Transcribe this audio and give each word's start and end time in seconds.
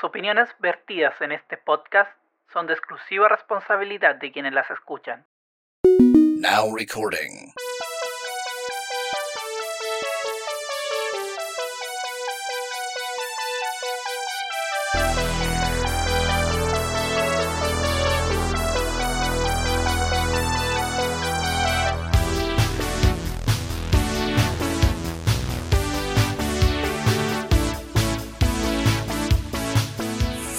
Las 0.00 0.08
opiniones 0.08 0.48
vertidas 0.60 1.20
en 1.20 1.30
este 1.30 1.58
podcast 1.58 2.10
son 2.54 2.66
de 2.66 2.72
exclusiva 2.72 3.28
responsabilidad 3.28 4.14
de 4.14 4.32
quienes 4.32 4.54
las 4.54 4.70
escuchan. 4.70 5.26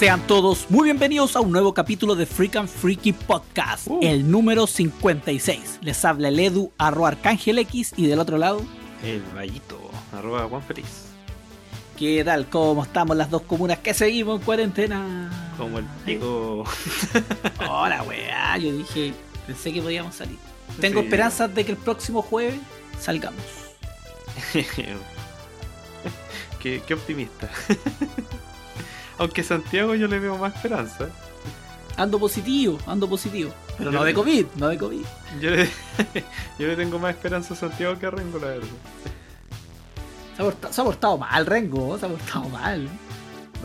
Sean 0.02 0.26
todos 0.26 0.68
muy 0.68 0.86
bienvenidos 0.86 1.36
a 1.36 1.40
un 1.40 1.52
nuevo 1.52 1.72
capítulo 1.74 2.16
de 2.16 2.26
Freak 2.26 2.56
and 2.56 2.68
Freaky 2.68 3.12
Podcast, 3.12 3.86
el 4.00 4.28
número 4.28 4.66
56. 4.66 5.78
Les 5.80 6.04
habla 6.04 6.26
el 6.26 6.40
Edu, 6.40 6.72
arroba 6.76 7.06
Arcángel 7.10 7.60
X, 7.60 7.94
y 7.96 8.08
del 8.08 8.18
otro 8.18 8.36
lado, 8.36 8.64
El 9.04 9.22
Vallito, 9.32 9.78
arroba 10.12 10.48
Juan 10.48 10.60
Feliz. 10.64 11.04
¿qué 11.96 12.24
tal? 12.24 12.48
¿Cómo 12.48 12.82
estamos 12.82 13.16
las 13.16 13.30
dos 13.30 13.42
comunas 13.42 13.78
que 13.78 13.94
seguimos 13.94 14.40
en 14.40 14.44
cuarentena? 14.44 15.30
Como 15.56 15.78
el 15.78 15.84
pico. 16.04 16.64
Hola, 17.70 18.02
weá, 18.02 18.58
yo 18.58 18.76
dije, 18.76 19.14
pensé 19.46 19.72
que 19.72 19.82
podíamos 19.82 20.16
salir. 20.16 20.36
Tengo 20.80 20.98
Sí. 20.98 21.04
esperanzas 21.06 21.54
de 21.54 21.64
que 21.64 21.70
el 21.70 21.78
próximo 21.78 22.22
jueves 22.22 22.58
salgamos. 22.98 23.40
qué, 26.60 26.82
qué 26.84 26.94
optimista. 26.94 27.48
Aunque 29.18 29.42
Santiago 29.42 29.94
yo 29.94 30.08
le 30.08 30.18
veo 30.18 30.36
más 30.38 30.54
esperanza. 30.54 31.08
Ando 31.96 32.18
positivo, 32.18 32.78
ando 32.86 33.08
positivo. 33.08 33.52
Pero 33.78 33.90
Yo- 33.90 33.98
no 33.98 34.04
de 34.04 34.14
COVID, 34.14 34.46
no 34.56 34.68
de 34.68 34.78
COVID. 34.78 35.04
Yo 35.40 35.50
le, 35.50 35.68
yo 36.58 36.66
le 36.66 36.76
tengo 36.76 36.98
más 36.98 37.14
esperanza 37.14 37.54
a 37.54 37.56
Santiago 37.56 37.98
que 37.98 38.06
a 38.06 38.10
Rengo, 38.10 38.38
la 38.38 38.46
verdad. 38.48 38.68
Se 40.36 40.42
ha, 40.42 40.44
portado, 40.46 40.72
se 40.72 40.80
ha 40.80 40.84
portado 40.84 41.18
mal, 41.18 41.46
Rengo, 41.46 41.98
se 41.98 42.06
ha 42.06 42.08
portado 42.08 42.48
mal. 42.48 42.88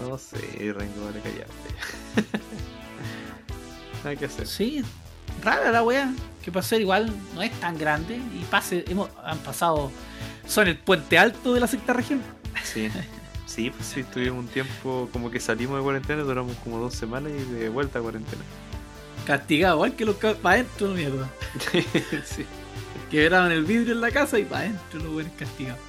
No 0.02 0.17
sé, 0.17 0.38
Rengo, 0.73 1.05
vale 1.05 1.22
callarte. 1.22 2.38
Nada 4.03 4.16
que 4.16 4.25
hacer. 4.25 4.47
Sí, 4.47 4.83
rara 5.44 5.72
la 5.72 5.83
weá. 5.83 6.11
Que 6.44 6.52
para 6.52 6.63
ser 6.63 6.81
igual 6.81 7.11
no 7.35 7.41
es 7.41 7.52
tan 7.59 7.77
grande. 7.77 8.16
Y 8.16 8.44
pase, 8.50 8.85
hemos, 8.88 9.09
han 9.23 9.38
pasado. 9.39 9.91
Son 10.47 10.67
el 10.67 10.77
puente 10.77 11.17
alto 11.17 11.53
de 11.53 11.59
la 11.59 11.67
sexta 11.67 11.94
región. 11.94 12.22
Sí. 12.63 12.89
Sí, 13.48 13.72
pues 13.72 13.88
sí, 13.88 14.03
tuvimos 14.03 14.40
un 14.40 14.48
tiempo 14.48 15.09
como 15.12 15.31
que 15.31 15.40
salimos 15.40 15.78
de 15.78 15.84
cuarentena, 15.84 16.22
duramos 16.22 16.56
como 16.58 16.80
dos 16.80 16.94
semanas 16.94 17.31
y 17.31 17.53
de 17.53 17.70
vuelta 17.70 18.00
a 18.00 18.02
cuarentena. 18.02 18.44
Castigado, 19.26 19.78
igual 19.78 19.95
que 19.95 20.06
los 20.06 20.16
para 20.17 20.56
adentro, 20.56 20.90
mierda. 20.90 21.30
sí. 22.25 22.45
Quebraban 23.09 23.52
el 23.53 23.64
vidrio 23.64 23.94
en 23.94 24.02
la 24.02 24.12
casa 24.12 24.38
y 24.38 24.44
para 24.44 24.66
adentro 24.66 25.00
los 25.00 25.14
buenos 25.14 25.31
castigados. 25.38 25.80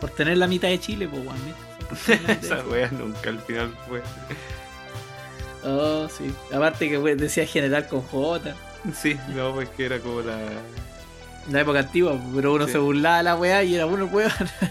Por 0.00 0.10
tener 0.10 0.38
la 0.38 0.48
mitad 0.48 0.68
de 0.68 0.80
Chile, 0.80 1.08
pues 1.08 1.24
weón. 1.24 2.30
Esa 2.42 2.64
wea 2.66 2.90
nunca 2.90 3.30
al 3.30 3.40
final 3.40 3.76
fue. 3.88 4.02
Oh, 5.64 6.08
sí. 6.08 6.34
Aparte 6.52 6.88
que 6.88 6.98
weón, 6.98 7.18
decía 7.18 7.46
general 7.46 7.86
con 7.86 8.02
J. 8.02 8.54
Sí, 8.94 9.16
no, 9.36 9.54
pues 9.54 9.68
que 9.70 9.86
era 9.86 10.00
como 10.00 10.20
la. 10.22 10.36
La 11.50 11.60
época 11.62 11.80
antigua, 11.80 12.16
pero 12.34 12.52
uno 12.54 12.66
Sí. 12.66 12.72
se 12.72 12.78
burlaba 12.78 13.16
de 13.18 13.22
la 13.24 13.36
weá 13.36 13.62
y 13.64 13.74
era 13.74 13.86
uno 13.86 14.04
el 14.04 14.14
weón. 14.14 14.30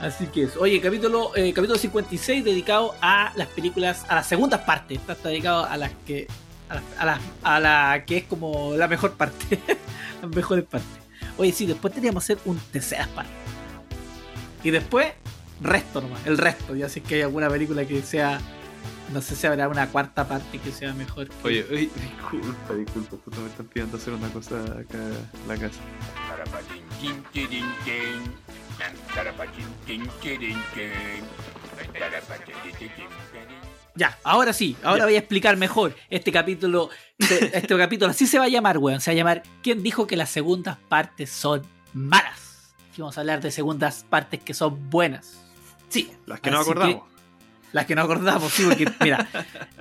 Así 0.00 0.26
que 0.26 0.44
eso. 0.44 0.60
Oye, 0.60 0.80
capítulo, 0.80 1.30
eh, 1.36 1.52
capítulo 1.52 1.78
56 1.78 2.44
dedicado 2.44 2.94
a 3.00 3.32
las 3.36 3.46
películas, 3.48 4.04
a 4.08 4.16
las 4.16 4.26
segundas 4.26 4.60
partes. 4.62 4.98
Esta 4.98 5.12
está 5.12 5.28
dedicado 5.28 5.64
a 5.64 5.76
las 5.76 5.92
que. 6.06 6.26
A 6.68 6.74
la, 6.74 6.82
a 6.98 7.06
la- 7.06 7.20
a 7.42 7.60
la 7.60 8.04
que 8.04 8.18
es 8.18 8.24
como 8.24 8.74
la 8.76 8.88
mejor 8.88 9.12
parte. 9.12 9.60
las 10.22 10.30
mejores 10.34 10.64
partes. 10.64 10.88
Oye, 11.38 11.52
sí, 11.52 11.66
después 11.66 11.94
teníamos 11.94 12.26
que 12.26 12.32
hacer 12.32 12.42
un 12.46 12.58
terceras 12.72 13.08
partes. 13.08 13.32
Y 14.64 14.70
después, 14.70 15.12
resto 15.60 16.00
nomás, 16.00 16.26
el 16.26 16.36
resto. 16.38 16.74
Ya 16.74 16.88
sé 16.88 17.00
que 17.00 17.16
hay 17.16 17.22
alguna 17.22 17.48
película 17.48 17.84
que 17.84 18.02
sea. 18.02 18.40
No 19.12 19.20
sé 19.20 19.36
si 19.36 19.46
habrá 19.46 19.68
una 19.68 19.88
cuarta 19.88 20.26
parte 20.26 20.58
que 20.58 20.72
sea 20.72 20.92
mejor. 20.94 21.28
que- 21.28 21.46
Oye, 21.48 21.66
oye, 21.70 21.90
disculpa, 22.00 22.74
disculpa, 22.74 23.16
justo 23.24 23.40
me 23.40 23.48
están 23.48 23.66
pidiendo 23.66 23.96
hacer 23.96 24.14
una 24.14 24.28
cosa 24.30 24.56
acá 24.62 24.98
en 24.98 25.48
la 25.48 25.56
casa. 25.56 25.80
Ya, 33.94 34.18
ahora 34.24 34.52
sí, 34.54 34.74
ahora 34.82 35.00
Ya. 35.00 35.04
voy 35.04 35.14
a 35.16 35.18
explicar 35.18 35.56
mejor 35.58 35.94
este 36.08 36.32
capítulo. 36.32 36.88
Este, 37.18 37.50
este 37.58 37.76
capítulo 37.76 38.10
así 38.10 38.26
se 38.26 38.38
va 38.38 38.46
a 38.46 38.48
llamar, 38.48 38.78
weón. 38.78 39.00
Se 39.00 39.10
va 39.10 39.12
a 39.12 39.16
llamar 39.16 39.42
¿Quién 39.62 39.82
dijo 39.82 40.06
que 40.06 40.16
las 40.16 40.30
segundas 40.30 40.78
partes 40.88 41.30
son 41.30 41.62
malas? 41.92 42.72
Aquí 42.90 43.00
vamos 43.02 43.18
a 43.18 43.20
hablar 43.20 43.40
de 43.42 43.50
segundas 43.50 44.04
partes 44.08 44.40
que 44.42 44.54
son 44.54 44.88
buenas. 44.90 45.38
Sí, 45.88 46.10
Las 46.26 46.40
que 46.40 46.50
no 46.50 46.60
acordamos. 46.60 47.02
Las 47.72 47.86
que 47.86 47.94
no 47.94 48.02
acordamos, 48.02 48.52
sí, 48.52 48.64
porque 48.64 48.86
mira, 49.02 49.26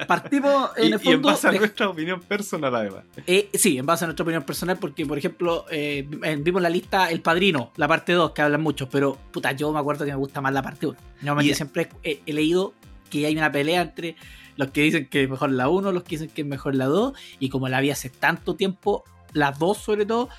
partimos 0.08 0.72
en 0.78 0.84
Y, 0.84 0.88
el 0.88 0.92
y 0.92 0.94
en 0.96 1.00
fondo. 1.14 1.28
base 1.30 1.48
a 1.48 1.52
de- 1.52 1.60
nuestra 1.60 1.90
opinión 1.90 2.22
personal, 2.22 2.76
además. 2.76 3.04
eh, 3.28 3.50
sí, 3.54 3.78
en 3.78 3.86
base 3.86 4.06
a 4.06 4.08
nuestra 4.08 4.24
opinión 4.24 4.44
personal, 4.44 4.78
porque 4.78 5.06
por 5.06 5.18
ejemplo, 5.18 5.66
eh, 5.70 6.08
vimos 6.40 6.62
la 6.62 6.70
lista 6.70 7.10
El 7.12 7.22
Padrino, 7.22 7.72
la 7.76 7.88
parte 7.88 8.14
2, 8.14 8.32
que 8.32 8.42
hablan 8.42 8.62
mucho, 8.62 8.90
pero 8.90 9.18
puta, 9.32 9.52
yo 9.52 9.72
me 9.72 9.80
acuerdo 9.80 10.06
que 10.06 10.12
me 10.12 10.18
gusta 10.18 10.42
más 10.42 10.54
la 10.54 10.62
parte 10.62 10.88
1. 10.88 10.98
Normalmente 11.22 11.52
Y- 11.52 11.56
siempre 11.56 11.90
he, 12.04 12.22
he 12.26 12.34
leído 12.34 12.74
que 13.10 13.26
hay 13.26 13.36
una 13.36 13.52
pelea 13.52 13.82
entre 13.82 14.16
los 14.56 14.72
que 14.72 14.82
dicen 14.82 15.08
que 15.10 15.24
es 15.24 15.30
mejor 15.30 15.52
la 15.52 15.68
1, 15.70 15.92
los 15.92 16.04
que 16.04 16.10
dicen 16.12 16.30
que 16.30 16.42
es 16.42 16.48
mejor 16.48 16.76
la 16.76 16.86
2, 16.86 17.14
y 17.40 17.50
como 17.50 17.68
la 17.70 17.82
vi 17.82 17.90
hace 17.92 18.10
tanto 18.10 18.56
tiempo, 18.56 19.04
la 19.34 19.52
2 19.52 19.78
sobre 19.78 20.06
todo, 20.06 20.30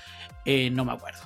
eh, 0.45 0.69
no 0.69 0.85
me 0.85 0.91
acuerdo. 0.93 1.19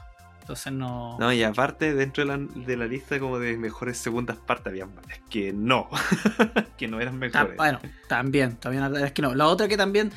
Entonces 0.47 0.71
no... 0.71 1.17
No, 1.19 1.33
y 1.33 1.43
aparte, 1.43 1.93
dentro 1.93 2.23
de 2.25 2.37
la, 2.37 2.37
de 2.37 2.77
la 2.77 2.85
lista 2.85 3.19
como 3.19 3.37
de 3.37 3.57
mejores 3.57 3.97
segundas 3.97 4.37
partes, 4.37 4.67
había 4.67 4.85
varias 4.85 5.19
que 5.29 5.51
no. 5.51 5.89
que 6.77 6.87
no 6.87 7.01
eran 7.01 7.15
Ta- 7.15 7.19
mejores. 7.19 7.51
Ah, 7.51 7.55
bueno, 7.57 7.79
también, 8.07 8.55
también 8.55 8.89
la 8.93 9.05
es 9.07 9.11
que 9.11 9.21
no. 9.21 9.35
La 9.35 9.47
otra 9.47 9.67
que 9.67 9.75
también, 9.75 10.09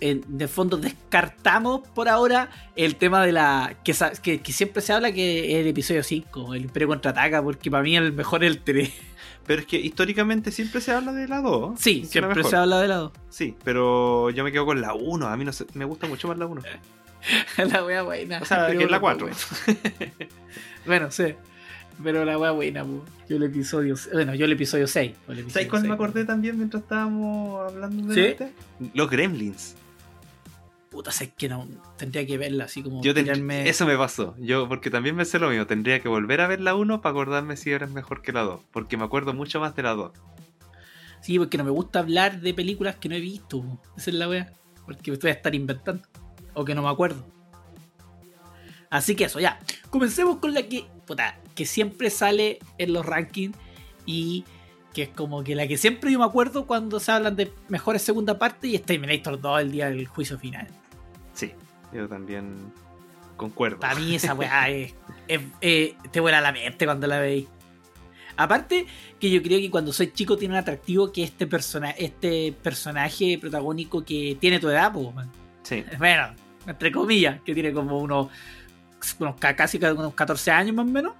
eh, 0.00 0.20
de 0.24 0.46
fondo, 0.46 0.76
descartamos 0.76 1.80
por 1.88 2.08
ahora 2.08 2.48
el 2.76 2.94
tema 2.94 3.26
de 3.26 3.32
la. 3.32 3.74
Que, 3.82 3.92
que, 4.22 4.40
que 4.40 4.52
siempre 4.52 4.82
se 4.82 4.92
habla 4.92 5.10
que 5.10 5.54
es 5.56 5.60
el 5.62 5.66
episodio 5.66 6.04
5, 6.04 6.54
el 6.54 6.62
Imperio 6.62 6.86
contraataca, 6.86 7.42
porque 7.42 7.68
para 7.68 7.82
mí 7.82 7.96
el 7.96 8.12
mejor 8.12 8.44
es 8.44 8.52
el 8.52 8.60
3. 8.62 8.92
Pero 9.48 9.62
es 9.62 9.66
que 9.66 9.78
históricamente 9.80 10.52
siempre 10.52 10.80
se 10.80 10.92
habla 10.92 11.12
de 11.12 11.26
la 11.26 11.40
2. 11.40 11.80
Sí, 11.80 12.02
la 12.02 12.08
siempre 12.08 12.44
se 12.44 12.54
habla 12.54 12.80
de 12.80 12.86
lado. 12.86 13.12
Sí, 13.30 13.56
pero 13.64 14.30
yo 14.30 14.44
me 14.44 14.52
quedo 14.52 14.64
con 14.64 14.80
la 14.80 14.94
1. 14.94 15.26
A 15.26 15.36
mí 15.36 15.44
no 15.44 15.52
sé, 15.52 15.66
me 15.74 15.84
gusta 15.84 16.06
mucho 16.06 16.28
más 16.28 16.38
la 16.38 16.46
1. 16.46 16.62
la 17.72 17.84
wea 17.84 18.02
buena. 18.02 18.38
O 18.40 18.44
sea, 18.44 18.66
que 18.70 18.82
es 18.84 18.90
la 18.90 18.98
bueno, 18.98 19.26
4. 19.26 19.28
pues, 19.66 20.28
Bueno, 20.86 21.10
sí. 21.10 21.34
Pero 22.02 22.24
la 22.24 22.38
wea 22.38 22.50
buena, 22.50 22.84
po. 22.84 23.04
Yo 23.28 23.36
el 23.36 23.42
episodio. 23.44 23.96
Bueno, 24.12 24.34
yo 24.34 24.44
el 24.44 24.52
episodio 24.52 24.86
6. 24.86 25.12
o 25.28 25.32
el 25.32 25.38
episodio 25.40 25.52
¿Sabes 25.52 25.68
cuál 25.68 25.82
me 25.82 25.88
6, 25.88 25.94
acordé 25.94 26.24
también 26.24 26.56
mientras 26.56 26.82
estábamos 26.82 27.72
hablando 27.72 28.08
de 28.08 28.14
¿Sí? 28.14 28.20
este? 28.20 28.52
Los 28.94 29.10
Gremlins. 29.10 29.74
Puta, 30.90 31.10
sé 31.10 31.32
que 31.32 31.48
no. 31.48 31.66
Tendría 31.98 32.26
que 32.26 32.38
verla 32.38 32.64
así 32.64 32.82
como. 32.82 33.02
Yo 33.02 33.12
tirarme- 33.14 33.66
Eso 33.66 33.86
me 33.86 33.96
pasó. 33.96 34.34
Yo, 34.38 34.68
porque 34.68 34.90
también 34.90 35.16
me 35.16 35.24
sé 35.24 35.38
lo 35.38 35.48
mismo. 35.50 35.66
Tendría 35.66 36.00
que 36.00 36.08
volver 36.08 36.40
a 36.40 36.46
ver 36.46 36.60
la 36.60 36.74
1 36.74 37.00
para 37.02 37.10
acordarme 37.10 37.56
si 37.56 37.70
era 37.72 37.86
mejor 37.86 38.22
que 38.22 38.32
la 38.32 38.42
2. 38.42 38.60
Porque 38.72 38.96
me 38.96 39.04
acuerdo 39.04 39.32
mucho 39.34 39.58
más 39.58 39.74
de 39.74 39.82
la 39.82 39.94
2. 39.94 40.12
Sí, 41.22 41.38
porque 41.38 41.58
no 41.58 41.64
me 41.64 41.70
gusta 41.70 41.98
hablar 41.98 42.40
de 42.40 42.54
películas 42.54 42.96
que 42.96 43.08
no 43.08 43.14
he 43.16 43.20
visto. 43.20 43.62
po. 43.62 43.80
Esa 43.96 44.10
es 44.10 44.16
la 44.16 44.28
wea. 44.28 44.52
Porque 44.84 45.10
me 45.10 45.14
estoy 45.14 45.30
a 45.30 45.34
estar 45.34 45.54
inventando. 45.54 46.02
O 46.58 46.64
que 46.64 46.74
no 46.74 46.82
me 46.82 46.88
acuerdo. 46.88 47.22
Así 48.90 49.14
que 49.14 49.24
eso, 49.24 49.40
ya. 49.40 49.58
Comencemos 49.90 50.38
con 50.38 50.54
la 50.54 50.62
que. 50.62 50.86
Puta, 51.06 51.38
que 51.54 51.66
siempre 51.66 52.10
sale 52.10 52.58
en 52.78 52.92
los 52.92 53.04
rankings. 53.04 53.56
Y 54.06 54.44
que 54.94 55.02
es 55.02 55.08
como 55.10 55.44
que 55.44 55.54
la 55.54 55.66
que 55.68 55.76
siempre 55.76 56.10
yo 56.10 56.18
me 56.18 56.24
acuerdo 56.24 56.66
cuando 56.66 56.98
se 57.00 57.12
hablan 57.12 57.36
de 57.36 57.52
mejores 57.68 58.02
segunda 58.02 58.38
parte. 58.38 58.68
Y 58.68 58.74
es 58.76 58.82
Terminator 58.82 59.40
2 59.40 59.60
el 59.60 59.72
día 59.72 59.86
del 59.90 60.06
juicio 60.06 60.38
final. 60.38 60.66
Sí, 61.34 61.52
yo 61.92 62.08
también 62.08 62.72
concuerdo. 63.36 63.80
Para 63.80 63.96
mí 63.96 64.14
esa 64.14 64.32
weá 64.34 64.68
es, 64.70 64.94
es- 65.28 65.40
eh, 65.60 65.94
te 66.10 66.20
vuela 66.20 66.40
la 66.40 66.52
mente 66.52 66.84
cuando 66.86 67.06
la 67.06 67.18
veis. 67.20 67.46
Aparte 68.38 68.86
que 69.18 69.30
yo 69.30 69.42
creo 69.42 69.58
que 69.58 69.70
cuando 69.70 69.92
soy 69.94 70.12
chico 70.12 70.36
tiene 70.36 70.54
un 70.54 70.58
atractivo 70.60 71.10
que 71.10 71.22
este, 71.22 71.46
persona, 71.46 71.90
este 71.92 72.52
personaje 72.62 73.38
protagónico 73.40 74.04
que 74.04 74.36
tiene 74.40 74.58
tu 74.60 74.68
edad, 74.68 74.92
man. 74.92 75.30
Sí, 75.62 75.82
bueno, 75.98 76.28
entre 76.66 76.90
comillas, 76.92 77.40
que 77.42 77.54
tiene 77.54 77.72
como 77.72 77.98
unos, 77.98 78.28
unos 79.18 79.36
ca- 79.36 79.54
casi 79.56 79.78
unos 79.78 80.14
14 80.14 80.50
años 80.50 80.74
más 80.74 80.86
o 80.86 80.90
menos. 80.90 81.12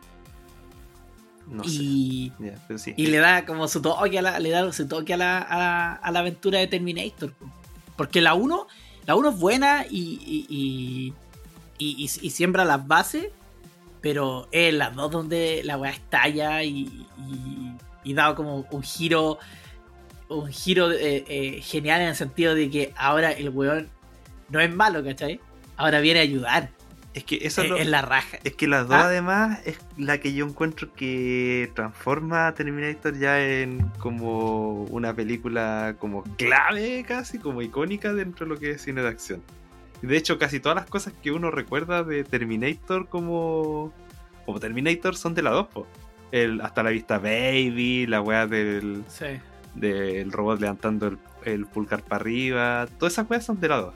no 1.46 1.62
sé. 1.64 1.70
y, 1.72 2.32
Ya, 2.38 2.54
pero 2.66 2.78
sí. 2.78 2.94
y 2.96 3.06
le 3.06 3.19
da 3.19 3.44
como 3.46 3.69
su 3.69 3.81
toque 3.81 4.19
a 4.19 4.22
la, 4.22 4.38
le 4.40 4.50
da 4.50 4.72
su 4.72 4.87
toque 4.88 5.14
a 5.14 5.16
la, 5.16 5.38
a 5.38 5.58
la, 5.58 5.93
a 5.94 6.10
la 6.10 6.19
aventura 6.20 6.58
de 6.58 6.66
Terminator. 6.66 7.32
po. 7.32 7.50
Porque 7.96 8.20
la 8.20 8.34
1 8.34 8.66
la 9.06 9.14
uno 9.14 9.31
es 9.31 9.38
buena 9.38 9.87
y, 9.88 10.19
y, 10.48 11.14
y, 11.78 12.31
siembra 12.31 12.64
las 12.64 12.87
bases 12.87 13.28
pero 14.00 14.48
es 14.50 14.75
las 14.75 14.94
dos 14.94 15.10
donde 15.10 15.62
la 15.64 15.76
weá 15.78 15.93
estalla 15.93 16.62
y, 16.64 17.06
y, 17.19 17.72
y 18.04 18.14
da 18.14 18.34
como 18.34 18.66
un 18.70 18.82
giro 18.82 19.38
un 20.28 20.48
giro 20.48 20.90
eh, 20.90 21.25
eh, 21.28 21.60
genial 21.62 22.00
en 22.02 22.08
el 22.08 22.16
sentido 22.16 22.54
de 22.56 22.69
que 22.69 22.93
ahora 22.96 23.31
el 23.31 23.48
weón 23.50 23.88
no 24.50 24.60
es 24.60 24.75
malo, 24.75 25.02
¿cachai? 25.04 25.40
Ahora 25.76 26.00
viene 26.00 26.20
a 26.20 26.22
ayudar. 26.22 26.70
Es 27.14 27.25
que 27.25 27.38
eso 27.43 27.62
es, 27.62 27.70
lo- 27.70 27.76
es 27.78 27.87
la 27.87 28.02
raja. 28.02 28.38
es 28.44 28.54
que 28.54 28.66
las 28.66 28.88
dos 28.88 28.96
¿Ah? 28.98 29.06
además 29.06 29.60
es 29.64 29.78
la 29.96 30.19
que 30.19 30.34
yo 30.34 30.44
encuentro 30.44 30.93
que 30.93 31.70
transforma 31.75 32.46
a 32.46 32.54
Terminator 32.54 33.19
ya 33.19 33.43
en 33.43 33.88
como 33.98 34.82
una 34.84 35.14
película 35.14 35.96
como 35.98 36.25
clave 36.37 37.04
casi, 37.08 37.38
como 37.38 37.62
icónica 37.62 38.12
dentro 38.12 38.44
de 38.44 38.52
lo 38.54 38.60
que 38.60 38.72
es 38.72 38.82
cine 38.82 39.00
de 39.00 39.08
acción. 39.08 39.43
De 40.02 40.14
hecho, 40.19 40.38
casi 40.38 40.60
todas 40.60 40.76
las 40.76 40.84
cosas 40.87 41.14
que 41.22 41.31
uno 41.32 41.50
recuerda 41.50 42.04
de 42.04 42.22
Terminator 42.22 43.08
como, 43.08 43.94
como 44.44 44.60
Terminator 44.60 45.16
son 45.16 45.34
de 45.34 45.40
la 45.43 45.50
2, 45.52 45.66
po. 45.69 45.87
El, 46.32 46.60
hasta 46.60 46.82
la 46.82 46.90
vista 46.90 47.19
Baby, 47.19 48.06
la 48.06 48.20
weá 48.20 48.46
del, 48.46 49.04
Sí. 49.08 49.25
del 49.75 50.32
robot 50.32 50.60
levantando 50.60 51.06
el, 51.06 51.19
el 51.44 51.64
pulgar 51.64 52.02
para 52.02 52.20
arriba. 52.20 52.87
Todas 52.98 53.14
esas 53.14 53.26
cosas 53.26 53.46
son 53.46 53.58
de 53.58 53.69
la 53.69 53.76
2. 53.76 53.94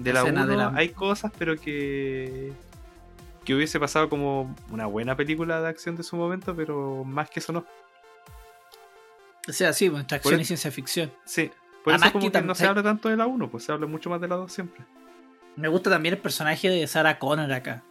De 0.00 0.12
la 0.12 0.20
Escena 0.20 0.42
1 0.44 0.50
de 0.50 0.56
la- 0.56 0.72
hay 0.74 0.88
cosas, 0.90 1.30
pero 1.38 1.56
que. 1.56 2.52
que 3.44 3.54
hubiese 3.54 3.78
pasado 3.78 4.08
como 4.08 4.54
una 4.70 4.86
buena 4.86 5.16
película 5.16 5.60
de 5.60 5.68
acción 5.68 5.96
de 5.96 6.02
su 6.02 6.16
momento, 6.16 6.54
pero 6.56 7.04
más 7.04 7.30
que 7.30 7.40
eso 7.40 7.52
no. 7.52 7.64
O 9.48 9.52
sea, 9.52 9.72
sí, 9.72 9.88
pues, 9.88 10.00
entre 10.00 10.18
Por 10.18 10.32
acción 10.32 10.40
y 10.40 10.44
ciencia 10.44 10.70
ficción. 10.70 11.12
Sí. 11.24 11.50
Por 11.84 11.94
Además 11.94 12.08
eso 12.08 12.12
como 12.12 12.26
que 12.26 12.38
que, 12.38 12.46
no 12.46 12.54
se 12.54 12.66
habla 12.66 12.82
tanto 12.82 13.08
de 13.08 13.16
la 13.16 13.26
1, 13.26 13.50
pues 13.50 13.64
se 13.64 13.72
habla 13.72 13.86
mucho 13.86 14.10
más 14.10 14.20
de 14.20 14.28
la 14.28 14.36
2 14.36 14.52
siempre. 14.52 14.84
Me 15.56 15.68
gusta 15.68 15.90
también 15.90 16.14
el 16.14 16.20
personaje 16.20 16.68
de 16.68 16.86
Sarah 16.86 17.18
Connor 17.18 17.50
acá. 17.52 17.82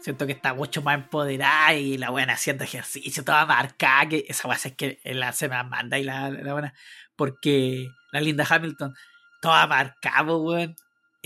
Siento 0.00 0.26
que 0.26 0.32
está 0.32 0.54
mucho 0.54 0.80
más 0.82 0.94
empoderada 0.96 1.74
y 1.74 1.98
la 1.98 2.10
buena 2.10 2.34
haciendo 2.34 2.64
ejercicio, 2.64 3.24
toda 3.24 3.46
marcada. 3.46 4.08
Que 4.08 4.24
esa 4.28 4.48
weá 4.48 4.56
es 4.56 4.74
que 4.76 4.98
la 5.04 5.32
se 5.32 5.48
me 5.48 5.62
manda 5.64 5.98
y 5.98 6.04
la, 6.04 6.30
la 6.30 6.52
buena. 6.52 6.74
Porque 7.16 7.88
la 8.12 8.20
Linda 8.20 8.46
Hamilton, 8.48 8.94
toda 9.40 9.66
marcada, 9.66 10.24
po, 10.26 10.36
weón. 10.38 10.74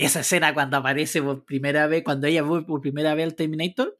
Esa 0.05 0.21
escena 0.21 0.53
cuando 0.53 0.77
aparece 0.77 1.21
por 1.21 1.43
primera 1.45 1.87
vez, 1.87 2.03
cuando 2.03 2.27
ella 2.27 2.43
ve 2.43 2.61
por 2.61 2.81
primera 2.81 3.13
vez 3.15 3.25
al 3.25 3.35
Terminator. 3.35 3.97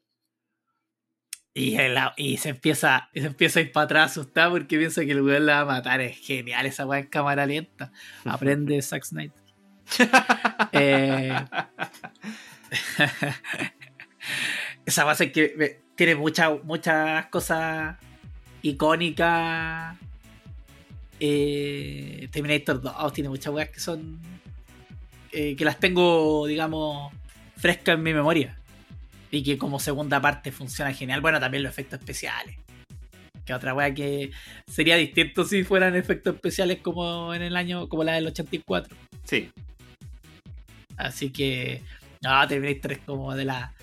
Y, 1.56 1.76
el- 1.76 1.96
y 2.16 2.36
se 2.38 2.48
empieza 2.48 3.08
se 3.14 3.26
empieza 3.26 3.60
a 3.60 3.62
ir 3.62 3.70
para 3.70 3.84
atrás 3.84 4.10
asustada 4.10 4.50
porque 4.50 4.76
piensa 4.76 5.04
que 5.04 5.12
el 5.12 5.22
weón 5.22 5.46
la 5.46 5.62
va 5.64 5.74
a 5.74 5.76
matar. 5.76 6.00
Es 6.00 6.16
genial 6.18 6.66
esa 6.66 6.84
weá 6.86 6.98
en 7.00 7.06
cámara 7.06 7.46
lenta. 7.46 7.92
Aprende 8.24 8.80
Zack 8.82 9.04
Snyder. 9.04 9.32
Eh, 10.72 11.32
esa 14.86 15.04
base 15.04 15.30
que 15.32 15.54
eh, 15.58 15.80
tiene 15.94 16.14
muchas 16.16 16.52
muchas 16.64 17.26
cosas 17.26 17.96
icónicas. 18.62 19.96
Eh, 21.20 22.28
Terminator 22.32 22.80
2 22.80 23.12
tiene 23.12 23.28
muchas 23.30 23.52
weas 23.54 23.68
que 23.70 23.80
son. 23.80 24.20
Eh, 25.34 25.56
que 25.56 25.64
las 25.64 25.80
tengo, 25.80 26.46
digamos, 26.46 27.12
frescas 27.56 27.96
en 27.96 28.02
mi 28.02 28.14
memoria. 28.14 28.56
Y 29.30 29.42
que 29.42 29.58
como 29.58 29.80
segunda 29.80 30.20
parte 30.20 30.52
funciona 30.52 30.92
genial. 30.92 31.20
Bueno, 31.20 31.40
también 31.40 31.64
los 31.64 31.72
efectos 31.72 31.98
especiales. 31.98 32.56
Que 33.44 33.52
otra 33.52 33.74
wea 33.74 33.92
que 33.92 34.30
sería 34.70 34.96
distinto 34.96 35.44
si 35.44 35.64
fueran 35.64 35.96
efectos 35.96 36.36
especiales 36.36 36.78
como 36.78 37.34
en 37.34 37.42
el 37.42 37.56
año, 37.56 37.88
como 37.88 38.04
la 38.04 38.12
del 38.12 38.28
84. 38.28 38.96
Sí. 39.24 39.50
Así 40.96 41.30
que. 41.30 41.82
No, 42.22 42.46
Terminator 42.46 42.92
es 42.92 42.98
como 42.98 43.34
de 43.34 43.44
la. 43.44 43.74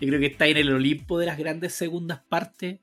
Yo 0.00 0.08
creo 0.08 0.20
que 0.20 0.26
está 0.26 0.46
en 0.46 0.56
el 0.56 0.72
Olimpo 0.72 1.18
de 1.18 1.26
las 1.26 1.38
grandes 1.38 1.74
segundas 1.74 2.20
partes 2.28 2.80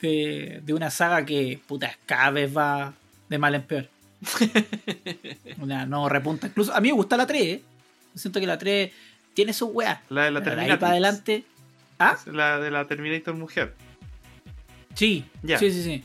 de, 0.00 0.60
de 0.62 0.74
una 0.74 0.90
saga 0.90 1.24
que, 1.24 1.60
puta, 1.66 1.96
cada 2.06 2.30
vez 2.30 2.56
va 2.56 2.94
de 3.28 3.38
mal 3.38 3.54
en 3.54 3.62
peor. 3.62 3.91
Una, 5.58 5.86
no 5.86 6.08
repunta. 6.08 6.46
Incluso 6.46 6.72
a 6.74 6.80
mí 6.80 6.88
me 6.88 6.94
gusta 6.94 7.16
la 7.16 7.26
3, 7.26 7.42
¿eh? 7.42 7.62
Siento 8.14 8.40
que 8.40 8.46
la 8.46 8.58
3 8.58 8.90
tiene 9.34 9.52
sus 9.52 9.70
weas. 9.72 9.98
La 10.10 10.24
de 10.24 10.30
la 10.30 10.40
de 10.40 10.50
ahí 10.50 10.56
Terminator. 10.56 10.78
para 10.78 10.92
adelante. 10.92 11.44
¿Ah? 11.98 12.18
La 12.26 12.58
de 12.58 12.70
la 12.70 12.86
Terminator 12.86 13.34
mujer. 13.34 13.74
Sí, 14.94 15.24
Ya. 15.42 15.58
sí, 15.58 15.70
sí, 15.72 15.82
sí. 15.82 16.04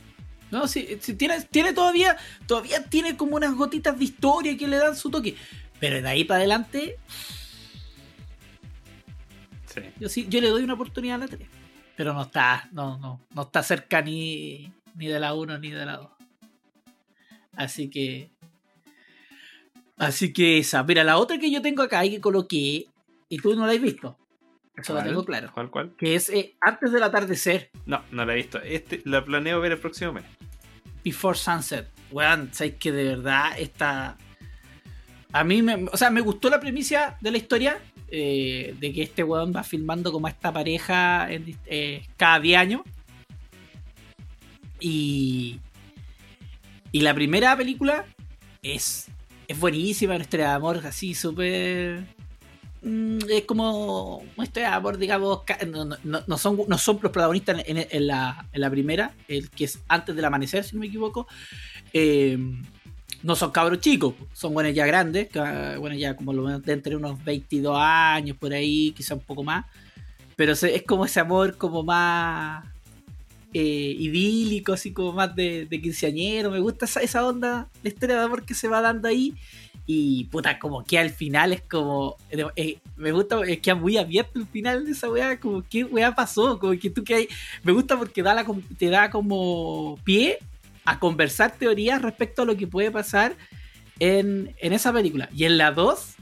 No, 0.50 0.66
sí, 0.68 0.98
sí, 1.02 1.14
tiene, 1.16 1.42
tiene 1.42 1.74
todavía, 1.74 2.16
todavía 2.46 2.82
tiene 2.86 3.18
como 3.18 3.36
unas 3.36 3.54
gotitas 3.54 3.98
de 4.00 4.06
historia 4.06 4.56
que 4.58 4.68
le 4.68 4.78
dan 4.78 4.96
su 4.96 5.10
toque. 5.10 5.36
Pero 5.80 6.02
de 6.02 6.08
ahí 6.08 6.24
para 6.24 6.40
adelante, 6.40 6.98
Sí. 9.74 9.82
Yo 10.00 10.10
sí, 10.10 10.26
yo 10.30 10.42
le 10.42 10.50
doy 10.50 10.64
una 10.64 10.74
oportunidad 10.74 11.16
a 11.16 11.20
la 11.20 11.28
3. 11.28 11.48
Pero 11.96 12.14
no 12.14 12.22
está, 12.24 12.68
no, 12.72 12.98
no, 13.00 13.20
no 13.34 13.42
está 13.42 13.62
cerca 13.62 14.02
ni, 14.02 14.72
ni 14.96 15.08
de 15.08 15.20
la 15.20 15.34
1 15.34 15.60
ni 15.60 15.70
de 15.72 15.86
la 15.86 15.98
2. 15.98 16.08
Así 17.58 17.90
que. 17.90 18.30
Así 19.98 20.32
que 20.32 20.60
esa. 20.60 20.84
Mira, 20.84 21.04
la 21.04 21.18
otra 21.18 21.38
que 21.38 21.52
yo 21.52 21.62
tengo 21.62 21.82
acá 21.84 22.06
y 22.06 22.12
que 22.12 22.22
coloqué, 22.22 22.86
y 23.30 23.38
tú 23.40 23.56
no 23.56 23.66
la 23.66 23.74
has 23.74 23.82
visto. 23.82 24.18
Eso 24.76 24.94
lo 24.94 25.00
¿Cuál? 25.00 25.10
tengo 25.10 25.26
claro. 25.26 25.52
¿Cuál, 25.54 25.70
cuál? 25.72 25.96
Que 25.98 26.14
es 26.16 26.30
eh, 26.30 26.56
antes 26.62 26.92
del 26.92 27.02
atardecer, 27.02 27.72
No, 27.88 28.04
no 28.12 28.24
la 28.26 28.34
he 28.34 28.36
visto. 28.36 28.62
Este, 28.62 29.02
la 29.06 29.26
planeo 29.26 29.60
ver 29.60 29.72
el 29.72 29.80
próximo 29.80 30.14
mes. 30.14 30.24
Before 31.04 31.36
Sunset. 31.38 31.88
Weón, 32.12 32.50
sabes 32.54 32.76
que 32.76 32.92
de 32.92 33.04
verdad 33.06 33.58
esta. 33.58 34.18
A 35.34 35.44
mí 35.44 35.64
me. 35.64 35.86
O 35.92 35.98
sea, 35.98 36.12
me 36.12 36.22
gustó 36.22 36.50
la 36.50 36.60
premisa 36.60 37.18
de 37.22 37.32
la 37.32 37.38
historia. 37.38 37.80
eh, 38.10 38.74
de 38.80 38.94
que 38.94 39.02
este 39.04 39.24
weón 39.24 39.52
va 39.54 39.64
filmando 39.64 40.12
como 40.14 40.28
a 40.28 40.30
esta 40.30 40.54
pareja 40.54 41.30
en 41.32 41.58
eh, 41.66 42.06
cada 42.16 42.40
10 42.40 42.58
años. 42.60 42.82
Y. 44.80 45.60
Y 46.98 47.02
la 47.02 47.14
primera 47.14 47.56
película 47.56 48.06
es. 48.64 49.06
Es 49.48 49.60
buenísima, 49.60 50.16
de 50.46 50.50
amor 50.50 50.82
así 50.84 51.14
súper. 51.14 52.04
mm, 52.82 53.20
Es 53.30 53.44
como 53.46 54.24
de 54.62 54.66
amor, 54.66 54.98
digamos. 54.98 55.42
No, 55.68 55.86
no- 56.26 56.38
son, 56.40 56.60
no 56.68 56.78
son 56.80 56.98
los 57.00 57.12
protagonistas 57.12 57.62
en, 57.68 58.08
la, 58.08 58.48
en 58.52 58.62
la 58.62 58.70
primera, 58.72 59.12
el 59.28 59.52
que 59.52 59.66
es 59.66 59.80
antes 59.88 60.16
del 60.16 60.26
amanecer, 60.26 60.64
si 60.64 60.76
no 60.76 60.80
me 60.80 60.88
equivoco. 60.88 61.28
Eh, 61.94 62.36
no 63.22 63.36
son 63.36 63.52
cabros 63.52 63.80
chicos, 63.80 64.16
son 64.34 64.56
buenos 64.56 64.74
ya 64.74 64.88
grandes, 64.88 65.30
bueno, 65.80 65.96
ya 65.96 66.16
como 66.16 66.34
lo 66.34 66.42
menos 66.42 66.64
de 66.64 66.74
entre 66.74 66.96
unos 66.96 67.24
22 67.24 67.78
años 67.80 68.38
por 68.38 68.54
ahí, 68.54 68.92
quizá 68.98 69.14
un 69.14 69.22
poco 69.22 69.44
más. 69.44 69.66
Pero 70.36 70.54
es 70.54 70.82
como 70.88 71.06
ese 71.06 71.20
amor 71.20 71.58
como 71.58 71.84
más 71.84 72.66
eh, 73.54 73.96
idílico, 73.98 74.74
así 74.74 74.92
como 74.92 75.14
más 75.14 75.36
de, 75.36 75.66
de 75.66 75.82
quinceañero. 75.82 76.52
Me 76.52 76.60
gusta 76.60 76.86
esa, 76.86 77.02
esa 77.02 77.26
onda, 77.26 77.70
la 77.84 77.90
historia 77.90 78.18
de 78.18 78.24
amor 78.24 78.46
que 78.46 78.54
se 78.54 78.68
va 78.68 78.82
dando 78.82 79.08
ahí. 79.08 79.34
Y 79.90 80.26
puta, 80.26 80.60
como 80.60 80.84
que 80.84 81.00
al 81.00 81.12
final 81.12 81.54
es 81.54 81.62
como. 81.62 82.18
eh, 82.30 82.78
me 82.98 83.14
gusta, 83.14 83.40
es 83.48 83.60
que 83.60 83.74
muy 83.74 83.96
abierto 83.98 84.38
el 84.38 84.46
final 84.46 84.86
de 84.86 84.92
esa 84.92 85.10
weá. 85.10 85.40
Como, 85.40 85.64
¿qué 85.68 85.86
weá 85.86 86.14
pasó? 86.14 86.60
Como 86.60 86.78
que 86.78 86.90
tú 86.90 87.06
que 87.06 87.16
hay. 87.16 87.28
Me 87.64 87.72
gusta 87.72 87.98
porque 87.98 88.22
da 88.22 88.34
la, 88.34 88.46
te 88.78 88.90
da 88.90 89.10
como 89.10 89.98
pie 90.04 90.40
a 90.84 91.00
conversar 91.00 91.56
teorías 91.58 92.02
respecto 92.02 92.42
a 92.42 92.46
lo 92.46 92.58
que 92.58 92.68
puede 92.68 92.92
pasar 92.92 93.38
en, 94.00 94.54
en 94.60 94.74
esa 94.74 94.92
película. 94.92 95.30
Y 95.34 95.46
en 95.46 95.58
la 95.58 95.72
2 95.72 96.16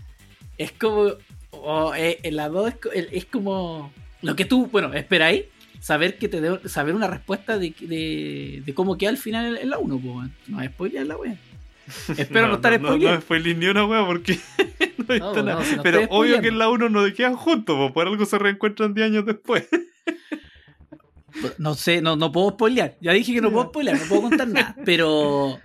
es 0.60 0.72
como. 0.72 1.14
oh, 1.50 1.96
eh, 1.96 2.20
en 2.22 2.36
la 2.36 2.50
2 2.50 2.72
es, 2.94 3.08
es 3.12 3.26
como. 3.26 3.92
Lo 4.22 4.36
que 4.36 4.46
tú, 4.46 4.68
bueno, 4.68 4.94
esperáis. 4.94 5.46
Saber 5.86 6.18
que 6.18 6.28
te 6.28 6.42
debo- 6.42 6.68
saber 6.68 6.96
una 6.96 7.06
respuesta 7.06 7.60
de, 7.60 7.72
de, 7.80 8.64
de 8.66 8.74
cómo 8.74 8.98
queda 8.98 9.12
al 9.12 9.18
final 9.20 9.56
en, 9.58 9.70
la 9.70 9.78
1, 9.78 10.00
pues, 10.00 10.30
no 10.48 10.60
es 10.60 10.72
spoiler 10.72 11.06
la 11.06 11.16
wea. 11.16 11.38
Espero 12.18 12.48
no, 12.48 12.56
estar 12.56 12.82
no, 12.82 12.98
no, 12.98 13.12
no 13.12 13.22
spoileé 13.22 13.54
ni 13.54 13.68
una 13.68 13.86
wea 13.86 14.04
porque 14.04 14.40
no 14.98 15.06
he 15.10 15.14
visto 15.14 15.20
No, 15.20 15.36
no, 15.36 15.44
nada. 15.44 15.64
si 15.64 15.76
no 15.76 15.84
Pero 15.84 16.08
obvio 16.10 16.42
que 16.42 16.48
en 16.48 16.58
la 16.58 16.70
1 16.70 16.90
no 16.90 17.14
quedan 17.14 17.36
juntos, 17.36 17.76
po, 17.78 17.94
por 17.94 18.08
algo 18.08 18.26
se 18.26 18.40
reencuentran 18.40 18.96
10 18.96 19.06
años 19.12 19.26
después. 19.28 19.68
No 21.58 21.76
sé, 21.76 22.02
no, 22.02 22.16
no 22.16 22.32
puedo 22.32 22.52
spoilear. 22.52 22.96
Ya 23.02 23.12
dije 23.12 23.34
que 23.34 23.42
no 23.42 23.52
puedo 23.52 23.66
spoilear, 23.68 24.00
no 24.00 24.06
puedo 24.08 24.22
contar 24.24 24.48
nada. 24.48 24.76
Pero. 24.86 25.60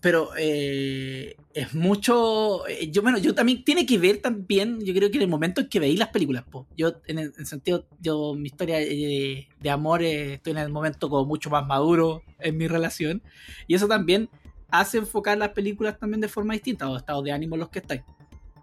Pero 0.00 0.30
eh, 0.38 1.36
es 1.54 1.72
mucho. 1.72 2.66
eh, 2.66 2.90
Yo, 2.90 3.00
bueno, 3.00 3.18
yo 3.18 3.34
también 3.34 3.64
tiene 3.64 3.86
que 3.86 3.96
ver 3.96 4.20
también. 4.20 4.80
Yo 4.84 4.92
creo 4.92 5.10
que 5.10 5.16
en 5.16 5.22
el 5.22 5.28
momento 5.28 5.60
en 5.60 5.68
que 5.68 5.78
veis 5.78 5.98
las 5.98 6.08
películas, 6.08 6.42
po. 6.50 6.66
Yo, 6.76 6.94
en 7.06 7.20
el 7.20 7.32
en 7.38 7.46
sentido, 7.46 7.86
yo, 8.00 8.34
mi 8.34 8.48
historia 8.48 8.80
eh, 8.80 9.48
de 9.60 9.70
amor, 9.70 10.02
eh, 10.02 10.34
estoy 10.34 10.50
en 10.52 10.58
el 10.58 10.70
momento 10.70 11.08
como 11.08 11.24
mucho 11.24 11.50
más 11.50 11.64
maduro 11.64 12.22
en 12.40 12.56
mi 12.58 12.66
relación. 12.66 13.22
Y 13.68 13.76
eso 13.76 13.86
también 13.86 14.28
hace 14.68 14.98
enfocar 14.98 15.38
las 15.38 15.50
películas 15.50 15.98
también 15.98 16.20
de 16.20 16.28
forma 16.28 16.54
distinta, 16.54 16.90
o 16.90 16.96
estados 16.96 17.22
de 17.22 17.32
ánimo 17.32 17.56
los 17.56 17.68
que 17.68 17.78
estáis. 17.78 18.02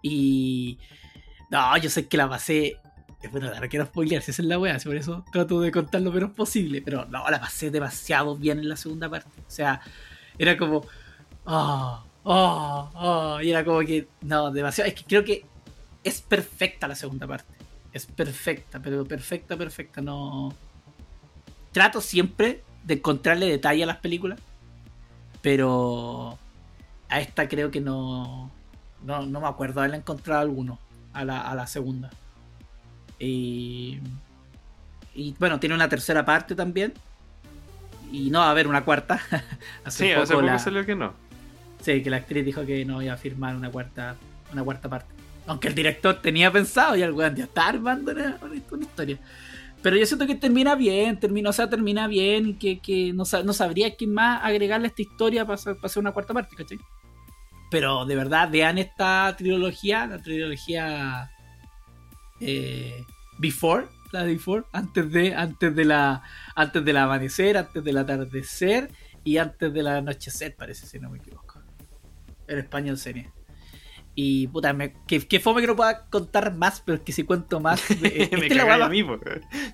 Y. 0.02 0.78
No, 1.50 1.76
yo 1.78 1.88
sé 1.88 2.06
que 2.08 2.16
la 2.18 2.28
pasé. 2.28 2.76
Bueno, 3.30 3.50
no 3.54 3.68
quiero 3.68 3.86
spoilear, 3.86 4.20
si 4.20 4.32
esa 4.32 4.42
es 4.42 4.48
la 4.48 4.78
si 4.80 4.88
por 4.88 4.96
eso 4.96 5.24
trato 5.32 5.60
de 5.60 5.70
contar 5.70 6.02
lo 6.02 6.12
menos 6.12 6.32
posible. 6.32 6.82
Pero 6.82 7.06
no, 7.06 7.28
la 7.30 7.40
pasé 7.40 7.70
demasiado 7.70 8.36
bien 8.36 8.58
en 8.58 8.68
la 8.68 8.76
segunda 8.76 9.08
parte. 9.08 9.30
O 9.40 9.50
sea, 9.50 9.80
era 10.38 10.58
como. 10.58 10.84
Oh, 11.44 12.04
oh, 12.24 12.90
oh. 12.94 13.40
Y 13.40 13.50
era 13.50 13.64
como 13.64 13.80
que. 13.80 14.08
No, 14.22 14.50
demasiado. 14.50 14.88
Es 14.88 14.94
que 14.94 15.04
creo 15.04 15.24
que 15.24 15.44
es 16.04 16.20
perfecta 16.20 16.88
la 16.88 16.94
segunda 16.94 17.26
parte. 17.26 17.52
Es 17.92 18.06
perfecta, 18.06 18.80
pero 18.80 19.04
perfecta, 19.04 19.56
perfecta. 19.56 20.00
No. 20.00 20.54
Trato 21.72 22.00
siempre 22.00 22.62
de 22.84 22.94
encontrarle 22.94 23.46
detalle 23.46 23.82
a 23.84 23.86
las 23.86 23.98
películas. 23.98 24.40
Pero 25.40 26.38
a 27.08 27.20
esta 27.20 27.48
creo 27.48 27.70
que 27.70 27.80
no. 27.80 28.50
No, 29.02 29.26
no 29.26 29.40
me 29.40 29.48
acuerdo 29.48 29.80
haberle 29.80 29.98
encontrado 29.98 30.40
alguno. 30.42 30.78
A 31.12 31.24
la, 31.24 31.40
a 31.40 31.54
la 31.54 31.66
segunda. 31.66 32.10
Y. 33.18 34.00
Y 35.14 35.34
bueno, 35.38 35.60
tiene 35.60 35.74
una 35.74 35.88
tercera 35.88 36.24
parte 36.24 36.54
también. 36.54 36.94
Y 38.10 38.30
no 38.30 38.40
va 38.40 38.48
a 38.48 38.50
haber 38.50 38.66
una 38.66 38.84
cuarta. 38.84 39.20
sí, 39.88 40.10
hace 40.12 40.34
poco 40.34 40.58
salió 40.58 40.84
que 40.84 40.94
no. 40.94 41.14
Sí, 41.82 42.02
que 42.02 42.10
la 42.10 42.18
actriz 42.18 42.44
dijo 42.44 42.64
que 42.64 42.84
no 42.84 43.02
iba 43.02 43.12
a 43.12 43.16
firmar 43.16 43.56
una 43.56 43.70
cuarta, 43.70 44.16
una 44.52 44.62
cuarta 44.62 44.88
parte. 44.88 45.12
Aunque 45.46 45.68
el 45.68 45.74
director 45.74 46.22
tenía 46.22 46.50
pensado 46.50 46.96
y 46.96 47.02
el 47.02 47.10
weón 47.10 47.34
ya 47.34 47.44
está 47.44 47.68
armando 47.68 48.12
una, 48.12 48.38
una, 48.40 48.84
historia. 48.84 49.18
Pero 49.82 49.96
yo 49.96 50.06
siento 50.06 50.26
que 50.28 50.36
termina 50.36 50.76
bien, 50.76 51.18
termina, 51.18 51.50
o 51.50 51.52
sea, 51.52 51.68
termina 51.68 52.06
bien, 52.06 52.56
que, 52.56 52.78
que 52.78 53.12
no, 53.12 53.24
sabría 53.24 53.96
quién 53.96 54.14
más 54.14 54.40
agregarle 54.44 54.86
a 54.86 54.90
esta 54.90 55.02
historia 55.02 55.44
para 55.44 55.60
para 55.60 55.76
hacer 55.82 56.00
una 56.00 56.12
cuarta 56.12 56.32
parte, 56.32 56.54
¿cachai? 56.54 56.78
Pero 57.68 58.04
de 58.04 58.14
verdad, 58.14 58.48
vean 58.48 58.78
esta 58.78 59.34
trilogía, 59.36 60.06
la 60.06 60.18
trilogía 60.18 61.32
eh, 62.38 63.04
Before, 63.38 63.86
la 64.12 64.22
Before, 64.22 64.64
antes 64.72 65.10
de, 65.10 65.34
antes 65.34 65.74
de 65.74 65.84
la, 65.84 66.22
antes 66.54 66.84
del 66.84 66.96
amanecer, 66.98 67.56
antes 67.56 67.82
del 67.82 67.96
atardecer 67.96 68.90
y 69.24 69.38
antes 69.38 69.72
del 69.72 69.86
anochecer, 69.86 70.54
parece, 70.54 70.86
si 70.86 71.00
no 71.00 71.10
me 71.10 71.18
equivoco. 71.18 71.41
En 72.48 72.58
español 72.58 72.98
serie. 72.98 73.30
Y 74.14 74.46
puta, 74.48 74.72
me, 74.74 74.94
que, 75.06 75.26
que 75.26 75.40
fome 75.40 75.62
que 75.62 75.66
no 75.66 75.76
pueda 75.76 76.04
contar 76.06 76.54
más, 76.54 76.82
pero 76.84 76.96
es 76.96 77.02
que 77.02 77.12
si 77.12 77.24
cuento 77.24 77.60
más. 77.60 77.82
me 78.00 78.24
este 78.24 78.54
la 78.54 78.74
a 78.74 78.88
mí, 78.88 79.02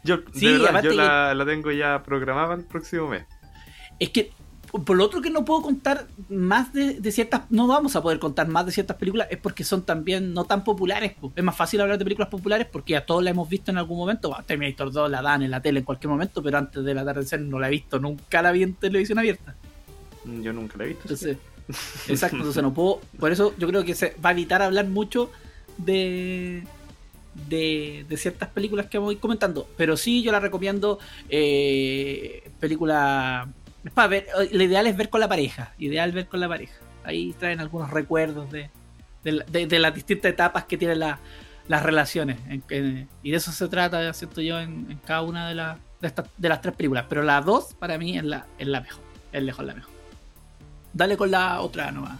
Yo, 0.05 0.19
de 0.19 0.59
verdad, 0.59 0.83
yo 0.83 0.93
la, 0.93 1.35
la, 1.35 1.45
tengo 1.45 1.73
ya 1.73 2.03
programada 2.05 2.55
el 2.55 2.65
próximo 2.65 3.09
mes. 3.09 3.25
Es 3.99 4.11
que 4.11 4.31
por 4.71 4.97
lo 4.97 5.05
otro 5.05 5.21
que 5.21 5.31
no 5.31 5.45
puedo 5.45 5.63
contar 5.63 6.07
más 6.29 6.73
de, 6.73 7.11
ciertas, 7.11 7.43
no 7.51 7.67
vamos 7.67 7.97
a 7.97 8.03
poder 8.03 8.19
contar 8.19 8.49
más 8.49 8.67
de 8.67 8.73
ciertas 8.73 8.97
películas, 8.97 9.29
es 9.31 9.39
porque 9.39 9.65
son 9.65 9.83
también 9.83 10.35
no 10.35 10.45
tan 10.45 10.63
populares. 10.63 11.15
Es 11.35 11.45
más 11.45 11.57
fácil 11.57 11.81
hablar 11.81 11.99
de 11.99 12.05
películas 12.05 12.29
populares 12.29 12.67
porque 12.71 12.97
a 12.97 13.07
todos 13.07 13.23
la 13.23 13.31
hemos 13.31 13.49
visto 13.49 13.71
en 13.71 13.79
algún 13.79 13.99
momento. 13.99 14.37
Terminator 14.47 14.93
2 14.93 15.11
la 15.11 15.23
dan 15.23 15.43
en 15.43 15.51
la 15.51 15.61
tele 15.61 15.81
en 15.81 15.85
cualquier 15.85 16.11
momento, 16.11 16.43
pero 16.43 16.59
antes 16.59 16.85
de 16.85 16.95
la 16.95 17.03
atardecer 17.03 17.41
no 17.41 17.59
la 17.59 17.69
he 17.69 17.71
visto, 17.71 17.99
nunca 17.99 18.43
la 18.43 18.53
vi 18.53 18.63
en 18.63 18.75
televisión 18.75 19.19
abierta. 19.19 19.55
Yo 20.25 20.53
nunca 20.53 20.77
la 20.77 20.85
he 20.85 20.89
visto. 20.89 21.03
Entonces, 21.05 21.39
exacto, 22.09 22.37
entonces 22.37 22.63
no 22.63 22.73
puedo. 22.75 23.01
Por 23.19 23.33
eso 23.33 23.55
yo 23.59 23.69
creo 23.69 23.85
que 23.85 23.95
se 23.95 24.17
va 24.25 24.31
a 24.31 24.33
evitar 24.33 24.63
hablar 24.63 24.87
mucho 24.87 25.31
de, 25.77 26.65
de, 27.49 28.07
ciertas 28.17 28.49
películas 28.49 28.87
que 28.87 28.99
ir 28.99 29.19
comentando. 29.19 29.69
Pero 29.77 29.97
sí, 29.97 30.23
yo 30.23 30.33
la 30.33 30.41
recomiendo. 30.41 30.99
Eh, 31.29 32.51
película 32.59 33.49
para 33.95 34.09
ver, 34.09 34.27
eh, 34.41 34.49
lo 34.53 34.63
ideal 34.63 34.87
es 34.87 34.97
ver 34.97 35.09
con 35.09 35.21
la 35.21 35.29
pareja. 35.29 35.73
Ideal 35.79 36.13
ver 36.13 36.27
con 36.27 36.41
la 36.41 36.49
pareja. 36.49 36.75
Ahí 37.05 37.35
traen 37.39 37.61
algunos 37.61 37.91
recuerdos 37.91 38.51
de, 38.51 38.71
de, 39.23 39.79
las 39.79 39.95
distintas 39.95 40.33
etapas 40.33 40.65
que 40.65 40.77
tienen 40.77 40.99
las 40.99 41.83
relaciones. 41.83 42.39
y 43.23 43.31
de 43.31 43.37
eso 43.37 43.53
se 43.53 43.69
trata, 43.69 44.13
siento 44.13 44.41
yo, 44.41 44.59
en, 44.59 45.01
cada 45.07 45.23
una 45.23 45.49
de, 45.49 45.55
de, 46.07 46.13
de 46.37 46.49
las 46.49 46.61
tres 46.61 46.75
películas. 46.75 47.07
Pero 47.09 47.23
la 47.23 47.41
dos, 47.41 47.75
para 47.75 47.99
mí, 47.99 48.19
es 48.19 48.25
la, 48.25 48.47
es 48.59 48.67
la 48.67 48.81
mejor. 48.81 49.03
Es 49.33 49.43
lejos 49.43 49.65
la 49.65 49.75
mejor. 49.75 49.98
Dale 50.93 51.17
con 51.17 51.31
la 51.31 51.61
otra 51.61 51.91
nomás. 51.91 52.19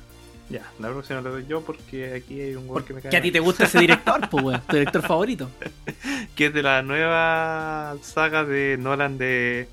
Ya, 0.51 0.63
la 0.79 0.89
próxima 0.89 1.21
la 1.21 1.29
doy 1.29 1.47
yo 1.47 1.61
porque 1.61 2.15
aquí 2.15 2.41
hay 2.41 2.55
un 2.55 2.67
gol 2.67 2.85
que 2.85 2.95
me 2.95 3.03
cae. 3.03 3.11
Que 3.11 3.17
a 3.19 3.23
ti 3.23 3.31
te 3.31 3.41
gusta 3.41 3.65
ese 3.65 3.81
director, 3.81 4.29
pues, 4.31 4.67
tu 4.67 4.77
director 4.77 5.03
favorito. 5.03 5.51
que 6.35 6.47
es 6.47 6.55
de 6.55 6.63
la 6.63 6.83
nueva 6.83 7.97
saga 8.03 8.45
de 8.45 8.77
Nolan 8.79 9.19
de 9.19 9.69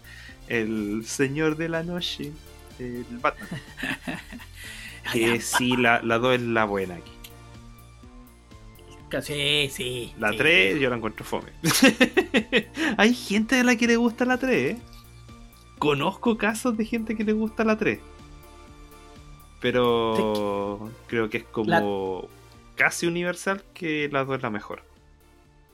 el 0.48 1.06
Señor 1.06 1.56
de 1.56 1.70
la 1.70 1.84
Noche, 1.84 2.34
el 2.80 3.06
Batman. 3.22 3.50
que 5.14 5.40
sí, 5.40 5.78
la, 5.78 6.02
la 6.02 6.18
2 6.18 6.36
es 6.36 6.42
la 6.42 6.66
buena 6.66 6.96
aquí. 6.96 7.12
Sí, 9.22 9.70
sí. 9.72 10.14
La 10.20 10.32
3 10.32 10.80
yo 10.80 10.90
la 10.90 10.98
encuentro 10.98 11.26
fome. 11.26 11.52
Hay 12.98 13.14
gente 13.14 13.60
a 13.60 13.64
la 13.64 13.76
que 13.76 13.88
le 13.88 13.96
gusta 13.96 14.26
la 14.26 14.38
3. 14.38 14.74
¿eh? 14.74 14.78
Conozco 15.80 16.38
casos 16.38 16.76
de 16.78 16.86
gente 16.86 17.16
que 17.16 17.24
le 17.24 17.34
gusta 17.34 17.64
la 17.64 17.78
3. 17.78 18.00
Pero 19.62 20.92
creo 21.08 21.30
que 21.30 21.38
es 21.38 21.44
como 21.46 22.28
casi 22.76 23.08
universal 23.08 23.64
que 23.74 24.10
la 24.12 24.24
2 24.26 24.38
es 24.38 24.44
la 24.44 24.50
mejor. 24.50 24.84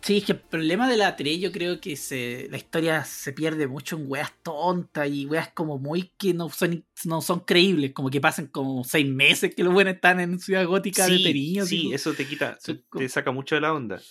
Sí, 0.02 0.18
es 0.18 0.26
que 0.26 0.32
el 0.32 0.40
problema 0.40 0.90
de 0.90 0.98
la 0.98 1.16
3 1.16 1.40
yo 1.40 1.52
creo 1.52 1.80
que 1.80 1.96
se, 1.96 2.48
la 2.50 2.58
historia 2.58 3.04
se 3.06 3.34
pierde 3.34 3.68
mucho 3.68 3.98
en 3.98 4.06
weas 4.08 4.34
tontas 4.42 5.08
y 5.08 5.28
weas 5.28 5.50
como 5.50 5.78
muy 5.78 6.12
que 6.18 6.34
no 6.34 6.50
son, 6.50 6.84
no 7.06 7.22
son 7.22 7.42
creíbles, 7.42 7.94
como 7.94 8.10
que 8.10 8.20
pasan 8.20 8.48
como 8.48 8.84
seis 8.84 9.08
meses 9.08 9.54
que 9.54 9.64
los 9.64 9.74
buenos 9.74 9.94
están 9.94 10.20
en 10.20 10.40
Ciudad 10.40 10.66
Gótica 10.66 11.06
de 11.06 11.20
Teriño. 11.20 11.66
Sí, 11.66 11.94
eso 11.94 12.14
te 12.14 12.26
quita, 12.26 12.58
te 12.98 13.10
saca 13.10 13.32
mucho 13.32 13.54
de 13.54 13.62
la 13.62 13.74
onda. 13.74 14.02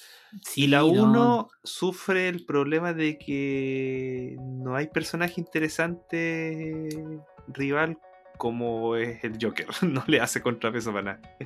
y 0.54 0.68
la 0.68 0.84
1 0.84 1.48
sufre 1.64 2.28
el 2.28 2.44
problema 2.44 2.92
de 2.92 3.18
que 3.18 4.36
no 4.38 4.76
hay 4.76 4.86
personaje 4.86 5.40
interesante 5.40 7.02
rival 7.48 7.98
como 8.40 8.96
es 8.96 9.22
el 9.22 9.36
Joker, 9.38 9.66
no 9.82 10.02
le 10.06 10.18
hace 10.18 10.40
contrapeso 10.40 10.90
para 10.92 11.16
nada. 11.16 11.36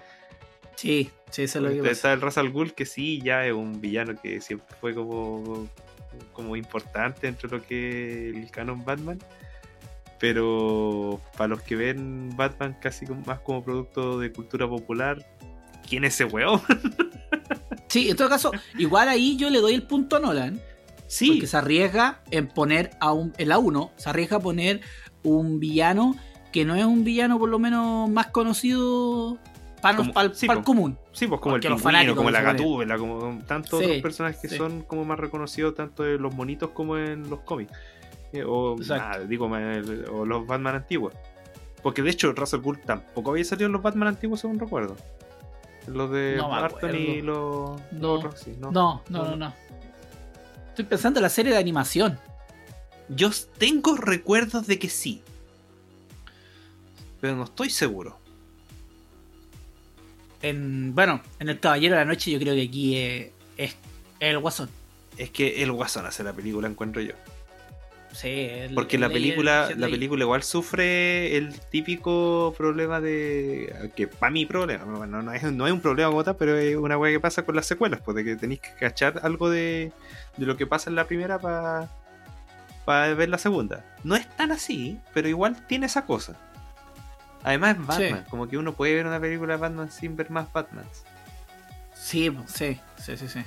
Sí, 0.77 1.11
sí, 1.31 1.43
eso 1.43 1.59
es 1.59 1.65
lo 1.77 1.83
que 1.83 1.91
Está 1.91 2.13
el 2.13 2.21
Russell 2.21 2.51
Gould 2.51 2.71
que 2.71 2.87
sí, 2.87 3.21
ya 3.21 3.45
es 3.45 3.53
un 3.53 3.81
villano 3.81 4.15
que 4.21 4.41
siempre 4.41 4.77
fue 4.81 4.95
como, 4.95 5.69
como 6.33 6.55
importante 6.55 7.27
dentro 7.27 7.49
de 7.49 7.57
lo 7.57 7.67
que 7.67 8.31
el 8.31 8.49
canon 8.53 8.85
Batman. 8.85 9.19
Pero 10.21 11.21
para 11.37 11.49
los 11.49 11.63
que 11.63 11.75
ven 11.75 12.31
Batman 12.37 12.77
casi 12.81 13.07
más 13.27 13.41
como 13.41 13.65
producto 13.65 14.21
de 14.21 14.31
cultura 14.33 14.69
popular, 14.69 15.27
¿quién 15.89 16.05
es 16.05 16.15
ese 16.15 16.27
weón? 16.27 16.63
sí, 17.89 18.09
en 18.09 18.17
todo 18.17 18.29
caso, 18.29 18.53
igual 18.79 19.09
ahí 19.09 19.37
yo 19.37 19.51
le 19.51 19.61
doy 19.61 19.75
el 19.75 19.83
punto 19.83 20.17
a 20.17 20.21
Nolan. 20.21 20.61
Sí. 21.09 21.33
Porque 21.33 21.49
se 21.49 21.57
arriesga 21.57 22.23
en 22.31 22.47
poner 22.47 22.93
a 23.01 23.13
un. 23.13 23.33
En 23.37 23.49
la 23.49 23.59
1, 23.59 23.93
se 23.97 24.09
arriesga 24.09 24.37
a 24.37 24.41
poner 24.41 24.81
un 25.25 25.59
villano 25.59 26.15
que 26.55 26.65
no 26.65 26.77
es 26.77 26.85
un 26.85 27.03
villano 27.03 27.37
por 27.37 27.49
lo 27.49 27.59
menos 27.59 28.09
más 28.09 28.29
conocido 28.29 29.39
para, 29.83 29.99
el, 29.99 30.63
común. 30.63 30.97
Sí, 31.11 31.27
pues 31.27 31.41
como 31.41 31.57
el 31.57 31.61
pingüino, 31.61 32.15
como 32.15 32.31
la 32.31 32.43
gatúbela, 32.43 32.97
como 32.97 33.43
tantos 33.45 33.83
otros 33.83 33.97
personajes 33.97 34.41
que 34.41 34.57
son 34.57 34.83
como 34.83 35.05
más 35.05 35.19
reconocidos 35.19 35.75
tanto 35.75 36.07
en 36.07 36.23
los 36.23 36.33
monitos 36.33 36.71
como 36.71 36.97
en 36.97 37.29
los 37.29 37.41
cómics. 37.41 37.73
Eh, 38.33 38.45
o, 38.47 38.77
digo, 39.27 39.51
o 40.13 40.25
los 40.25 40.47
Batman 40.47 40.77
antiguos. 40.77 41.13
Porque 41.83 42.03
de 42.03 42.11
hecho 42.11 42.33
Russell 42.33 42.61
Gould 42.61 42.83
tampoco 42.87 43.33
había 43.33 43.45
salido 43.45 43.67
en 43.67 43.73
los 43.73 43.83
Batman 43.83 44.07
antiguos, 44.07 44.39
según 44.39 44.61
recuerdo. 44.61 44.97
Los 45.89 46.13
de 46.13 46.37
Barton 46.41 46.95
y 46.95 47.21
los, 47.21 47.81
no. 47.91 48.23
¿no? 48.61 48.71
No, 48.71 49.03
no, 49.09 49.35
no, 49.35 49.53
Estoy 50.69 50.85
pensando 50.85 51.19
en 51.19 51.25
la 51.25 51.31
serie 51.31 51.51
de 51.51 51.59
animación. 51.59 52.17
Yo 53.09 53.31
tengo 53.59 53.97
recuerdos 53.97 54.69
de 54.69 54.79
que 54.79 54.89
sí. 54.89 55.25
Pero 57.25 57.37
no 57.37 57.45
estoy 57.45 57.71
seguro 57.71 58.19
bueno, 60.53 61.23
en 61.39 61.49
El 61.49 61.61
Caballero 61.61 61.95
de 61.95 62.01
la 62.01 62.05
Noche 62.05 62.31
yo 62.31 62.39
creo 62.39 62.55
que 62.55 62.63
aquí 62.63 62.97
es, 62.99 63.77
el 64.21 64.39
Guasón. 64.39 64.69
Es 65.17 65.31
que 65.31 65.63
el 65.63 65.73
Guasón 65.73 66.07
hace 66.07 66.23
la 66.23 66.33
película, 66.33 66.69
encuentro 66.69 67.01
yo. 67.01 67.15
Sí, 68.13 68.49
porque 68.75 68.97
la 68.97 69.09
película, 69.09 69.71
la 69.77 69.89
película 69.89 70.23
igual 70.23 70.45
sufre 70.45 71.37
el 71.37 71.59
típico 71.59 72.55
problema 72.57 73.01
de. 73.01 73.91
que 73.97 74.07
para 74.07 74.31
mí 74.31 74.47
problema, 74.47 74.85
no, 74.85 75.23
no, 75.23 75.33
es, 75.33 75.43
no 75.45 75.67
es 75.67 75.73
un 75.73 75.81
problema 75.81 76.11
gota, 76.11 76.37
pero 76.37 76.57
es 76.57 76.77
una 76.77 76.97
weá 76.97 77.11
que 77.11 77.19
pasa 77.19 77.45
con 77.45 77.57
las 77.57 77.67
secuelas, 77.67 78.01
pues 78.05 78.15
de 78.15 78.25
que 78.25 78.37
tenéis 78.37 78.61
que 78.61 78.73
cachar 78.79 79.21
algo 79.25 79.51
de, 79.51 79.93
de 80.37 80.47
lo 80.47 80.57
que 80.57 80.67
pasa 80.67 80.91
en 80.91 80.97
la 80.97 81.07
primera 81.07 81.41
para 81.41 81.91
para 82.85 83.15
ver 83.15 83.31
la 83.31 83.39
segunda. 83.39 83.85
No 84.05 84.15
es 84.15 84.29
tan 84.37 84.53
así, 84.53 85.01
pero 85.13 85.29
igual 85.29 85.67
tiene 85.67 85.87
esa 85.87 86.05
cosa. 86.05 86.37
Además 87.45 87.77
es 87.77 87.87
Batman, 87.87 88.25
como 88.31 88.49
que 88.49 88.57
uno 88.57 88.73
puede 88.73 88.95
ver 88.95 89.07
una 89.07 89.21
película 89.21 89.55
de 89.55 89.61
Batman 89.61 89.91
sin 89.91 90.17
ver 90.17 90.31
más 90.31 90.51
Batman. 90.53 90.87
Sí, 91.95 92.35
sí, 92.47 92.81
sí, 92.97 93.17
sí, 93.17 93.29
sí. 93.29 93.41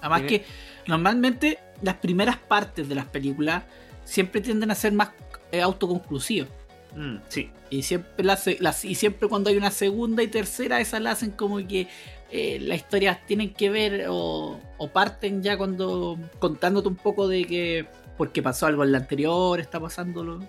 Además 0.00 0.22
que 0.22 0.44
normalmente 0.88 1.58
las 1.80 1.94
primeras 1.94 2.36
partes 2.36 2.88
de 2.88 2.96
las 2.96 3.06
películas 3.06 3.62
siempre 4.04 4.40
tienden 4.40 4.72
a 4.72 4.74
ser 4.74 4.92
más 4.92 5.10
eh, 5.52 5.62
autoconclusivas. 5.62 6.48
Mm, 6.96 7.16
sí. 7.28 7.50
Y 7.70 7.84
siempre, 7.84 8.24
las, 8.24 8.84
y 8.84 8.94
siempre 8.96 9.28
cuando 9.28 9.50
hay 9.50 9.56
una 9.56 9.70
segunda 9.70 10.22
y 10.24 10.26
tercera, 10.26 10.80
esas 10.80 11.00
las 11.00 11.18
hacen 11.18 11.30
como 11.30 11.56
que 11.66 11.86
eh, 12.30 12.58
las 12.60 12.78
historias 12.78 13.24
tienen 13.24 13.54
que 13.54 13.70
ver 13.70 14.06
o, 14.08 14.60
o, 14.78 14.88
parten 14.88 15.42
ya 15.42 15.56
cuando 15.56 16.18
contándote 16.38 16.88
un 16.88 16.96
poco 16.96 17.28
de 17.28 17.44
que 17.44 17.86
porque 18.18 18.42
pasó 18.42 18.66
algo 18.66 18.84
en 18.84 18.92
la 18.92 18.98
anterior, 18.98 19.60
está 19.60 19.78
pasándolo 19.80 20.40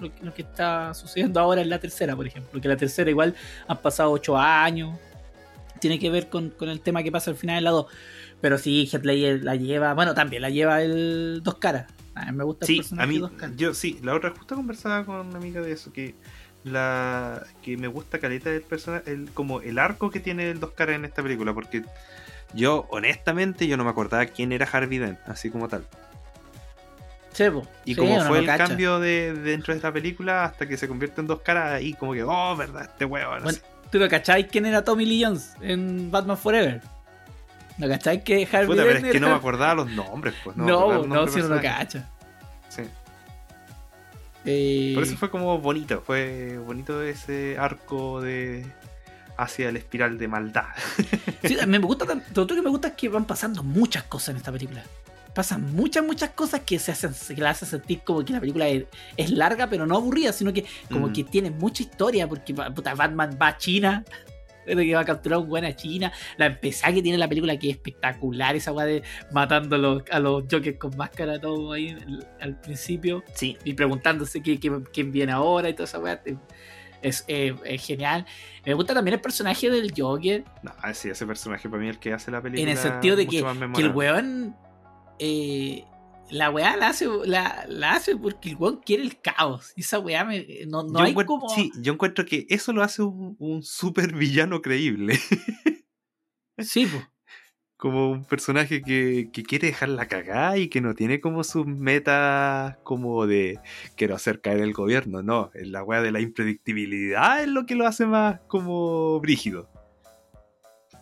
lo, 0.00 0.34
que 0.34 0.42
está 0.42 0.94
sucediendo 0.94 1.40
ahora 1.40 1.60
en 1.60 1.70
la 1.70 1.78
tercera, 1.78 2.14
por 2.16 2.26
ejemplo. 2.26 2.60
Que 2.60 2.68
la 2.68 2.76
tercera 2.76 3.10
igual 3.10 3.34
han 3.66 3.78
pasado 3.78 4.10
ocho 4.10 4.36
años. 4.36 4.96
Tiene 5.80 5.98
que 5.98 6.10
ver 6.10 6.28
con, 6.28 6.54
el 6.60 6.80
tema 6.80 7.02
que 7.02 7.12
pasa 7.12 7.30
al 7.30 7.36
final 7.36 7.56
del 7.56 7.64
lado. 7.64 7.88
Pero 8.40 8.58
sí, 8.58 8.88
Heath 8.92 9.04
Ledger 9.04 9.42
la 9.42 9.56
lleva. 9.56 9.94
Bueno, 9.94 10.14
también 10.14 10.42
la 10.42 10.50
lleva 10.50 10.82
el 10.82 11.40
Dos 11.42 11.56
Caras. 11.56 11.86
A 12.14 12.26
mí 12.26 12.32
me 12.36 12.44
gusta 12.44 12.64
el 12.64 12.68
Sí, 12.68 12.76
personaje 12.76 13.04
a 13.04 13.06
mí, 13.06 13.18
Dos 13.18 13.32
Caras. 13.32 13.56
yo 13.56 13.74
sí, 13.74 13.98
la 14.02 14.14
otra 14.14 14.30
justo 14.30 14.54
conversaba 14.54 15.04
con 15.04 15.26
una 15.26 15.38
amiga 15.38 15.60
de 15.60 15.72
eso, 15.72 15.92
que 15.92 16.14
la 16.64 17.46
que 17.62 17.76
me 17.76 17.86
gusta 17.86 18.18
caleta 18.18 18.50
del 18.50 18.62
personaje, 18.62 19.12
el, 19.12 19.30
como 19.32 19.60
el 19.60 19.78
arco 19.78 20.10
que 20.10 20.20
tiene 20.20 20.50
el 20.50 20.60
Dos 20.60 20.72
Caras 20.72 20.96
en 20.96 21.04
esta 21.04 21.22
película, 21.22 21.54
porque 21.54 21.84
yo, 22.54 22.86
honestamente, 22.90 23.66
yo 23.66 23.76
no 23.76 23.84
me 23.84 23.90
acordaba 23.90 24.26
quién 24.26 24.52
era 24.52 24.66
Harvey 24.66 24.98
Dent, 24.98 25.18
así 25.26 25.50
como 25.50 25.68
tal. 25.68 25.86
Y 27.84 27.94
Sí, 27.94 28.00
como 28.00 28.20
fue 28.22 28.38
el 28.40 28.46
cacha. 28.46 28.66
cambio 28.68 28.98
de, 28.98 29.32
de 29.34 29.40
dentro 29.50 29.72
de 29.74 29.78
esta 29.78 29.92
película 29.92 30.44
hasta 30.44 30.66
que 30.66 30.76
se 30.76 30.88
convierte 30.88 31.20
en 31.20 31.26
Dos 31.26 31.40
Caras, 31.40 31.72
ahí 31.74 31.92
como 31.94 32.12
que, 32.12 32.22
oh, 32.22 32.56
verdad, 32.56 32.82
este 32.90 33.04
huevo, 33.04 33.36
no 33.36 33.42
Bueno. 33.42 33.58
¿Tú 33.90 33.98
no 34.00 34.08
cacháis 34.08 34.46
quién 34.50 34.66
era 34.66 34.82
Tommy 34.82 35.06
Lee 35.06 35.24
Jones 35.24 35.54
en 35.60 36.10
Batman 36.10 36.36
Forever? 36.36 36.80
¿No 37.78 37.88
cacháis 37.88 38.22
que 38.22 38.48
Harvey 38.50 38.66
Puta, 38.66 38.82
pero 38.84 38.98
es 38.98 39.12
que 39.12 39.20
no 39.20 39.28
me 39.28 39.34
acordaba 39.34 39.74
los 39.74 39.90
nombres, 39.90 40.34
pues. 40.42 40.56
No, 40.56 40.64
No, 40.66 41.06
no, 41.06 41.28
si 41.28 41.40
no 41.40 41.48
personaje. 41.48 41.62
cacha. 41.62 42.08
Sí. 42.68 42.82
Eh, 44.44 44.92
Por 44.94 45.02
eso 45.02 45.16
fue 45.16 45.30
como 45.30 45.58
bonito, 45.58 46.02
fue 46.06 46.56
bonito 46.58 47.02
ese 47.02 47.56
arco 47.58 48.20
de 48.20 48.64
hacia 49.38 49.70
la 49.72 49.78
espiral 49.78 50.18
de 50.18 50.28
maldad. 50.28 50.66
Sí, 51.44 51.56
me 51.66 51.78
gusta, 51.78 52.06
lo 52.34 52.42
otro 52.42 52.56
que 52.56 52.62
me 52.62 52.70
gusta 52.70 52.88
es 52.88 52.94
que 52.94 53.08
van 53.08 53.24
pasando 53.24 53.62
muchas 53.62 54.04
cosas 54.04 54.30
en 54.30 54.36
esta 54.36 54.52
película. 54.52 54.82
Pasan 55.36 55.74
muchas, 55.74 56.02
muchas 56.02 56.30
cosas 56.30 56.60
que 56.62 56.78
se 56.78 56.92
hacen, 56.92 57.12
que 57.36 57.40
la 57.42 57.50
hacen 57.50 57.68
sentir 57.68 58.00
como 58.02 58.24
que 58.24 58.32
la 58.32 58.40
película 58.40 58.66
es, 58.68 58.84
es 59.18 59.30
larga, 59.30 59.68
pero 59.68 59.84
no 59.86 59.96
aburrida, 59.96 60.32
sino 60.32 60.50
que 60.50 60.64
como 60.90 61.08
Mm. 61.08 61.12
que 61.12 61.24
tiene 61.24 61.50
mucha 61.50 61.82
historia, 61.82 62.26
porque 62.26 62.54
puta, 62.54 62.94
Batman 62.94 63.36
va 63.40 63.48
a 63.48 63.56
China, 63.58 64.02
que 64.66 64.94
va 64.94 65.00
a 65.02 65.04
capturar 65.04 65.38
un 65.40 65.48
buen 65.48 65.66
a 65.66 65.76
China, 65.76 66.10
la 66.38 66.46
empezada 66.46 66.94
que 66.94 67.02
tiene 67.02 67.18
la 67.18 67.28
película 67.28 67.56
que 67.58 67.68
es 67.68 67.76
espectacular, 67.76 68.56
esa 68.56 68.72
weá 68.72 68.86
de 68.86 69.02
matando 69.30 69.76
a 69.76 69.78
los, 69.78 70.02
a 70.10 70.18
los 70.20 70.44
Jokers 70.50 70.78
con 70.78 70.96
máscara, 70.96 71.38
todo 71.38 71.72
ahí 71.72 71.90
al, 71.90 72.26
al 72.40 72.58
principio, 72.60 73.22
Sí. 73.34 73.58
y 73.62 73.74
preguntándose 73.74 74.40
qué- 74.42 74.58
qué- 74.58 74.82
quién 74.92 75.12
viene 75.12 75.32
ahora 75.32 75.68
y 75.68 75.74
toda 75.74 75.84
esa 75.84 75.98
weá. 75.98 76.18
Es, 77.02 77.24
eh, 77.28 77.54
es 77.64 77.84
genial. 77.86 78.24
Me 78.64 78.72
gusta 78.72 78.94
también 78.94 79.14
el 79.16 79.20
personaje 79.20 79.68
del 79.70 79.92
Joker. 79.94 80.44
No, 80.62 80.72
sí, 80.94 81.10
ese 81.10 81.26
personaje 81.26 81.68
para 81.68 81.80
mí 81.82 81.88
es 81.90 81.96
el 81.96 82.00
que 82.00 82.14
hace 82.14 82.30
la 82.30 82.40
película. 82.40 82.62
En 82.62 82.74
el 82.74 82.82
sentido 82.82 83.14
de 83.16 83.26
que, 83.26 83.44
que 83.74 83.82
el 83.82 83.90
weón. 83.90 84.56
Eh, 85.18 85.84
la 86.30 86.50
weá 86.50 86.76
la 86.76 86.88
hace, 86.88 87.06
la, 87.24 87.64
la 87.68 87.94
hace 87.94 88.16
porque 88.16 88.50
el 88.50 88.56
weón 88.56 88.80
quiere 88.84 89.02
el 89.02 89.20
caos. 89.20 89.72
Y 89.76 89.82
esa 89.82 89.98
weá 89.98 90.24
me, 90.24 90.46
no, 90.66 90.82
no 90.82 91.00
hay 91.00 91.14
como. 91.14 91.48
Sí, 91.48 91.70
yo 91.80 91.92
encuentro 91.92 92.24
que 92.24 92.46
eso 92.48 92.72
lo 92.72 92.82
hace 92.82 93.02
un, 93.02 93.36
un 93.38 93.62
super 93.62 94.14
villano 94.14 94.62
creíble. 94.62 95.18
Sí, 96.58 96.86
po. 96.86 96.96
como 97.76 98.10
un 98.10 98.24
personaje 98.24 98.80
que, 98.80 99.28
que 99.30 99.42
quiere 99.42 99.66
dejar 99.66 99.90
la 99.90 100.08
cagada 100.08 100.56
y 100.56 100.68
que 100.68 100.80
no 100.80 100.94
tiene 100.94 101.20
como 101.20 101.44
sus 101.44 101.66
metas 101.66 102.78
como 102.82 103.26
de 103.26 103.60
quiero 103.94 104.14
hacer 104.14 104.40
caer 104.40 104.60
el 104.60 104.72
gobierno. 104.72 105.22
No, 105.22 105.50
es 105.52 105.68
la 105.68 105.84
weá 105.84 106.00
de 106.00 106.12
la 106.12 106.20
impredictibilidad 106.20 107.42
es 107.42 107.48
lo 107.48 107.66
que 107.66 107.74
lo 107.74 107.86
hace 107.86 108.06
más 108.06 108.40
como 108.48 109.20
brígido. 109.20 109.68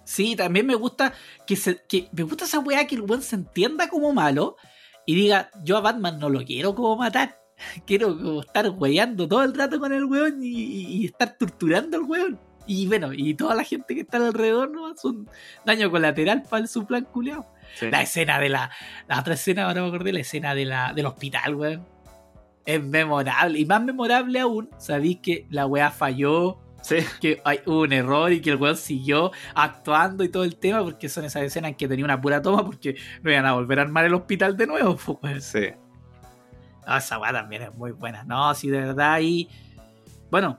Sí, 0.04 0.36
también 0.36 0.66
me 0.66 0.74
gusta 0.74 1.14
que, 1.46 1.56
se, 1.56 1.82
que 1.88 2.08
me 2.12 2.22
gusta 2.24 2.44
esa 2.44 2.58
weá 2.58 2.86
que 2.86 2.94
el 2.96 3.02
weón 3.02 3.22
se 3.22 3.36
entienda 3.36 3.88
como 3.88 4.12
malo 4.12 4.56
y 5.06 5.14
diga, 5.14 5.50
yo 5.62 5.76
a 5.76 5.80
Batman 5.80 6.18
no 6.18 6.28
lo 6.28 6.44
quiero 6.44 6.74
como 6.74 6.96
matar. 6.96 7.40
Quiero 7.86 8.16
como 8.18 8.40
estar 8.40 8.68
weyando 8.70 9.28
todo 9.28 9.44
el 9.44 9.54
rato 9.54 9.78
con 9.78 9.92
el 9.92 10.04
weón 10.06 10.42
y, 10.42 10.48
y- 10.48 10.86
y 10.96 11.04
estar 11.06 11.36
torturando 11.38 11.96
al 11.96 12.02
weón. 12.02 12.40
Y 12.66 12.86
bueno, 12.88 13.12
y 13.12 13.34
toda 13.34 13.54
la 13.54 13.62
gente 13.62 13.94
que 13.94 14.00
está 14.00 14.16
alrededor 14.16 14.70
no 14.70 14.90
es 14.92 15.04
un 15.04 15.28
daño 15.64 15.90
colateral 15.90 16.42
para 16.42 16.66
su 16.66 16.84
plan 16.86 17.04
culiao. 17.04 17.46
Sí. 17.78 17.90
La 17.90 18.02
escena 18.02 18.40
de 18.40 18.48
la. 18.48 18.70
La 19.06 19.20
otra 19.20 19.34
escena, 19.34 19.64
ahora 19.66 19.82
me 19.82 19.88
acordé, 19.88 20.12
la 20.12 20.20
escena 20.20 20.54
de 20.54 20.64
la, 20.64 20.92
del 20.94 21.06
hospital, 21.06 21.54
weón. 21.54 21.86
Es 22.66 22.82
memorable. 22.82 23.58
Y 23.58 23.66
más 23.66 23.82
memorable 23.84 24.40
aún, 24.40 24.70
sabéis 24.78 25.18
que 25.20 25.46
la 25.50 25.66
weá 25.66 25.90
falló, 25.90 26.58
Sí. 26.84 26.96
que 27.20 27.40
hay 27.46 27.60
hubo 27.66 27.80
un 27.80 27.92
error 27.94 28.30
y 28.30 28.40
que 28.42 28.50
el 28.50 28.56
weón 28.56 28.76
siguió 28.76 29.32
actuando 29.54 30.22
y 30.22 30.28
todo 30.28 30.44
el 30.44 30.56
tema, 30.56 30.82
porque 30.82 31.08
son 31.08 31.24
esas 31.24 31.42
escenas 31.42 31.70
en 31.70 31.76
que 31.76 31.88
tenía 31.88 32.04
una 32.04 32.20
pura 32.20 32.42
toma, 32.42 32.62
porque 32.64 32.94
no 33.22 33.30
iban 33.30 33.46
a 33.46 33.54
volver 33.54 33.78
a 33.78 33.82
armar 33.82 34.04
el 34.04 34.12
hospital 34.14 34.56
de 34.56 34.66
nuevo, 34.66 34.96
pues, 35.06 35.18
weón. 35.22 35.40
Sí. 35.40 35.66
Ah, 36.86 36.98
esa 36.98 37.18
weá 37.18 37.32
también 37.32 37.62
es 37.62 37.74
muy 37.74 37.92
buena. 37.92 38.22
No, 38.24 38.54
sí, 38.54 38.68
de 38.68 38.78
verdad, 38.80 39.18
y. 39.20 39.48
Bueno, 40.30 40.58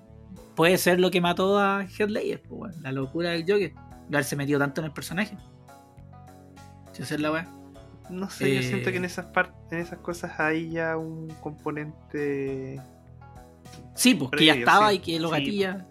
puede 0.55 0.77
ser 0.79 0.99
lo 0.99 1.11
que 1.11 1.21
mató 1.21 1.59
a 1.59 1.83
Heath 1.83 2.09
Ledger, 2.09 2.41
pues. 2.41 2.75
La 2.81 2.91
locura 2.91 3.29
del 3.29 3.41
Joker. 3.43 3.73
De 4.09 4.17
haberse 4.17 4.35
metido 4.35 4.57
tanto 4.59 4.81
en 4.81 4.85
el 4.85 4.91
personaje. 4.91 5.37
Esa 6.97 7.15
es 7.15 7.21
la 7.21 7.31
weá. 7.31 7.47
No 8.09 8.29
sé, 8.29 8.53
yo 8.53 8.59
Eh, 8.59 8.63
siento 8.63 8.89
que 8.91 8.97
en 8.97 9.05
esas 9.05 9.25
par- 9.27 9.53
en 9.71 9.79
esas 9.79 9.99
cosas 9.99 10.39
hay 10.39 10.69
ya 10.71 10.95
un 10.97 11.27
componente. 11.41 12.79
Sí, 13.95 14.13
pues 14.15 14.31
que 14.31 14.45
ya 14.45 14.53
estaba 14.53 14.89
sí. 14.91 14.95
y 14.95 14.99
que 14.99 15.19
lo 15.19 15.29
Sí, 15.29 15.33
gatilla. 15.33 15.85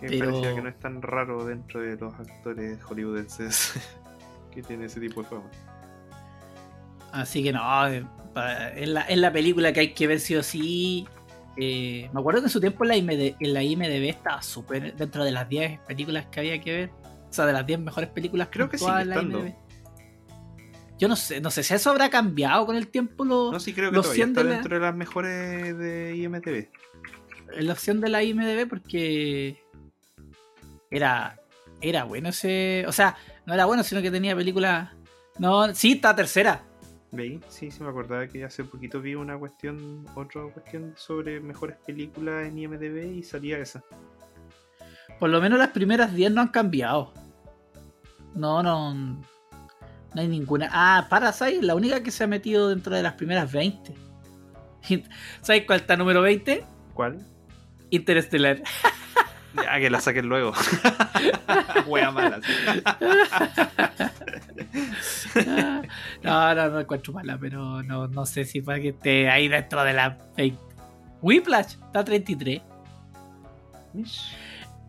Que 0.00 0.18
Pero- 0.18 0.30
parecía 0.32 0.54
que 0.54 0.62
no 0.62 0.68
es 0.68 0.78
tan 0.78 1.02
raro 1.02 1.44
dentro 1.44 1.80
de 1.80 1.96
los 1.96 2.14
actores 2.14 2.82
hollywoodenses 2.82 3.74
que 4.54 4.62
tiene 4.62 4.86
ese 4.86 5.00
tipo 5.00 5.22
de 5.22 5.28
fama. 5.28 5.50
Así 7.12 7.42
que 7.42 7.52
no, 7.52 7.88
eh, 7.88 8.04
es 8.76 8.88
la, 8.88 9.02
es 9.02 9.18
la 9.18 9.32
película 9.32 9.72
que 9.72 9.80
hay 9.80 9.94
que 9.94 10.06
ver 10.06 10.20
sí 10.20 10.36
o 10.36 10.42
sí. 10.42 11.06
Eh, 11.56 12.08
me 12.12 12.20
acuerdo 12.20 12.40
que 12.40 12.46
en 12.46 12.50
su 12.50 12.60
tiempo 12.60 12.84
en 12.84 12.88
la, 12.88 12.96
IMD, 12.96 13.34
en 13.40 13.52
la 13.54 13.62
IMDB 13.62 14.08
estaba 14.08 14.40
súper 14.42 14.94
dentro 14.94 15.24
de 15.24 15.32
las 15.32 15.48
10 15.48 15.80
películas 15.80 16.26
que 16.26 16.40
había 16.40 16.60
que 16.60 16.72
ver. 16.72 16.90
O 17.28 17.32
sea, 17.32 17.46
de 17.46 17.52
las 17.52 17.66
10 17.66 17.80
mejores 17.80 18.10
películas 18.10 18.48
Creo 18.50 18.68
que. 18.68 18.76
IMDb. 18.76 19.54
Yo 20.98 21.08
no 21.08 21.16
sé, 21.16 21.40
no 21.40 21.50
sé 21.50 21.62
si 21.62 21.72
eso 21.74 21.90
habrá 21.90 22.10
cambiado 22.10 22.66
con 22.66 22.76
el 22.76 22.88
tiempo 22.88 23.24
lo- 23.24 23.50
No, 23.52 23.58
sí 23.58 23.72
creo 23.72 23.90
que 23.90 23.96
todavía 23.96 24.14
100 24.14 24.28
está 24.30 24.42
de 24.42 24.48
la- 24.48 24.54
dentro 24.56 24.74
de 24.76 24.80
las 24.82 24.94
mejores 24.94 25.78
de 25.78 26.70
en 27.52 27.66
la 27.66 27.72
opción 27.72 28.00
de 28.00 28.08
la 28.10 28.22
IMDB 28.22 28.68
porque 28.68 29.62
era 30.90 31.38
era 31.82 32.04
bueno 32.04 32.28
ese, 32.28 32.84
o 32.86 32.92
sea, 32.92 33.16
no 33.46 33.54
era 33.54 33.64
bueno, 33.64 33.82
sino 33.82 34.02
que 34.02 34.10
tenía 34.10 34.36
películas 34.36 34.90
no, 35.40 35.74
sí, 35.74 35.92
está 35.92 36.14
tercera. 36.14 36.62
¿Veis? 37.12 37.40
Sí, 37.48 37.70
sí 37.70 37.82
me 37.82 37.88
acordaba 37.88 38.26
que 38.26 38.44
hace 38.44 38.62
poquito 38.62 39.00
vi 39.00 39.14
una 39.14 39.38
cuestión, 39.38 40.06
otra 40.14 40.42
cuestión 40.52 40.92
sobre 40.98 41.40
mejores 41.40 41.78
películas 41.78 42.46
en 42.46 42.58
IMDB 42.58 43.14
y 43.16 43.22
salía 43.22 43.58
esa. 43.58 43.82
Por 45.18 45.30
lo 45.30 45.40
menos 45.40 45.58
las 45.58 45.70
primeras 45.70 46.14
10 46.14 46.32
no 46.32 46.42
han 46.42 46.48
cambiado. 46.48 47.14
No, 48.34 48.62
no. 48.62 48.92
No 48.92 50.20
hay 50.20 50.28
ninguna. 50.28 50.68
Ah, 50.70 51.06
Parasite 51.08 51.62
la 51.62 51.74
única 51.74 52.02
que 52.02 52.10
se 52.10 52.24
ha 52.24 52.26
metido 52.26 52.68
dentro 52.68 52.94
de 52.94 53.02
las 53.02 53.14
primeras 53.14 53.50
20. 53.50 53.94
¿Sabes 55.40 55.64
cuál 55.66 55.80
está 55.80 55.96
número 55.96 56.20
20? 56.20 56.64
¿Cuál? 56.92 57.24
Interestelar. 57.88 58.62
Ya 59.54 59.78
que 59.78 59.90
la 59.90 60.00
saquen 60.00 60.26
luego. 60.26 60.52
Wea 61.86 62.10
mala. 62.10 62.40
no, 66.22 66.54
no, 66.54 66.68
no 66.68 66.80
encuentro 66.80 67.12
mala, 67.12 67.38
pero 67.38 67.82
no, 67.82 68.06
no 68.08 68.26
sé 68.26 68.44
si 68.44 68.60
para 68.60 68.80
que 68.80 68.90
esté 68.90 69.28
ahí 69.28 69.48
dentro 69.48 69.82
de 69.82 69.92
las 69.92 70.16
20. 70.36 70.58
Whiplash 71.22 71.74
está 71.86 72.04
33. 72.04 72.62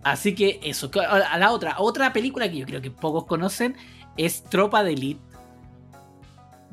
Así 0.03 0.35
que 0.35 0.59
eso. 0.63 0.91
A 1.07 1.37
la 1.37 1.51
otra, 1.51 1.75
otra 1.79 2.13
película 2.13 2.49
que 2.49 2.57
yo 2.57 2.65
creo 2.65 2.81
que 2.81 2.91
pocos 2.91 3.25
conocen 3.25 3.75
es 4.17 4.43
Tropa 4.43 4.83
de 4.83 4.93
Elite. 4.93 5.21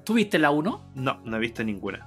¿Tuviste 0.05 0.39
la 0.39 0.51
1? 0.51 0.81
No, 0.95 1.21
no 1.25 1.37
he 1.37 1.41
visto 1.41 1.63
ninguna. 1.63 2.07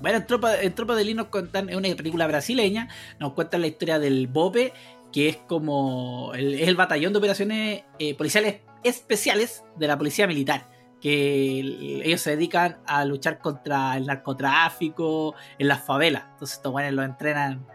Bueno, 0.00 0.18
en 0.18 0.26
Tropa, 0.26 0.60
en 0.60 0.74
Tropa 0.74 0.94
de 0.94 1.02
Elite 1.02 1.16
nos 1.16 1.26
cuentan, 1.26 1.68
es 1.68 1.76
una 1.76 1.94
película 1.94 2.26
brasileña, 2.26 2.88
nos 3.18 3.34
cuentan 3.34 3.60
la 3.60 3.66
historia 3.66 3.98
del 3.98 4.26
BOPE, 4.26 4.72
que 5.12 5.28
es 5.28 5.36
como 5.36 6.32
el, 6.34 6.54
es 6.54 6.68
el 6.68 6.76
batallón 6.76 7.12
de 7.12 7.18
operaciones 7.18 7.84
eh, 7.98 8.14
policiales 8.16 8.60
especiales 8.84 9.64
de 9.76 9.86
la 9.88 9.98
policía 9.98 10.26
militar. 10.26 10.68
Que 11.00 11.60
el- 11.60 12.02
ellos 12.04 12.20
se 12.20 12.30
dedican 12.36 12.78
a 12.86 13.04
luchar 13.04 13.38
contra 13.40 13.96
el 13.96 14.06
narcotráfico 14.06 15.34
en 15.58 15.68
las 15.68 15.84
favelas. 15.84 16.24
Entonces 16.32 16.56
estos 16.58 16.72
buenos 16.72 16.92
los 16.92 17.04
entrenan 17.04 17.66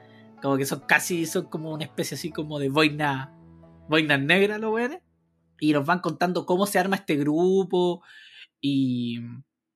como 0.41 0.58
que 0.58 0.65
son 0.65 0.82
casi, 0.82 1.26
son 1.26 1.45
como 1.45 1.71
una 1.71 1.86
especie 1.86 2.15
así 2.15 2.32
como 2.32 2.60
de 2.60 2.69
boina, 2.69 3.34
boinas 3.89 4.21
negras 4.21 4.60
los 4.60 4.71
weones. 4.74 5.02
Y 5.60 5.74
nos 5.74 5.86
van 5.86 6.00
contando 6.00 6.45
cómo 6.45 6.65
se 6.67 6.78
arma 6.80 6.98
este 6.98 7.15
grupo 7.15 8.04
y, 8.62 9.19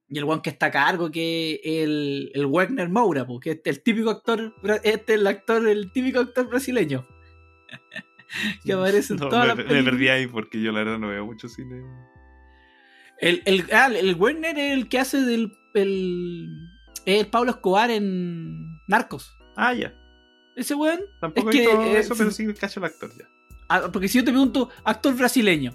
y 0.10 0.18
el 0.18 0.26
one 0.26 0.42
que 0.42 0.50
está 0.50 0.68
a 0.68 0.72
cargo, 0.72 1.10
que 1.10 1.54
es 1.64 1.84
el, 1.86 2.32
el 2.34 2.46
Wagner 2.48 2.90
Moura, 2.90 3.26
po, 3.26 3.40
que 3.40 3.52
es 3.52 3.62
el 3.64 3.82
típico 3.82 4.10
actor, 4.10 4.54
este 4.84 5.14
es 5.14 5.20
el 5.22 5.28
actor, 5.28 5.68
el 5.68 5.92
típico 5.94 6.20
actor 6.20 6.50
brasileño. 6.50 7.08
que 8.66 8.74
aparece 8.74 9.14
en 9.14 9.20
No, 9.20 9.30
todas 9.30 9.44
me, 9.44 9.48
las 9.50 9.58
me 9.58 9.64
películas. 9.64 9.92
perdí 9.94 10.08
ahí 10.10 10.28
porque 10.28 10.62
yo 10.62 10.72
la 10.72 10.80
verdad 10.80 11.00
no 11.00 11.08
veo 11.10 11.26
mucho 11.26 11.48
cine. 11.50 11.82
El, 13.20 13.42
el, 13.46 13.66
ah, 13.74 13.88
el 13.94 14.16
Werner 14.16 14.58
es 14.58 14.74
el 14.74 14.88
que 14.88 15.00
hace 15.00 15.22
del. 15.22 15.58
El, 15.74 16.48
el 17.06 17.28
Pablo 17.28 17.52
Escobar 17.52 17.92
en 17.92 18.80
Narcos. 18.88 19.38
Ah, 19.58 19.74
ya. 19.74 19.94
Ese 20.56 20.76
weón. 20.76 21.00
Tampoco 21.20 21.50
Es 21.50 21.56
he 21.56 21.60
que, 21.60 21.68
visto 21.68 21.84
eso, 21.98 22.16
pero 22.18 22.32
sí 22.32 22.54
cacho 22.54 22.80
el 22.80 22.86
actor 22.86 23.12
ya. 23.18 23.26
Ah, 23.68 23.90
porque 23.92 24.08
si 24.08 24.18
yo 24.20 24.24
te 24.26 24.32
pregunto, 24.32 24.70
actor 24.84 25.16
brasileño, 25.16 25.74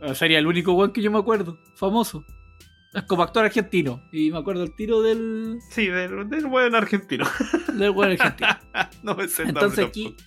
ah, 0.00 0.14
sería 0.14 0.38
el 0.38 0.46
único 0.46 0.72
weón 0.74 0.92
que 0.92 1.02
yo 1.02 1.10
me 1.10 1.18
acuerdo, 1.18 1.60
famoso. 1.76 2.26
Es 2.94 3.04
como 3.04 3.22
actor 3.22 3.44
argentino. 3.46 4.06
Y 4.12 4.30
me 4.30 4.36
acuerdo 4.38 4.62
el 4.64 4.74
tiro 4.76 5.00
del. 5.00 5.56
Sí, 5.70 5.86
del, 5.86 6.28
del 6.28 6.46
buen 6.46 6.74
argentino. 6.74 7.24
del 7.72 7.90
weón 7.90 8.12
argentino. 8.12 8.50
no 9.02 9.14
me 9.14 9.28
sé 9.28 9.44
Entonces 9.44 9.86
aquí. 9.86 10.14
tampoco. 10.14 10.22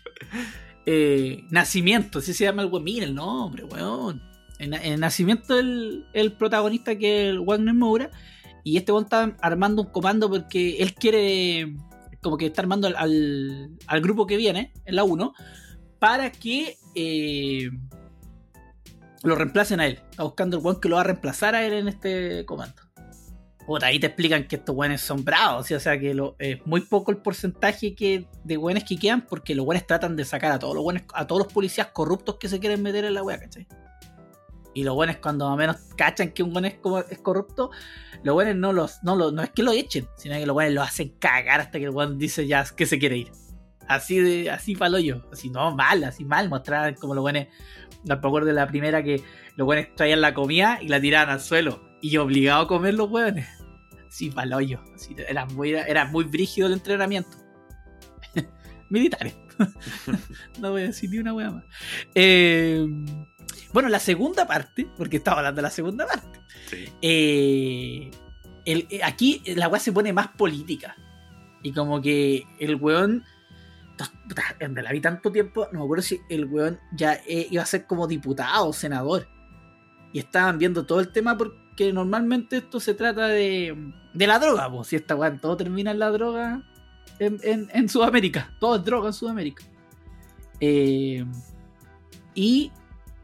Eh, 0.86 1.44
Nacimiento, 1.50 2.20
así 2.20 2.34
se 2.34 2.46
llama 2.46 2.62
el 2.62 2.70
weón. 2.70 2.84
Mira 2.84 3.06
el 3.06 3.16
nombre, 3.16 3.64
weón. 3.64 4.22
En, 4.60 4.74
en 4.74 5.00
Nacimiento 5.00 5.58
el, 5.60 6.06
el 6.14 6.34
protagonista 6.34 6.98
que 6.98 7.24
es 7.24 7.30
el 7.32 7.40
Wagner 7.40 7.74
Moura. 7.74 8.12
Y 8.64 8.78
este 8.78 8.92
weón 8.92 9.06
está 9.06 9.36
armando 9.42 9.84
un 9.84 9.90
comando 9.90 10.30
porque 10.30 10.78
él 10.78 10.94
quiere. 10.94 11.76
Como 12.22 12.38
que 12.38 12.48
está 12.48 12.62
armando 12.62 12.88
al, 12.88 13.78
al, 13.86 14.02
grupo 14.02 14.26
que 14.26 14.36
viene, 14.36 14.74
en 14.86 14.96
la 14.96 15.04
1, 15.04 15.34
para 16.00 16.32
que 16.32 16.76
eh, 16.96 17.70
lo 19.22 19.36
reemplacen 19.36 19.80
a 19.80 19.86
él. 19.86 20.00
Está 20.10 20.24
buscando 20.24 20.58
el 20.58 20.64
weón 20.64 20.82
que 20.82 20.90
lo 20.90 20.96
va 20.96 21.02
a 21.02 21.06
reemplazar 21.06 21.54
a 21.54 21.64
él 21.64 21.74
en 21.74 21.88
este 21.88 22.44
comando. 22.46 22.85
Puta, 23.66 23.88
ahí 23.88 24.00
te 24.00 24.08
explican 24.08 24.48
que 24.48 24.58
estos 24.58 24.76
weones 24.76 25.02
son 25.02 25.26
bravos, 25.26 25.72
o 25.72 25.80
sea 25.80 26.00
que 26.00 26.16
es 26.38 26.66
muy 26.68 26.82
poco 26.82 27.10
el 27.10 27.18
porcentaje 27.18 27.96
que, 27.96 28.28
de 28.44 28.58
weones 28.58 28.84
que 28.84 28.98
quedan 28.98 29.22
porque 29.22 29.56
los 29.56 29.66
weones 29.66 29.88
tratan 29.88 30.16
de 30.16 30.24
sacar 30.24 30.52
a 30.52 30.60
todos 30.60 30.76
los 30.76 30.84
weones, 30.84 31.04
a 31.14 31.26
todos 31.26 31.44
los 31.44 31.52
policías 31.52 31.88
corruptos 31.88 32.36
que 32.36 32.48
se 32.48 32.60
quieren 32.60 32.84
meter 32.84 33.06
en 33.06 33.16
la 33.16 33.24
wea, 33.24 33.40
¿cachai? 33.40 33.68
Y 34.76 34.84
los 34.84 34.94
buenos 34.94 35.18
cuando 35.18 35.46
más 35.46 35.54
o 35.56 35.58
menos 35.58 35.78
cachan 35.98 36.32
que 36.32 36.44
un 36.44 36.54
buen 36.54 36.66
es, 36.66 36.76
corrupto, 37.24 37.72
los 38.24 38.36
buenos 38.36 38.56
no 38.56 38.72
los, 38.72 39.02
no 39.04 39.16
no 39.32 39.42
es 39.42 39.50
que 39.50 39.64
lo 39.64 39.72
echen, 39.72 40.08
sino 40.18 40.36
que 40.36 40.46
los 40.46 40.54
buenos 40.54 40.74
lo 40.74 40.84
hacen 40.84 41.16
cagar 41.18 41.62
hasta 41.62 41.80
que 41.80 41.86
el 41.86 41.92
buen 41.92 42.20
dice 42.20 42.46
ya 42.46 42.66
que 42.76 42.86
se 42.86 43.00
quiere 43.00 43.18
ir. 43.18 43.32
Así 43.88 44.20
de, 44.20 44.52
así 44.52 44.76
palo 44.76 45.00
yo, 45.00 45.22
así 45.32 45.50
no 45.50 45.76
mal, 45.76 46.04
así 46.04 46.26
mal, 46.26 46.50
mostraban 46.50 46.96
como 46.96 47.16
los 47.16 47.22
buenos, 47.22 47.48
me 48.04 48.14
acuerdo 48.14 48.48
de 48.48 48.54
la 48.54 48.68
primera 48.68 49.02
que 49.02 49.24
los 49.56 49.66
buenos 49.66 49.88
traían 49.96 50.22
la 50.22 50.34
comida 50.34 50.80
y 50.82 50.88
la 50.88 51.00
tiraban 51.00 51.30
al 51.30 51.40
suelo. 51.40 51.85
Y 52.02 52.18
obligado 52.18 52.64
a 52.64 52.68
comer 52.68 52.94
los 52.94 53.10
hueones. 53.10 53.48
Así 54.08 54.30
palo 54.30 54.62
yo. 54.62 54.80
Así, 54.94 55.16
era 55.28 55.46
muy, 55.46 55.72
era 55.74 56.06
muy 56.06 56.24
brígido 56.26 56.68
el 56.68 56.74
entrenamiento. 56.74 57.38
Militares. 58.90 59.36
no 60.60 60.72
voy 60.72 60.84
a 60.84 60.86
decir 60.86 61.10
ni 61.10 61.18
una 61.18 61.34
hueá 61.34 61.52
más. 61.52 61.64
Eh, 62.14 62.86
bueno, 63.74 63.90
la 63.90 64.00
segunda 64.00 64.46
parte, 64.46 64.88
porque 64.98 65.18
estaba 65.18 65.38
hablando 65.40 65.58
de 65.60 65.64
la 65.64 65.70
segunda 65.72 66.06
parte. 66.06 66.40
Sí. 66.70 66.86
eh, 67.02 68.12
el- 68.66 68.88
eh, 68.90 69.02
aquí 69.04 69.42
la 69.56 69.68
weá 69.68 69.80
se 69.80 69.92
pone 69.92 70.14
más 70.14 70.30
política. 70.30 70.96
Y 71.64 71.72
como 71.74 72.02
que 72.02 72.44
el 72.60 72.76
weón. 72.76 73.24
En 74.60 74.76
la 74.76 74.92
vi 74.92 75.00
tanto 75.00 75.32
tiempo, 75.32 75.68
no 75.72 75.80
me 75.80 75.86
acuerdo 75.86 76.02
si 76.04 76.20
el 76.30 76.46
weón 76.46 76.80
ya 76.92 77.14
eh, 77.28 77.48
iba 77.50 77.64
a 77.64 77.66
ser 77.66 77.86
como 77.88 78.08
diputado 78.08 78.68
o 78.68 78.74
senador. 78.74 79.30
Y 80.12 80.20
estaban 80.20 80.58
viendo 80.58 80.86
todo 80.86 81.00
el 81.00 81.12
tema 81.14 81.38
porque 81.76 81.92
normalmente 81.92 82.56
esto 82.56 82.80
se 82.80 82.94
trata 82.94 83.28
de, 83.28 83.76
de 84.14 84.28
la 84.28 84.40
droga. 84.40 84.72
Pues 84.72 84.88
si 84.88 84.96
esta 84.96 85.14
weá 85.14 85.36
todo 85.38 85.58
termina 85.58 85.92
en 85.92 86.00
la 86.00 86.10
droga 86.10 86.64
en, 87.20 87.68
en- 87.74 87.90
Sudamérica. 87.90 88.56
Todo 88.62 88.78
es 88.78 88.86
droga 88.86 89.08
en 89.08 89.14
Sudamérica. 89.14 89.66
Eh, 90.62 91.26
y 92.34 92.72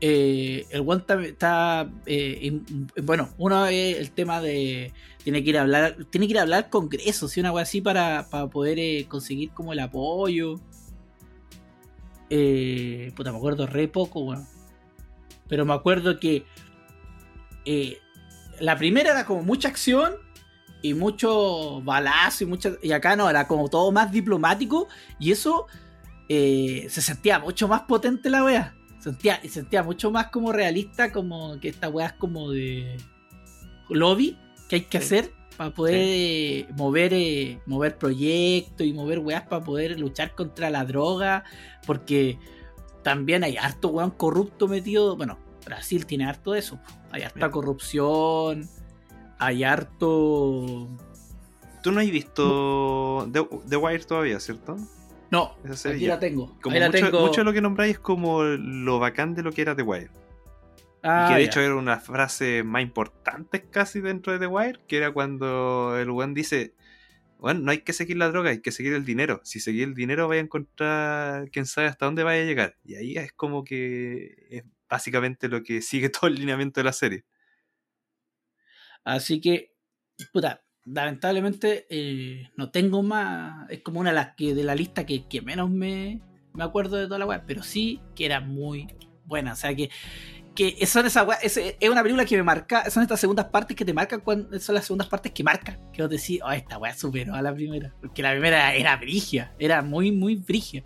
eh, 0.02 0.66
el 0.70 0.82
weón 0.82 1.06
está, 1.24 1.90
eh, 2.06 2.60
bueno, 3.02 3.30
uno 3.38 3.68
es 3.68 3.98
el 3.98 4.12
tema 4.12 4.42
de 4.42 4.92
tiene 5.24 5.44
que 5.46 5.52
ir 5.52 5.58
a 5.58 5.62
hablar, 5.62 5.96
tiene 6.10 6.28
que 6.28 6.32
ir 6.32 6.40
a 6.40 6.42
hablar 6.42 6.66
al 6.66 6.70
Congreso, 6.70 7.30
si 7.30 7.40
una 7.40 7.54
wea 7.54 7.64
así 7.64 7.80
para, 7.80 8.28
para 8.30 8.48
poder 8.48 9.06
conseguir 9.08 9.52
como 9.52 9.72
el 9.72 9.80
apoyo. 9.80 10.56
Puta, 13.16 13.32
me 13.32 13.38
acuerdo 13.38 13.66
re 13.66 13.88
poco, 13.88 14.20
weón. 14.26 14.46
Pero 15.48 15.66
me 15.66 15.74
acuerdo 15.74 16.20
que 16.20 16.44
la 18.62 18.78
primera 18.78 19.12
era 19.12 19.26
como 19.26 19.44
mucha 19.44 19.68
acción 19.68 20.14
y 20.82 20.94
mucho 20.94 21.82
balazo 21.82 22.44
y 22.44 22.48
mucha, 22.48 22.72
y 22.82 22.92
acá 22.92 23.16
no, 23.16 23.30
era 23.30 23.48
como 23.48 23.70
todo 23.70 23.92
más 23.92 24.12
diplomático 24.12 24.88
y 25.20 25.32
eso 25.32 25.68
eh, 26.30 26.88
se 26.90 27.02
sentía 27.02 27.40
mucho 27.40 27.68
más 27.68 27.82
potente 27.82 28.30
la 28.30 28.44
wea. 28.44 28.76
Sentía, 29.00 29.42
sentía 29.50 29.84
mucho 29.84 30.12
más 30.12 30.28
como 30.28 30.52
realista, 30.52 31.12
como 31.12 31.60
que 31.60 31.70
esta 31.70 31.90
wea 31.90 32.08
es 32.08 32.14
como 32.14 32.52
de 32.52 32.98
lobby 33.90 34.38
que 34.70 34.76
hay 34.78 34.82
que 34.84 35.00
Sí. 35.00 35.06
hacer 35.06 35.34
para 35.58 35.74
poder 35.74 35.96
eh, 35.98 36.68
mover, 36.78 37.14
eh, 37.14 37.60
mover 37.66 37.98
proyectos 37.98 38.88
y 38.88 38.94
mover 38.94 39.20
weas 39.20 39.44
para 39.44 39.64
poder 39.64 40.00
luchar 40.00 40.34
contra 40.34 40.70
la 40.70 40.86
droga. 40.86 41.44
Porque 41.86 42.40
también 43.04 43.44
hay 43.44 43.58
harto 43.58 43.90
weón 43.90 44.12
corrupto 44.12 44.68
metido. 44.68 45.18
Bueno, 45.18 45.38
Brasil 45.66 46.06
tiene 46.06 46.26
harto 46.26 46.52
de 46.54 46.60
eso. 46.60 46.80
Hay 47.12 47.24
harta 47.24 47.40
Bien. 47.40 47.52
corrupción. 47.52 48.70
Hay 49.40 49.64
harto. 49.64 50.88
Tú 51.84 51.92
no 51.92 52.00
has 52.00 52.10
visto 52.12 53.28
The, 53.32 53.48
The 53.68 53.78
Wire 53.78 54.04
todavía, 54.04 54.40
¿cierto? 54.40 54.78
No, 55.32 55.56
Esa 55.64 55.76
serie 55.78 55.96
aquí 55.98 56.06
ya. 56.06 56.14
la 56.16 56.20
tengo. 56.20 56.58
Como 56.62 56.74
Ahí 56.76 56.80
la 56.82 56.88
mucho, 56.88 57.00
tengo. 57.06 57.22
mucho 57.22 57.42
de 57.42 57.46
lo 57.46 57.54
que 57.54 57.62
nombráis 57.62 57.94
es 57.94 58.00
como 58.00 58.44
lo 58.44 59.00
bacán 59.00 59.34
de 59.34 59.44
lo 59.44 59.52
que 59.52 59.62
era 59.62 59.76
The 59.76 59.82
Wire. 59.84 60.12
Ah, 61.04 61.26
y 61.26 61.34
que 61.34 61.36
de 61.40 61.42
ya. 61.46 61.48
hecho 61.50 61.62
era 61.62 61.76
una 61.76 62.00
frase 62.00 62.64
más 62.64 62.84
importante 62.84 63.64
casi 63.70 64.02
dentro 64.02 64.34
de 64.34 64.40
The 64.40 64.48
Wire, 64.48 64.80
que 64.88 64.98
era 64.98 65.12
cuando 65.12 65.98
el 65.98 66.10
one 66.12 66.34
dice, 66.36 66.76
bueno, 67.40 67.62
no 67.62 67.72
hay 67.72 67.80
que 67.80 67.94
seguir 67.94 68.18
la 68.18 68.30
droga, 68.30 68.52
hay 68.52 68.62
que 68.62 68.72
seguir 68.72 68.94
el 68.94 69.06
dinero. 69.06 69.40
Si 69.44 69.60
seguir 69.60 69.88
el 69.88 69.96
dinero 69.96 70.28
vaya 70.28 70.42
a 70.42 70.44
encontrar 70.44 71.50
quién 71.50 71.66
sabe 71.66 71.88
hasta 71.88 72.06
dónde 72.06 72.24
vaya 72.24 72.44
a 72.44 72.46
llegar. 72.46 72.76
Y 72.86 72.96
ahí 72.96 73.16
es 73.18 73.32
como 73.34 73.64
que 73.64 74.36
es 74.52 74.64
básicamente 74.92 75.48
lo 75.48 75.64
que 75.64 75.82
sigue 75.82 76.10
todo 76.10 76.28
el 76.28 76.36
lineamiento 76.36 76.82
de 76.82 76.84
la 76.84 76.94
serie. 76.94 77.26
Así 79.04 79.42
que, 79.42 79.74
puta, 80.32 80.64
lamentablemente 80.86 81.88
eh, 81.90 82.50
no 82.56 82.70
tengo 82.70 83.02
más. 83.02 83.68
Es 83.70 83.82
como 83.82 84.02
una 84.02 84.12
de 84.12 84.16
las 84.16 84.36
de 84.36 84.64
la 84.64 84.76
lista 84.76 85.06
que, 85.06 85.42
menos 85.44 85.72
me, 85.72 86.22
me 86.54 86.64
acuerdo 86.64 86.98
de 86.98 87.06
toda 87.06 87.18
la 87.18 87.26
web, 87.26 87.44
pero 87.48 87.64
sí 87.64 88.00
que 88.16 88.26
era 88.26 88.42
muy 88.42 88.88
buena. 89.26 89.54
O 89.54 89.56
sea 89.56 89.74
que, 89.74 89.90
que 90.54 90.86
son 90.86 91.08
esas 91.08 91.26
es, 91.42 91.58
es 91.58 91.90
una 91.90 92.04
película 92.04 92.26
que 92.26 92.38
me 92.38 92.44
marca. 92.44 92.88
Son 92.92 93.02
estas 93.02 93.20
segundas 93.20 93.48
partes 93.48 93.76
que 93.76 93.86
te 93.86 93.94
marcan 93.94 94.20
cuando 94.20 94.60
son 94.60 94.76
las 94.76 94.86
segundas 94.86 95.08
partes 95.08 95.32
que 95.32 95.44
marcan. 95.44 95.80
Que 95.92 96.04
vos 96.04 96.12
decís, 96.12 96.42
oh, 96.44 96.52
esta 96.52 96.78
weá 96.78 96.94
superó 96.94 97.34
a 97.34 97.42
la 97.42 97.56
primera. 97.56 97.96
Porque 98.00 98.22
la 98.22 98.32
primera 98.32 98.76
era 98.76 98.98
brigia, 98.98 99.56
era 99.58 99.82
muy, 99.82 100.12
muy 100.12 100.36
brigia. 100.36 100.84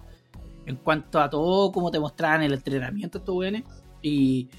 En 0.66 0.78
cuanto 0.78 1.20
a 1.20 1.30
todo, 1.30 1.72
cómo 1.74 1.92
te 1.92 2.00
mostraban 2.00 2.44
el 2.44 2.54
entrenamiento 2.54 3.18
estos 3.18 3.36
weones. 3.36 3.64
Y, 4.08 4.50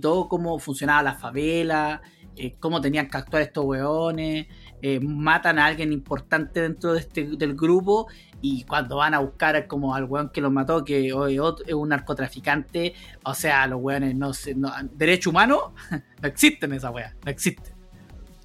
todo 0.00 0.28
cómo 0.28 0.58
funcionaba 0.58 1.02
la 1.02 1.14
favela, 1.14 2.02
eh, 2.36 2.56
cómo 2.58 2.80
tenían 2.80 3.08
que 3.08 3.16
actuar 3.16 3.42
estos 3.42 3.64
weones, 3.64 4.46
eh, 4.82 5.00
matan 5.00 5.58
a 5.58 5.66
alguien 5.66 5.92
importante 5.92 6.60
dentro 6.60 6.92
de 6.92 7.00
este, 7.00 7.24
del 7.36 7.54
grupo 7.54 8.08
y 8.42 8.64
cuando 8.64 8.96
van 8.96 9.14
a 9.14 9.20
buscar 9.20 9.66
como 9.66 9.94
al 9.94 10.04
weón 10.04 10.30
que 10.30 10.40
los 10.40 10.52
mató, 10.52 10.84
que 10.84 11.08
es 11.08 11.74
un 11.74 11.88
narcotraficante, 11.88 12.94
o 13.24 13.34
sea, 13.34 13.66
los 13.66 13.80
weones 13.80 14.14
no 14.14 14.34
se... 14.34 14.54
No, 14.54 14.72
derecho 14.92 15.30
humano, 15.30 15.74
no 16.22 16.28
existen 16.28 16.72
esa 16.72 16.90
wea, 16.90 17.14
no 17.24 17.30
existen. 17.30 17.74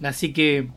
Así 0.03 0.31
que 0.33 0.71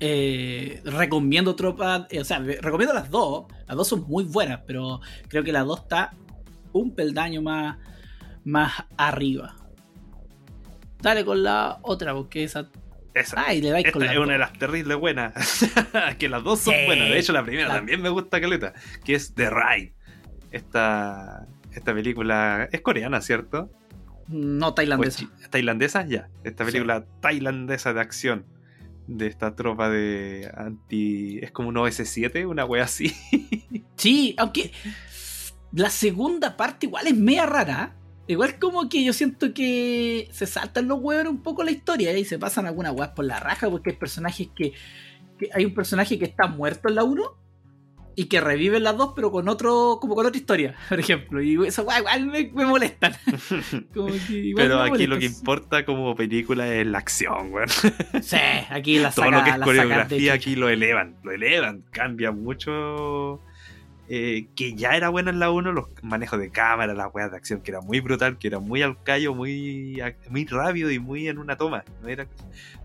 eh, 0.00 0.80
recomiendo 0.84 1.56
tropa, 1.56 2.06
eh, 2.10 2.20
o 2.20 2.24
sea, 2.24 2.38
re- 2.38 2.58
recomiendo 2.60 2.94
las 2.94 3.10
dos, 3.10 3.46
las 3.66 3.76
dos 3.76 3.88
son 3.88 4.04
muy 4.08 4.24
buenas, 4.24 4.60
pero 4.66 5.00
creo 5.28 5.42
que 5.42 5.52
la 5.52 5.64
dos 5.64 5.80
está 5.80 6.14
un 6.72 6.94
peldaño 6.94 7.42
más, 7.42 7.78
más 8.48 8.72
arriba. 8.96 9.54
Dale 11.00 11.24
con 11.24 11.42
la 11.42 11.78
otra, 11.82 12.14
porque 12.14 12.44
esa. 12.44 12.68
Esa. 13.14 13.44
Ay, 13.46 13.60
le 13.60 13.70
dais 13.70 13.84
Esta 13.86 13.98
con 13.98 14.06
la 14.06 14.12
es 14.12 14.18
una 14.18 14.32
de 14.32 14.38
las 14.38 14.52
terribles 14.54 14.96
buenas. 14.98 15.32
que 16.18 16.28
las 16.28 16.42
dos 16.42 16.60
son 16.60 16.74
Sí. 16.74 16.80
buenas. 16.86 17.08
De 17.08 17.18
hecho, 17.18 17.32
la 17.32 17.44
primera 17.44 17.68
La- 17.68 17.74
también 17.74 18.00
me 18.02 18.08
gusta 18.08 18.40
caleta. 18.40 18.72
Que 19.04 19.14
es 19.14 19.34
The 19.34 19.50
Ride. 19.50 19.94
Esta, 20.50 21.46
esta 21.72 21.94
película 21.94 22.68
es 22.72 22.80
coreana, 22.80 23.20
¿cierto? 23.20 23.70
No 24.28 24.68
¿O 24.68 24.74
tailandesa. 24.74 25.24
es 25.24 25.28
chi- 25.42 25.48
¿Tailandesa? 25.50 26.06
Ya. 26.06 26.28
Esta 26.44 26.64
Sí. 26.64 26.72
película 26.72 27.04
tailandesa 27.20 27.92
de 27.92 28.00
acción. 28.00 28.46
De 29.06 29.26
esta 29.26 29.54
tropa 29.56 29.88
de 29.88 30.50
anti. 30.56 31.38
Es 31.42 31.50
como 31.50 31.68
un 31.70 31.76
OS7, 31.76 32.46
una 32.46 32.64
wea 32.64 32.84
así. 32.84 33.14
Sí, 33.96 34.34
aunque 34.38 34.70
la 35.72 35.90
segunda 35.90 36.56
parte 36.56 36.86
igual 36.86 37.06
es 37.08 37.16
media 37.16 37.46
rara. 37.46 37.96
Igual 38.28 38.58
como 38.58 38.88
que 38.88 39.02
yo 39.04 39.12
siento 39.12 39.52
que 39.54 40.28
se 40.32 40.46
saltan 40.46 40.86
los 40.86 40.98
huevos 41.00 41.26
un 41.32 41.42
poco 41.42 41.64
la 41.64 41.70
historia 41.70 42.12
¿eh? 42.12 42.20
y 42.20 42.24
se 42.24 42.38
pasan 42.38 42.66
algunas 42.66 42.92
weas 42.92 43.10
por 43.10 43.24
la 43.24 43.40
raja 43.40 43.68
porque 43.70 43.90
hay 43.90 43.96
personajes 43.96 44.48
que, 44.54 44.72
que- 45.38 45.48
Hay 45.54 45.64
un 45.64 45.74
personaje 45.74 46.18
que 46.18 46.26
está 46.26 46.46
muerto 46.46 46.88
en 46.88 46.94
la 46.96 47.04
1 47.04 47.22
y 48.16 48.24
que 48.24 48.40
revive 48.40 48.78
en 48.78 48.82
la 48.82 48.92
2 48.92 49.12
pero 49.14 49.30
con 49.30 49.48
otro 49.48 49.98
como 50.00 50.14
con 50.16 50.26
otra 50.26 50.36
historia, 50.38 50.74
por 50.88 50.98
ejemplo. 51.00 51.40
Y 51.40 51.66
eso 51.66 51.84
weá, 51.84 52.00
igual 52.00 52.26
me, 52.26 52.50
me 52.52 52.66
molestan. 52.66 53.14
Como 53.94 54.08
que 54.26 54.32
igual 54.32 54.66
Pero 54.66 54.82
me 54.82 54.90
aquí 54.90 55.06
lo 55.06 55.18
que 55.20 55.26
importa 55.26 55.84
como 55.86 56.14
película 56.16 56.66
es 56.74 56.84
la 56.86 56.98
acción, 56.98 57.52
weón. 57.52 57.68
Sí, 58.20 58.36
aquí 58.70 58.98
la 58.98 59.10
Todo 59.12 59.24
saca, 59.26 59.38
lo 59.38 59.44
que 59.44 59.50
es 59.50 59.58
coreografía 59.60 60.32
aquí 60.34 60.56
lo 60.56 60.68
elevan. 60.68 61.16
Lo 61.22 61.30
elevan. 61.30 61.84
Cambia 61.92 62.32
mucho 62.32 63.40
eh, 64.10 64.48
que 64.56 64.74
ya 64.74 64.96
era 64.96 65.10
bueno 65.10 65.28
en 65.28 65.38
la 65.38 65.50
1, 65.50 65.70
los 65.72 65.86
manejos 66.02 66.38
de 66.38 66.48
cámara, 66.48 66.94
las 66.94 67.12
weas 67.12 67.30
de 67.30 67.36
acción, 67.36 67.60
que 67.60 67.72
era 67.72 67.82
muy 67.82 68.00
brutal, 68.00 68.38
que 68.38 68.48
era 68.48 68.58
muy 68.58 68.80
al 68.80 69.02
callo, 69.02 69.34
muy, 69.34 70.02
muy 70.30 70.46
rápido 70.46 70.90
y 70.90 70.98
muy 70.98 71.28
en 71.28 71.36
una 71.36 71.58
toma. 71.58 71.84
No, 72.00 72.08
era, 72.08 72.26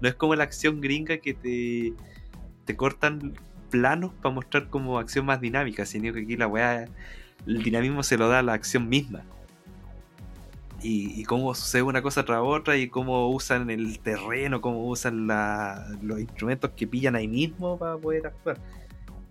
no 0.01 0.09
es 0.09 0.15
como 0.15 0.35
la 0.35 0.43
acción 0.43 0.81
gringa 0.81 1.17
que 1.19 1.33
te, 1.33 1.93
te 2.65 2.75
cortan 2.75 3.35
planos 3.69 4.11
para 4.21 4.35
mostrar 4.35 4.67
como 4.67 4.99
acción 4.99 5.25
más 5.25 5.39
dinámica, 5.39 5.85
sino 5.85 6.11
que 6.11 6.21
aquí 6.21 6.35
la 6.35 6.47
wea, 6.47 6.89
el 7.47 7.63
dinamismo 7.63 8.03
se 8.03 8.17
lo 8.17 8.27
da 8.27 8.39
a 8.39 8.43
la 8.43 8.53
acción 8.53 8.89
misma. 8.89 9.21
Y, 10.81 11.21
y, 11.21 11.23
cómo 11.23 11.55
sucede 11.55 11.83
una 11.83 12.01
cosa 12.01 12.25
tras 12.25 12.41
otra 12.43 12.75
y 12.75 12.89
cómo 12.89 13.29
usan 13.29 13.69
el 13.69 13.99
terreno, 13.99 14.59
cómo 14.59 14.85
usan 14.89 15.27
los 16.01 16.19
instrumentos 16.19 16.71
que 16.71 16.85
pillan 16.85 17.15
ahí 17.15 17.29
mismo 17.29 17.79
para 17.79 17.95
poder 17.95 18.27
actuar. 18.27 18.57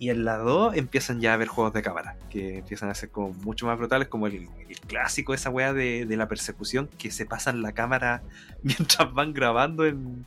Y 0.03 0.11
en 0.11 0.25
la 0.25 0.37
2 0.37 0.75
empiezan 0.75 1.21
ya 1.21 1.33
a 1.33 1.37
ver 1.37 1.47
juegos 1.47 1.73
de 1.75 1.81
cámara, 1.81 2.17
que 2.29 2.59
empiezan 2.59 2.91
a 2.91 2.95
ser 2.97 3.11
como 3.11 3.35
mucho 3.45 3.67
más 3.67 3.79
brutales, 3.79 4.09
como 4.09 4.27
el, 4.27 4.49
el 4.69 4.81
clásico, 4.81 5.33
esa 5.33 5.49
weá 5.49 5.73
de, 5.73 6.07
de, 6.07 6.17
la 6.17 6.27
persecución, 6.27 6.88
que 6.99 7.12
se 7.12 7.25
pasan 7.25 7.62
la 7.62 7.71
cámara 7.71 8.25
mientras 8.65 9.15
van 9.15 9.33
grabando 9.33 9.87
en, 9.87 10.27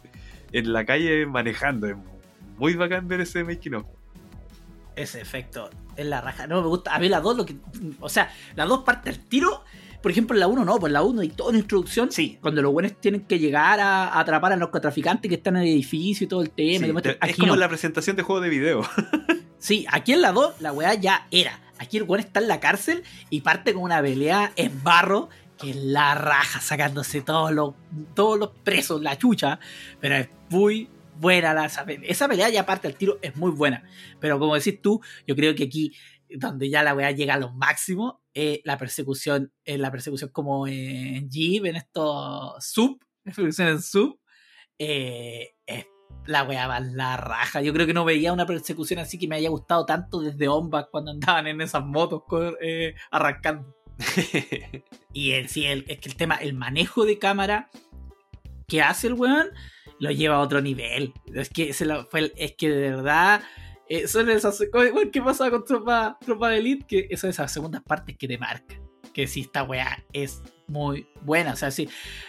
en 0.53 0.71
la 0.71 0.85
calle 0.85 1.25
manejando. 1.25 1.87
Es 1.87 1.97
muy 2.57 2.75
bacán 2.75 3.09
ver 3.09 3.19
ese 3.19 3.43
making 3.43 3.75
of. 3.75 3.85
Ese 4.95 5.19
efecto 5.19 5.69
es 5.97 6.05
la 6.05 6.21
raja. 6.21 6.47
No 6.47 6.61
me 6.61 6.67
gusta. 6.69 6.95
A 6.95 6.99
mí 6.99 7.09
la 7.09 7.19
2 7.19 7.35
lo 7.35 7.45
que. 7.45 7.57
O 7.99 8.07
sea, 8.07 8.31
la 8.55 8.63
2 8.63 8.85
parte 8.85 9.09
al 9.09 9.19
tiro. 9.19 9.65
Por 10.05 10.11
ejemplo, 10.11 10.35
en 10.35 10.39
la 10.39 10.47
1 10.47 10.65
no, 10.65 10.77
pues 10.77 10.93
la 10.93 11.01
1 11.01 11.23
y 11.23 11.29
toda 11.29 11.49
una 11.49 11.57
introducción. 11.57 12.11
Sí. 12.11 12.37
Cuando 12.39 12.61
los 12.61 12.71
buenos 12.71 12.93
tienen 13.01 13.21
que 13.21 13.39
llegar 13.39 13.79
a, 13.79 14.09
a 14.09 14.19
atrapar 14.19 14.51
a 14.51 14.55
los 14.55 14.67
narcotraficantes 14.67 15.27
que 15.27 15.33
están 15.33 15.55
en 15.55 15.63
el 15.63 15.69
edificio 15.69 16.25
y 16.25 16.27
todo 16.27 16.43
el 16.43 16.51
tema. 16.51 16.85
Sí, 16.85 16.93
te, 17.01 17.17
es 17.27 17.35
como 17.37 17.53
no. 17.53 17.59
la 17.59 17.67
presentación 17.67 18.15
de 18.15 18.21
juego 18.21 18.39
de 18.39 18.49
video. 18.49 18.83
sí, 19.57 19.87
aquí 19.89 20.13
en 20.13 20.21
la 20.21 20.31
2 20.31 20.61
la 20.61 20.73
weá 20.73 20.93
ya 20.93 21.25
era. 21.31 21.59
Aquí 21.79 21.97
el 21.97 22.03
weón 22.03 22.19
está 22.19 22.39
en 22.39 22.47
la 22.47 22.59
cárcel 22.59 23.01
y 23.31 23.41
parte 23.41 23.73
con 23.73 23.81
una 23.81 23.99
pelea 23.99 24.53
en 24.57 24.83
barro 24.83 25.29
que 25.57 25.71
es 25.71 25.75
la 25.75 26.13
raja, 26.13 26.61
sacándose 26.61 27.21
todos 27.21 27.51
los, 27.51 27.73
todos 28.13 28.37
los 28.37 28.51
presos, 28.63 29.01
la 29.01 29.17
chucha. 29.17 29.59
Pero 29.99 30.17
es 30.17 30.29
muy 30.49 30.87
buena 31.19 31.55
la, 31.55 31.65
esa 31.65 31.83
pelea. 31.83 32.07
Esa 32.07 32.27
pelea 32.27 32.49
ya 32.49 32.63
parte 32.63 32.87
al 32.87 32.95
tiro, 32.95 33.17
es 33.23 33.35
muy 33.35 33.49
buena. 33.49 33.83
Pero 34.19 34.37
como 34.37 34.53
decís 34.53 34.79
tú, 34.81 35.01
yo 35.27 35.35
creo 35.35 35.55
que 35.55 35.63
aquí, 35.63 35.93
donde 36.37 36.69
ya 36.69 36.83
la 36.83 36.93
weá 36.93 37.11
llega 37.11 37.35
a 37.35 37.39
los 37.39 37.53
máximos, 37.53 38.15
eh, 38.33 38.61
la 38.63 38.77
persecución, 38.77 39.53
eh, 39.63 39.77
la 39.77 39.91
persecución 39.91 40.29
como 40.31 40.67
en 40.67 41.29
Jeep, 41.29 41.65
en 41.65 41.77
estos 41.77 42.63
sub, 42.65 42.99
la 43.23 43.31
persecución 43.31 43.67
en 43.69 43.81
sub, 43.81 44.19
eh, 44.79 45.55
es 45.65 45.85
la 46.27 46.43
weá 46.43 46.67
va 46.67 46.79
la 46.79 47.17
raja. 47.17 47.61
Yo 47.61 47.73
creo 47.73 47.85
que 47.85 47.93
no 47.93 48.05
veía 48.05 48.33
una 48.33 48.45
persecución 48.45 48.99
así 48.99 49.19
que 49.19 49.27
me 49.27 49.35
haya 49.35 49.49
gustado 49.49 49.85
tanto 49.85 50.21
desde 50.21 50.47
Ombak 50.47 50.89
cuando 50.89 51.11
andaban 51.11 51.47
en 51.47 51.61
esas 51.61 51.83
motos 51.85 52.23
arrancando. 53.11 53.75
y 55.13 55.31
el, 55.31 55.49
sí, 55.49 55.65
el, 55.65 55.85
es 55.87 55.99
que 55.99 56.09
el 56.09 56.15
tema, 56.15 56.35
el 56.35 56.53
manejo 56.53 57.05
de 57.05 57.19
cámara 57.19 57.69
que 58.67 58.81
hace 58.81 59.07
el 59.07 59.13
weón 59.13 59.49
lo 59.99 60.11
lleva 60.11 60.35
a 60.35 60.39
otro 60.39 60.61
nivel. 60.61 61.13
Es 61.33 61.49
que, 61.49 61.73
se 61.73 61.85
lo, 61.85 62.05
fue, 62.07 62.33
es 62.37 62.55
que 62.57 62.69
de 62.69 62.89
verdad 62.89 63.41
eh, 63.87 64.07
son 64.07 64.29
esas 64.29 64.59
igual 64.61 65.11
que 65.11 65.21
pasa 65.21 65.49
con 65.51 65.63
tropa, 65.63 66.17
tropa 66.23 66.49
de 66.49 66.57
Elite, 66.57 66.85
que 67.07 67.17
son 67.17 67.29
esas 67.29 67.51
segundas 67.51 67.81
partes 67.83 68.17
que 68.17 68.27
te 68.27 68.37
marcan. 68.37 68.81
Que 69.13 69.27
si 69.27 69.41
esta 69.41 69.63
weá 69.63 70.03
es 70.11 70.41
muy 70.67 71.07
buena. 71.21 71.53
O 71.53 71.55
sea, 71.55 71.71
sí. 71.71 71.87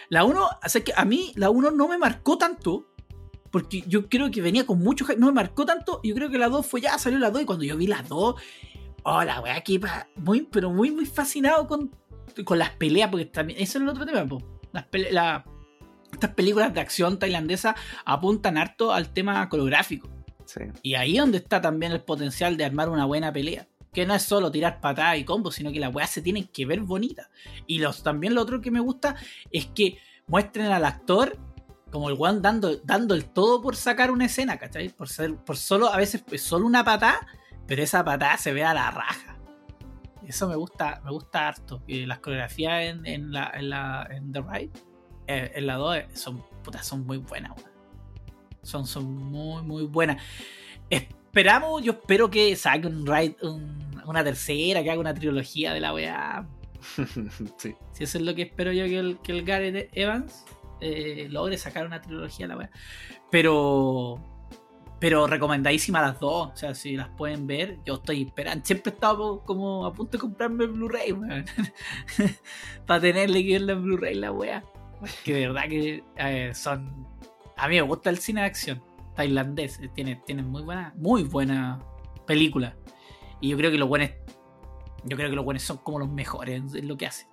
La 0.09 0.25
1, 0.25 0.45
o 0.45 0.69
sea, 0.69 0.85
que 0.85 0.93
a 0.97 1.05
mí 1.05 1.33
la 1.37 1.51
1 1.51 1.71
no 1.73 1.89
me 1.89 1.99
marcó 1.99 2.39
tanto. 2.39 2.87
Porque 3.51 3.83
yo 3.87 4.09
creo 4.09 4.31
que 4.31 4.43
venía 4.43 4.67
con 4.67 4.81
mucho 4.81 5.07
No 5.17 5.27
me 5.27 5.33
marcó 5.33 5.65
tanto. 5.65 6.01
Yo 6.05 6.15
creo 6.15 6.31
que 6.31 6.39
la 6.39 6.49
2 6.49 6.67
fue 6.67 6.83
ya, 6.83 6.99
salió 6.99 7.19
la 7.19 7.31
2. 7.31 7.43
Y 7.43 7.45
cuando 7.47 7.65
yo 7.65 7.77
vi 7.77 7.87
la 7.87 8.03
2, 8.03 8.35
oh, 9.03 9.25
la 9.25 9.41
weá 9.41 9.57
aquí, 9.57 9.81
muy, 10.17 10.43
pero 10.43 10.71
muy, 10.71 10.91
muy 10.91 11.07
fascinado 11.07 11.67
con, 11.67 11.91
con 12.45 12.59
las 12.59 12.71
peleas. 12.71 13.11
Porque 13.11 13.27
también, 13.27 13.59
eso 13.61 13.79
es 13.79 13.83
el 13.83 13.89
otro 13.89 14.05
tema, 14.05 14.27
po. 14.27 14.43
Las 14.73 15.45
estas 16.13 16.31
películas 16.31 16.73
de 16.73 16.81
acción 16.81 17.19
tailandesa 17.19 17.77
apuntan 18.05 18.57
harto 18.57 18.93
al 18.93 19.13
tema 19.13 19.49
coreográfico. 19.49 20.09
Y 20.83 20.95
ahí 20.95 21.17
es 21.17 21.21
donde 21.21 21.39
está 21.39 21.61
también 21.61 21.93
el 21.93 22.01
potencial 22.01 22.57
de 22.57 22.65
armar 22.65 22.89
una 22.89 23.05
buena 23.05 23.33
pelea. 23.33 23.67
Que 23.93 24.05
no 24.05 24.15
es 24.15 24.23
solo 24.23 24.51
tirar 24.51 24.81
patadas 24.81 25.19
y 25.19 25.25
combos, 25.25 25.55
sino 25.55 25.73
que 25.73 25.81
las 25.81 25.95
weas 25.95 26.11
se 26.11 26.23
tienen 26.23 26.45
que 26.49 26.67
ver 26.67 26.81
bonitas. 26.81 27.29
Y 27.67 27.79
los, 27.79 28.03
también 28.03 28.35
lo 28.35 28.43
otro 28.43 28.61
que 28.61 28.71
me 28.71 28.81
gusta 28.81 29.17
es 29.51 29.67
que 29.67 29.99
muestren 30.27 30.67
al 30.67 30.85
actor 30.85 31.39
como 31.91 32.11
el 32.11 32.17
one 32.19 32.41
dando, 32.41 32.77
dando 32.79 33.15
el 33.15 33.25
todo 33.25 33.63
por 33.63 33.77
sacar 33.77 34.11
una 34.11 34.27
escena, 34.27 34.59
¿cachai? 34.59 34.89
Por, 34.91 35.09
ser, 35.09 35.37
por 35.37 35.57
solo, 35.57 35.89
a 35.93 35.97
veces 35.97 36.25
es 36.31 36.43
solo 36.43 36.67
una 36.67 36.85
patada, 36.85 37.27
pero 37.67 37.83
esa 37.83 38.05
patada 38.05 38.37
se 38.37 38.53
ve 38.53 38.65
a 38.65 38.75
la 38.75 38.91
raja. 38.91 39.39
Eso 40.27 40.49
me 40.49 40.57
gusta, 40.57 41.01
me 41.05 41.11
gusta 41.11 41.49
harto. 41.49 41.83
Y 41.87 42.05
las 42.05 42.19
coreografías 42.19 42.85
en, 42.85 43.07
en, 43.07 43.33
la, 43.33 43.51
en, 43.55 43.71
la, 43.71 44.07
en 44.11 44.33
The 44.33 44.41
Ride 44.43 44.73
eh, 45.29 45.53
en 45.55 45.67
la 45.67 45.77
2 45.77 45.99
son, 46.15 46.45
puta, 46.63 46.83
son 46.83 47.07
muy 47.07 47.19
buenas, 47.19 47.53
Son, 48.67 48.87
son 48.87 49.15
muy, 49.15 49.63
muy 49.63 49.85
buenas. 49.85 50.23
Esperamos, 50.91 51.83
yo 51.83 51.93
espero 51.93 52.31
que 52.31 52.55
saque 52.57 52.87
un 52.87 53.07
ride, 53.07 53.37
un, 53.43 54.01
una 54.05 54.25
tercera, 54.25 54.83
que 54.83 54.91
haga 54.91 55.01
una 55.01 55.15
trilogía 55.15 55.73
de 55.73 55.81
la 55.81 55.95
weá. 55.95 56.47
sí. 57.59 57.75
Si 57.93 58.05
eso 58.05 58.19
es 58.19 58.25
lo 58.25 58.35
que 58.35 58.43
espero 58.43 58.73
yo 58.73 58.85
que 58.85 58.99
el, 58.99 59.19
que 59.23 59.33
el 59.33 59.45
Gareth 59.45 59.91
Evans 59.93 60.45
eh, 60.81 61.29
logre 61.31 61.59
sacar 61.59 61.87
una 61.87 62.01
trilogía 62.01 62.47
de 62.47 62.49
la 62.49 62.59
weá. 62.59 62.71
Pero. 63.31 64.33
Pero 64.99 65.27
recomendadísima 65.27 66.01
las 66.01 66.19
dos. 66.19 66.53
O 66.55 66.57
sea, 66.57 66.75
si 66.75 66.97
las 66.97 67.11
pueden 67.11 67.47
ver, 67.47 67.79
yo 67.85 67.97
estoy 67.97 68.23
esperando. 68.23 68.65
Siempre 68.65 68.91
he 68.91 68.95
estado 68.95 69.43
como 69.45 69.85
a 69.85 69.93
punto 69.93 70.13
de 70.13 70.19
comprarme 70.19 70.65
el 70.65 70.71
Blu-ray, 70.71 71.15
Para 72.87 73.01
tenerle 73.03 73.45
que 73.45 73.53
verla 73.53 73.73
en 73.75 73.83
Blu-ray 73.83 74.15
la 74.15 74.33
weá 74.33 74.65
que 75.25 75.35
de 75.35 75.49
verdad 75.49 75.69
que 75.69 76.03
eh, 76.17 76.53
son. 76.55 77.07
A 77.57 77.69
mí 77.69 77.77
me 77.77 77.83
gusta 77.83 78.11
el 78.11 78.19
cine 78.19 78.41
de 78.41 78.47
acción 78.47 78.83
tailandés. 79.17 79.81
Tiene, 79.95 80.17
tiene 80.25 80.43
muy 80.43 80.63
buena, 80.63 80.93
muy 80.97 81.25
buena 81.25 81.81
película. 82.27 82.77
Y 83.41 83.49
yo 83.49 83.57
creo 83.57 83.73
que 83.73 83.79
los 83.79 83.89
buenos. 83.89 84.11
Yo 85.05 85.17
creo 85.17 85.31
que 85.31 85.37
los 85.37 85.45
buenos 85.45 85.63
son 85.63 85.79
como 85.79 85.99
los 85.99 86.09
mejores 86.09 86.75
en 86.75 86.87
lo 86.87 86.97
que 86.97 87.07
hacen. 87.07 87.29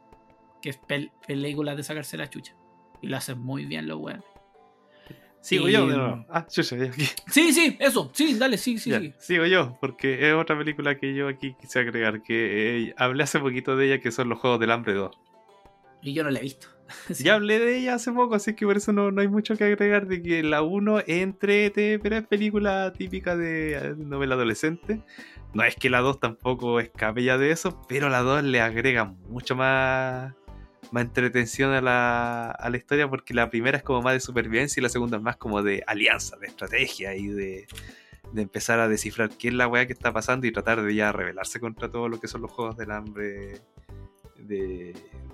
Que 0.62 0.70
es 0.70 0.78
pel 0.78 1.12
películas 1.28 1.78
de 1.78 1.84
sacarse 1.84 2.18
la 2.18 2.30
chucha. 2.30 2.56
Y 3.02 3.08
lo 3.08 3.18
hacen 3.18 3.40
muy 3.40 3.66
bien 3.66 3.88
los 3.88 4.00
buenos. 4.00 4.24
Sigo 5.42 5.68
y... 5.68 5.74
yo, 5.74 5.86
pero... 5.86 6.26
Ah, 6.30 6.48
chucha, 6.48 6.78
aquí. 6.82 7.04
Sí, 7.28 7.52
sí, 7.52 7.76
eso. 7.80 8.10
Sí, 8.14 8.36
dale, 8.36 8.58
sí, 8.58 8.78
sí, 8.78 8.92
ya, 8.92 9.00
sí. 9.02 9.14
Sigo 9.20 9.46
yo, 9.46 9.78
porque 9.82 10.30
es 10.30 10.34
otra 10.34 10.58
película 10.58 10.98
que 10.98 11.14
yo 11.14 11.28
aquí 11.28 11.56
quise 11.60 11.80
agregar. 11.80 12.24
Que 12.24 12.88
eh, 12.88 12.96
hablé 12.98 13.24
hace 13.24 13.40
poquito 13.40 13.76
de 13.76 13.88
ella, 13.88 14.00
que 14.02 14.12
son 14.12 14.30
los 14.30 14.40
Juegos 14.40 14.60
del 14.62 14.72
Hambre 14.72 14.94
2. 14.94 15.20
Y 16.02 16.14
yo 16.14 16.24
no 16.24 16.30
la 16.30 16.40
he 16.40 16.44
visto. 16.44 16.68
Ya 17.20 17.36
hablé 17.36 17.60
de 17.60 17.78
ella 17.78 17.96
hace 17.96 18.12
poco, 18.12 18.36
así 18.36 18.54
que 18.56 18.66
por 18.66 18.78
eso 18.78 18.94
no, 18.94 19.12
no 19.12 19.22
hay 19.22 19.28
mucho 19.28 19.56
que 19.56 19.64
agregar 19.64 20.08
de 20.08 20.22
que 20.22 20.44
la 20.44 20.62
1 20.62 21.04
entrete, 21.08 22.00
pero 22.00 22.18
es 22.18 22.28
película 22.28 22.94
típica 22.94 23.36
de 23.36 23.96
novela 23.98 24.36
adolescente. 24.36 25.02
No 25.54 25.64
es 25.64 25.76
que 25.76 25.90
la 25.90 26.00
2 26.00 26.20
tampoco 26.20 26.80
escape 26.80 27.24
ya 27.24 27.38
de 27.38 27.52
eso, 27.52 27.82
pero 27.88 28.10
la 28.10 28.22
2 28.22 28.44
le 28.44 28.62
agrega 28.62 29.06
mucho 29.06 29.56
más, 29.56 30.34
más 30.92 31.04
entretención 31.04 31.72
a 31.72 31.82
la, 31.82 32.52
a 32.52 32.70
la 32.70 32.78
historia 32.78 33.08
porque 33.08 33.34
la 33.34 33.50
primera 33.50 33.78
es 33.78 33.84
como 33.84 34.02
más 34.02 34.14
de 34.14 34.20
supervivencia 34.20 34.80
y 34.80 34.84
la 34.84 34.90
segunda 34.90 35.18
es 35.18 35.24
más 35.24 35.38
como 35.38 35.62
de 35.62 35.84
alianza, 35.88 36.38
de 36.38 36.48
estrategia 36.48 37.16
y 37.16 37.28
de, 37.28 37.68
de 38.32 38.42
empezar 38.42 38.80
a 38.80 38.88
descifrar 38.88 39.30
qué 39.30 39.50
es 39.50 39.54
la 39.54 39.68
weá 39.68 39.86
que 39.86 39.94
está 39.94 40.12
pasando 40.12 40.48
y 40.48 40.52
tratar 40.52 40.82
de 40.82 40.96
ya 40.96 41.12
rebelarse 41.12 41.60
contra 41.60 41.90
todo 41.90 42.10
lo 42.10 42.20
que 42.20 42.28
son 42.28 42.42
los 42.42 42.52
juegos 42.52 42.76
del 42.76 42.92
hambre 42.92 43.62
de, 44.48 44.94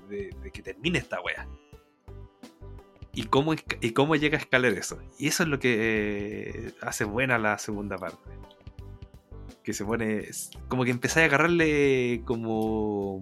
de, 0.09 0.29
de, 0.41 0.51
que 0.51 0.61
termine 0.61 0.99
esta 0.99 1.21
wea. 1.21 1.47
Y 3.13 3.23
cómo, 3.23 3.53
y 3.53 3.91
cómo 3.91 4.15
llega 4.15 4.37
a 4.37 4.41
escalar 4.41 4.73
eso. 4.73 4.99
Y 5.17 5.27
eso 5.27 5.43
es 5.43 5.49
lo 5.49 5.59
que 5.59 6.49
eh, 6.49 6.73
hace 6.81 7.03
buena 7.03 7.37
la 7.37 7.57
segunda 7.57 7.97
parte. 7.97 8.31
Que 9.63 9.73
se 9.73 9.83
pone. 9.83 10.29
Como 10.67 10.83
que 10.83 10.91
empezáis 10.91 11.23
a 11.23 11.27
agarrarle 11.27 12.21
como 12.25 13.15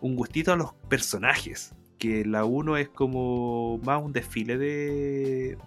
un 0.00 0.16
gustito 0.16 0.52
a 0.52 0.56
los 0.56 0.72
personajes. 0.88 1.74
Que 1.98 2.24
la 2.24 2.44
1 2.44 2.76
es 2.78 2.88
como 2.88 3.78
más 3.84 4.02
un 4.02 4.12
desfile 4.12 4.58
de. 4.58 5.58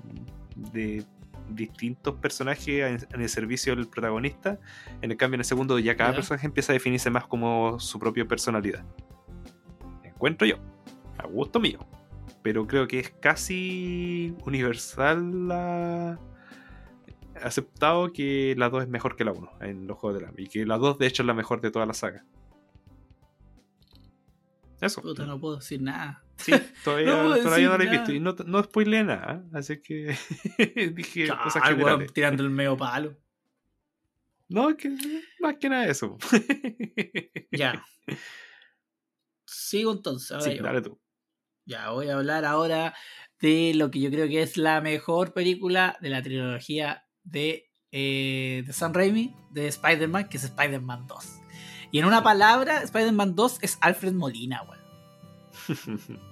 de 0.73 1.05
distintos 1.51 2.13
personajes 2.15 3.07
en, 3.11 3.21
el 3.21 3.29
servicio 3.29 3.75
del 3.75 3.87
protagonista. 3.87 4.59
En 5.01 5.11
el 5.11 5.17
cambio, 5.17 5.35
en 5.35 5.41
el 5.41 5.45
segundo, 5.45 5.79
ya 5.79 5.95
cada 5.95 6.11
¿Ya? 6.11 6.17
personaje 6.17 6.45
empieza 6.45 6.73
a 6.73 6.75
definirse 6.75 7.09
más 7.09 7.25
como 7.25 7.79
su 7.79 7.99
propia 7.99 8.27
personalidad 8.27 8.83
encuentro 10.19 10.45
yo, 10.45 10.57
a 11.17 11.25
gusto 11.27 11.61
mío. 11.61 11.79
Pero 12.43 12.67
creo 12.67 12.87
que 12.89 12.99
es 12.99 13.09
casi 13.09 14.35
universal 14.45 15.47
la... 15.47 16.19
aceptado 17.41 18.11
que 18.11 18.53
la 18.57 18.69
2 18.69 18.83
es 18.83 18.89
mejor 18.89 19.15
que 19.15 19.23
la 19.23 19.31
1 19.31 19.51
en 19.61 19.87
los 19.87 19.97
juegos 19.97 20.19
de 20.19 20.27
la 20.27 20.33
Y 20.37 20.47
que 20.47 20.65
la 20.65 20.77
2 20.77 20.99
de 20.99 21.07
hecho 21.07 21.23
es 21.23 21.27
la 21.27 21.33
mejor 21.33 21.61
de 21.61 21.71
toda 21.71 21.85
la 21.85 21.93
saga. 21.93 22.25
Eso. 24.81 25.01
Puta, 25.01 25.25
no 25.25 25.39
puedo 25.39 25.55
decir 25.57 25.81
nada. 25.81 26.23
Sí, 26.35 26.51
todavía 26.83 27.07
no, 27.23 27.35
todavía 27.37 27.69
no 27.69 27.77
la 27.77 27.83
he 27.85 27.89
visto. 27.89 28.11
Y 28.11 28.19
no, 28.19 28.35
no 28.45 28.63
spoileé 28.63 29.05
nada. 29.05 29.43
Así 29.53 29.81
que 29.81 30.17
dije 30.93 31.25
Claro, 31.25 31.43
cosas 31.43 31.63
generales. 31.63 32.11
tirando 32.11 32.43
el 32.43 32.49
medio 32.49 32.75
palo. 32.75 33.17
No, 34.49 34.75
que 34.75 34.97
más 35.39 35.55
que 35.57 35.69
nada 35.69 35.87
eso. 35.87 36.17
Ya. 37.51 37.85
Sigo 39.51 39.91
entonces. 39.91 40.31
ahora 40.31 40.43
sí, 40.45 40.57
yo. 40.57 40.63
dale 40.63 40.81
tú. 40.81 40.99
Ya, 41.65 41.89
voy 41.91 42.09
a 42.09 42.15
hablar 42.15 42.45
ahora 42.45 42.95
de 43.39 43.73
lo 43.75 43.91
que 43.91 43.99
yo 43.99 44.09
creo 44.09 44.27
que 44.27 44.41
es 44.41 44.57
la 44.57 44.81
mejor 44.81 45.33
película 45.33 45.97
de 46.01 46.09
la 46.09 46.21
trilogía 46.23 47.05
de, 47.23 47.69
eh, 47.91 48.63
de 48.65 48.73
Sam 48.73 48.93
Raimi, 48.93 49.35
de 49.51 49.67
Spider-Man, 49.67 50.29
que 50.29 50.37
es 50.37 50.43
Spider-Man 50.45 51.05
2. 51.07 51.25
Y 51.91 51.99
en 51.99 52.05
una 52.05 52.23
palabra, 52.23 52.81
Spider-Man 52.83 53.35
2 53.35 53.59
es 53.61 53.77
Alfred 53.81 54.13
Molina, 54.13 54.61
weón. 54.63 54.79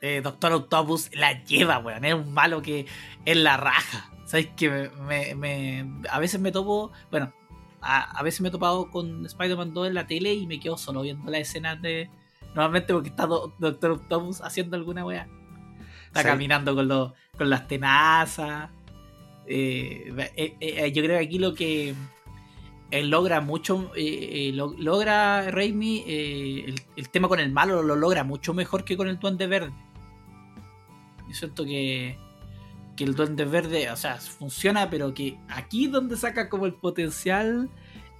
Eh, 0.00 0.20
Doctor 0.22 0.52
Octopus 0.52 1.08
la 1.16 1.42
lleva, 1.44 1.78
weón. 1.78 2.04
Es 2.04 2.12
un 2.12 2.34
malo 2.34 2.60
que 2.60 2.84
es 3.24 3.36
la 3.38 3.56
raja. 3.56 4.10
¿Sabes? 4.26 4.48
Que 4.54 4.90
me, 5.00 5.34
me- 5.34 6.02
a 6.10 6.18
veces 6.18 6.38
me 6.40 6.52
topo, 6.52 6.92
bueno, 7.10 7.32
a, 7.80 8.18
a 8.18 8.22
veces 8.22 8.42
me 8.42 8.48
he 8.48 8.50
topado 8.50 8.90
con 8.90 9.24
Spider-Man 9.24 9.72
2 9.72 9.88
en 9.88 9.94
la 9.94 10.06
tele 10.06 10.34
y 10.34 10.46
me 10.46 10.60
quedo 10.60 10.76
solo 10.76 11.00
viendo 11.02 11.30
las 11.30 11.40
escenas 11.42 11.80
de... 11.80 12.10
Normalmente 12.54 12.92
porque 12.92 13.08
está 13.08 13.26
Do- 13.26 13.52
Doctor 13.58 13.92
Octopus 13.92 14.40
haciendo 14.40 14.76
alguna 14.76 15.04
weá. 15.04 15.26
Está 16.06 16.20
Sí. 16.20 16.26
caminando 16.28 16.74
con, 16.74 16.86
los, 16.88 17.12
con 17.36 17.50
las 17.50 17.66
tenazas. 17.66 18.70
Eh, 19.46 20.12
eh, 20.36 20.56
eh, 20.60 20.92
yo 20.92 21.02
creo 21.02 21.18
que 21.18 21.24
aquí 21.24 21.38
lo 21.38 21.54
que 21.54 21.94
él 22.90 23.10
logra 23.10 23.40
mucho, 23.40 23.90
lo- 23.96 24.74
logra 24.78 25.50
Raimi, 25.50 26.04
el, 26.06 26.80
el 26.96 27.08
tema 27.08 27.26
con 27.28 27.40
el 27.40 27.50
malo 27.50 27.82
lo 27.82 27.96
logra 27.96 28.22
mucho 28.24 28.54
mejor 28.54 28.84
que 28.84 28.96
con 28.96 29.08
el 29.08 29.18
Duende 29.18 29.46
Verde. 29.48 29.72
Yo 31.28 31.34
siento 31.34 31.64
que, 31.64 32.16
que 32.96 33.04
el 33.04 33.14
Duende 33.16 33.44
Verde, 33.44 33.90
o 33.90 33.96
sea, 33.96 34.16
funciona, 34.18 34.88
pero 34.90 35.12
que 35.12 35.36
aquí 35.48 35.86
es 35.86 35.92
donde 35.92 36.16
saca 36.16 36.48
como 36.48 36.66
el 36.66 36.74
potencial 36.74 37.68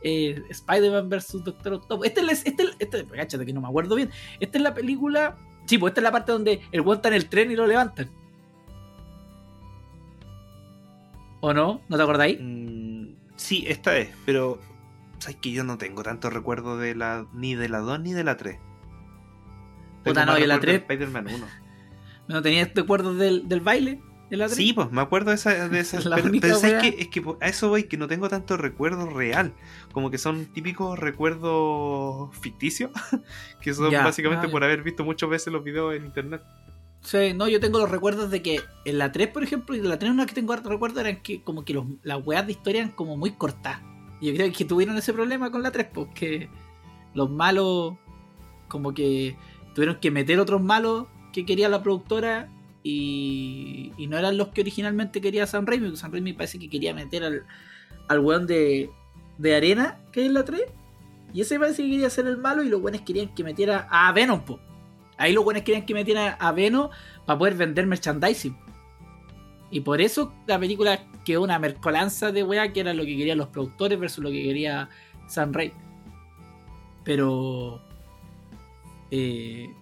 eh, 0.05 0.41
Spider-Man 0.51 1.09
vs. 1.09 1.43
Doctor 1.45 1.73
Octopus. 1.75 2.07
Este 2.07 2.21
es, 2.21 2.47
este, 2.47 2.63
es- 2.63 2.77
este, 2.79 3.05
cáchate 3.07 3.45
que 3.45 3.53
no 3.53 3.61
me 3.61 3.69
acuerdo 3.69 3.97
bien. 3.97 4.11
Esta 4.39 4.59
es 4.59 4.63
la 4.63 4.75
película. 4.75 5.37
Sí, 5.67 5.79
pues 5.79 5.91
esta 5.91 6.01
es 6.01 6.05
la 6.05 6.13
parte 6.13 6.31
donde 6.31 6.61
el 6.73 6.81
weón 6.83 6.97
está 6.99 7.09
en 7.09 7.15
el 7.15 7.29
tren 7.29 7.51
y 7.51 7.57
lo 7.57 7.67
levantan. 7.67 8.11
¿O 11.41 11.53
no? 11.53 11.81
¿No 11.89 11.97
te 11.97 12.03
acordáis? 12.03 12.39
Mm, 12.41 13.15
sí, 13.37 13.65
esta 13.67 13.97
es, 13.99 14.11
pero 14.25 14.59
sabes 15.19 15.37
que 15.37 15.53
yo 15.53 15.65
no 15.65 15.77
tengo 15.79 16.03
tanto 16.03 16.31
recuerdo 16.31 16.79
de 16.79 16.95
la 16.95 17.27
ni 17.33 17.55
de 17.55 17.69
la 17.69 17.79
2 17.81 18.01
ni 18.01 18.13
de 18.13 18.25
la 18.25 18.37
3. 18.37 18.59
Puta, 20.05 20.25
no, 20.27 20.39
y 20.39 20.47
la 20.47 20.61
3. 20.61 20.77
Spider-Man 20.83 21.27
1. 21.35 21.47
¿No 22.29 22.41
tenías 22.43 22.71
recuerdos 22.75 23.19
del, 23.19 23.49
del 23.49 23.61
baile? 23.61 24.01
¿De 24.35 24.39
la 24.39 24.49
Sí, 24.49 24.73
pues 24.73 24.91
me 24.91 25.01
acuerdo 25.01 25.31
de 25.31 25.37
esa. 25.37 25.69
De 25.69 25.79
esa 25.79 25.99
pero 26.17 26.31
pero 26.41 26.57
¿sabes 26.59 26.75
wea- 26.75 26.81
qué? 26.81 26.97
Es 27.03 27.09
que 27.09 27.23
a 27.41 27.49
eso 27.49 27.69
voy, 27.69 27.85
que 27.85 27.97
no 27.97 28.09
tengo 28.09 28.29
tanto 28.29 28.57
recuerdo 28.57 29.09
real. 29.09 29.53
Como 29.93 30.11
que 30.11 30.19
son 30.19 30.47
típicos 30.47 30.99
recuerdos 30.99 32.37
ficticios. 32.39 32.91
que 33.61 33.73
son 33.75 33.91
Ya, 33.91 34.03
básicamente 34.03 34.47
ah, 34.47 34.49
ya. 34.49 34.53
por 34.53 34.65
haber 34.65 34.83
visto 34.83 35.05
muchas 35.05 35.31
veces 35.31 35.53
los 35.53 35.63
videos 35.63 35.95
en 35.95 36.05
internet. 36.05 36.43
Sí, 37.01 37.33
no, 37.35 37.47
yo 37.49 37.61
tengo 37.61 37.79
los 37.79 37.91
recuerdos 37.91 38.31
de 38.31 38.43
que 38.43 38.61
en 38.85 38.99
la 38.99 39.13
3, 39.13 39.29
por 39.29 39.43
ejemplo, 39.45 39.77
y 39.77 39.81
de 39.81 39.89
la 39.89 39.99
3 39.99 40.11
una 40.11 40.27
que 40.27 40.35
tengo 40.35 40.53
harto 40.53 40.71
recuerdo 40.71 41.01
eran 41.01 41.23
que 41.23 41.43
como 41.43 41.65
que 41.65 41.75
los, 41.75 41.85
las 42.03 42.27
weas 42.27 42.47
de 42.47 42.53
historia 42.53 42.81
eran 42.81 42.93
como 42.93 43.17
muy 43.17 43.33
cortas. 43.33 43.81
Y 44.21 44.29
yo 44.29 44.35
creo 44.35 44.53
que 44.53 44.65
tuvieron 44.65 44.97
ese 44.97 45.13
problema 45.13 45.51
con 45.51 45.63
la 45.63 45.71
3, 45.71 45.87
porque 45.93 46.49
los 47.13 47.31
malos 47.31 47.95
como 48.69 48.95
que 48.95 49.37
tuvieron 49.75 50.01
que 50.01 50.11
meter 50.11 50.41
otros 50.41 50.63
malos 50.63 51.07
que 51.33 51.45
quería 51.45 51.69
la 51.69 51.83
productora 51.83 52.49
y, 52.87 53.93
y 53.97 54.07
no 54.07 54.19
eran 54.19 54.37
los 54.37 54.49
que 54.49 54.61
originalmente 54.61 55.23
quería 55.23 55.47
Sam 55.47 55.67
Raimi, 55.67 55.87
porque 55.87 55.97
Sam 55.97 56.13
Raimi 56.13 56.35
parece 56.35 56.59
que 56.59 56.69
quería 56.69 56.93
meter 56.95 57.25
al, 57.25 57.47
al 58.09 58.21
weón 58.21 58.47
de, 58.47 58.91
de 59.39 59.57
arena 59.57 59.99
que 60.13 60.27
en 60.27 60.35
la 60.35 60.45
3. 60.45 60.63
Y 61.33 61.41
ese 61.41 61.59
parece 61.59 61.83
que 61.83 61.91
quería 61.91 62.11
ser 62.11 62.27
el 62.27 62.37
malo 62.37 62.63
y 62.63 62.69
los 62.69 62.81
buenos 62.81 63.01
querían 63.01 63.35
que 63.35 63.43
metiera 63.43 63.89
a 63.91 64.13
Venom, 64.13 64.45
po. 64.45 64.61
Ahí 65.17 65.33
los 65.33 65.43
buenos 65.43 65.63
querían 65.63 65.87
que 65.87 65.95
metiera 65.95 66.35
a 66.35 66.53
Venom 66.53 66.91
para 67.25 67.39
poder 67.39 67.55
vender 67.55 67.87
merchandising. 67.87 68.57
Y 69.71 69.81
por 69.81 70.03
eso 70.03 70.33
la 70.47 70.59
película 70.59 71.01
quedó 71.25 71.43
una 71.43 71.59
mercolanza 71.59 72.33
de 72.33 72.43
weá 72.43 72.73
que 72.73 72.81
era 72.81 72.93
lo 72.93 73.05
que 73.05 73.17
querían 73.17 73.39
los 73.39 73.49
productores 73.49 73.99
versus 73.99 74.23
lo 74.23 74.31
que 74.31 74.43
quería 74.43 74.91
Sam 75.27 75.55
Raimi. 75.55 75.75
Pero 77.03 77.81
eh, 79.11 79.75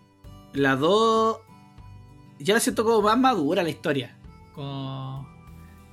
la 0.54 0.76
2 0.76 1.38
yo 2.42 2.54
la 2.54 2.60
siento 2.60 2.84
como 2.84 3.02
más 3.02 3.18
madura 3.18 3.62
la 3.62 3.70
historia. 3.70 4.18
Como- 4.54 5.30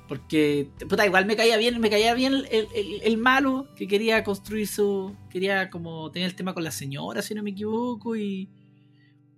porque 0.07 0.71
puta, 0.89 1.05
igual 1.05 1.27
me 1.27 1.35
caía 1.35 1.55
bien, 1.57 1.79
me 1.79 1.89
caía 1.91 2.15
bien 2.15 2.33
el, 2.49 2.67
el- 3.03 3.17
malo 3.19 3.67
que 3.75 3.87
quería 3.87 4.23
construir 4.23 4.67
su. 4.67 5.15
Quería 5.29 5.69
como 5.69 6.09
tener 6.11 6.27
el 6.29 6.35
tema 6.35 6.53
con 6.55 6.63
la 6.63 6.71
señora, 6.71 7.21
si 7.21 7.35
no 7.35 7.43
me 7.43 7.51
equivoco, 7.51 8.15
y. 8.15 8.49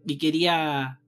Y 0.05 0.17
quería 0.17 0.99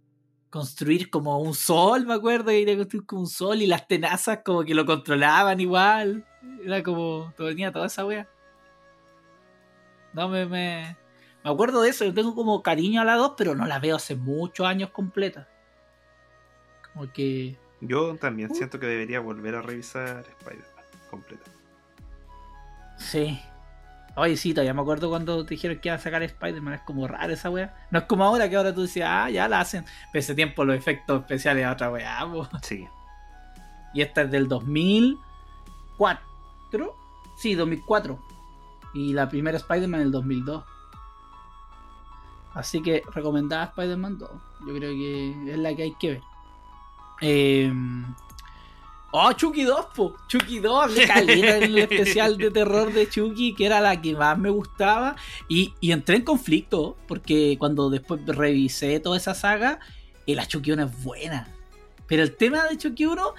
construir 0.50 1.10
como 1.10 1.40
un 1.40 1.54
sol, 1.56 2.06
me 2.06 2.14
acuerdo, 2.14 2.48
quería 2.48 2.76
construir 2.78 3.06
como 3.06 3.22
un 3.22 3.28
sol 3.28 3.62
y 3.62 3.66
las 3.68 3.88
tenazas 3.88 4.40
como 4.44 4.64
que 4.66 4.76
lo 4.76 4.86
controlaban 4.86 5.60
igual. 5.62 6.26
Era 6.66 6.84
como. 6.84 7.34
Tenía 7.38 7.72
toda 7.72 7.88
esa 7.88 8.06
wea. 8.06 8.28
No 10.14 10.28
me, 10.28 10.46
me. 10.46 10.98
Me 11.44 11.50
acuerdo 11.52 11.82
de 11.82 11.90
eso, 11.90 12.04
yo 12.06 12.14
tengo 12.14 12.36
como 12.36 12.62
cariño 12.64 13.02
a 13.02 13.06
la 13.06 13.16
2, 13.16 13.34
pero 13.38 13.56
no 13.56 13.66
la 13.66 13.80
veo 13.80 13.96
hace 13.96 14.16
muchos 14.16 14.66
años 14.66 14.90
completa. 14.92 15.48
Que. 17.14 17.58
Yo 17.82 18.16
también 18.16 18.52
Uh. 18.52 18.56
siento 18.56 18.80
que 18.80 18.86
debería 18.86 19.20
volver 19.20 19.56
a 19.56 19.62
revisar 19.62 20.26
Spider-Man 20.40 20.86
completa. 21.10 21.52
Sí. 22.98 23.40
Oye, 24.16 24.38
sí, 24.38 24.54
todavía 24.54 24.76
me 24.76 24.82
acuerdo 24.82 25.10
cuando 25.10 25.44
te 25.44 25.56
dijeron 25.56 25.80
que 25.80 25.90
iban 25.90 26.00
a 26.00 26.02
sacar 26.02 26.22
Spider-Man. 26.22 26.76
Es 26.76 26.82
como 26.82 27.08
raro 27.08 27.34
esa 27.34 27.50
wea. 27.50 27.88
No 27.90 28.00
es 28.00 28.06
como 28.06 28.24
ahora 28.24 28.48
que 28.50 28.56
ahora 28.56 28.74
tú 28.74 28.84
decías, 28.84 29.10
ah, 29.12 29.30
ya 29.30 29.48
la 29.48 29.60
hacen. 29.60 29.86
Pero 30.12 30.20
ese 30.20 30.36
tiempo 30.36 30.64
los 30.64 30.76
efectos 30.78 31.22
especiales 31.22 31.66
a 31.66 31.72
otra 31.72 31.90
po. 31.90 32.48
Sí. 32.62 32.88
Y 33.94 34.02
esta 34.02 34.22
es 34.22 34.32
del 34.32 34.48
2004. 34.48 36.24
Sí, 37.38 37.56
2004. 37.56 38.20
Y 38.94 39.14
la 39.14 39.28
primera 39.28 39.58
Spider-Man 39.58 40.02
en 40.02 40.06
el 40.08 40.12
2002. 40.12 40.64
Así 42.54 42.84
que 42.84 43.02
recomendada 43.14 43.66
Spider-Man 43.66 44.20
2. 44.20 44.30
Yo 44.68 44.76
creo 44.76 44.92
que 44.92 45.52
es 45.54 45.58
la 45.58 45.76
que 45.76 45.84
hay 45.84 45.96
que 45.96 46.12
ver. 46.12 46.22
Eh... 47.24 47.72
Oh, 49.16 49.32
Chucky 49.32 49.64
2, 49.64 49.86
po. 49.96 50.16
Chucky 50.28 50.60
2, 50.60 51.10
hablé 51.12 51.58
en 51.58 51.64
el 51.64 51.78
especial 51.78 52.36
de 52.36 52.50
terror 52.50 52.92
de 52.92 53.08
Chucky, 53.08 53.54
que 53.54 53.68
era 53.68 53.80
la 53.80 54.02
que 54.02 54.16
más 54.16 54.40
me 54.40 54.50
gustaba. 54.50 55.16
Y, 55.48 55.76
y 55.80 55.92
entré 55.92 56.16
en 56.16 56.24
conflicto, 56.24 56.98
porque 57.08 57.56
cuando 57.60 57.92
después 57.92 58.26
revisé 58.26 59.00
toda 59.00 59.18
esa 59.18 59.36
saga, 59.36 59.80
eh, 60.26 60.34
la 60.34 60.48
Chucky 60.48 60.72
1 60.72 60.86
es 60.86 61.04
buena. 61.04 61.48
Pero 62.08 62.24
el 62.24 62.36
tema 62.36 62.66
de 62.66 62.76
Chucky 62.76 63.06
1 63.06 63.34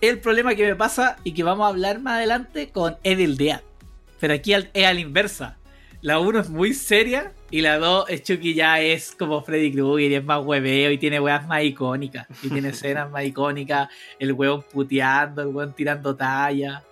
es 0.00 0.10
el 0.10 0.20
problema 0.20 0.54
que 0.54 0.64
me 0.64 0.76
pasa 0.76 1.18
y 1.24 1.32
que 1.32 1.42
vamos 1.42 1.66
a 1.66 1.68
hablar 1.68 2.00
más 2.00 2.14
adelante 2.14 2.70
con 2.70 2.96
Evil 3.02 3.36
Dead. 3.36 3.60
Pero 4.18 4.32
aquí 4.32 4.54
es 4.54 4.64
a 4.74 4.94
la 4.94 5.00
inversa. 5.00 5.58
La 6.00 6.20
1 6.20 6.40
es 6.40 6.48
muy 6.48 6.72
seria 6.72 7.34
y 7.54 7.60
la 7.60 7.78
2 7.78 8.06
es 8.08 8.24
Chucky 8.24 8.52
ya 8.52 8.80
es 8.80 9.14
como 9.16 9.40
Freddy 9.40 9.70
Krueger 9.72 10.10
y 10.10 10.14
es 10.16 10.24
más 10.24 10.44
hueveo 10.44 10.90
y 10.90 10.98
tiene 10.98 11.20
weas 11.20 11.46
más 11.46 11.62
icónicas. 11.62 12.26
Y 12.42 12.48
tiene 12.48 12.70
escenas 12.70 13.08
más 13.12 13.24
icónicas. 13.24 13.88
El 14.18 14.32
hueón 14.32 14.64
puteando, 14.72 15.42
el 15.42 15.54
hueón 15.54 15.72
tirando 15.72 16.16
talla. 16.16 16.82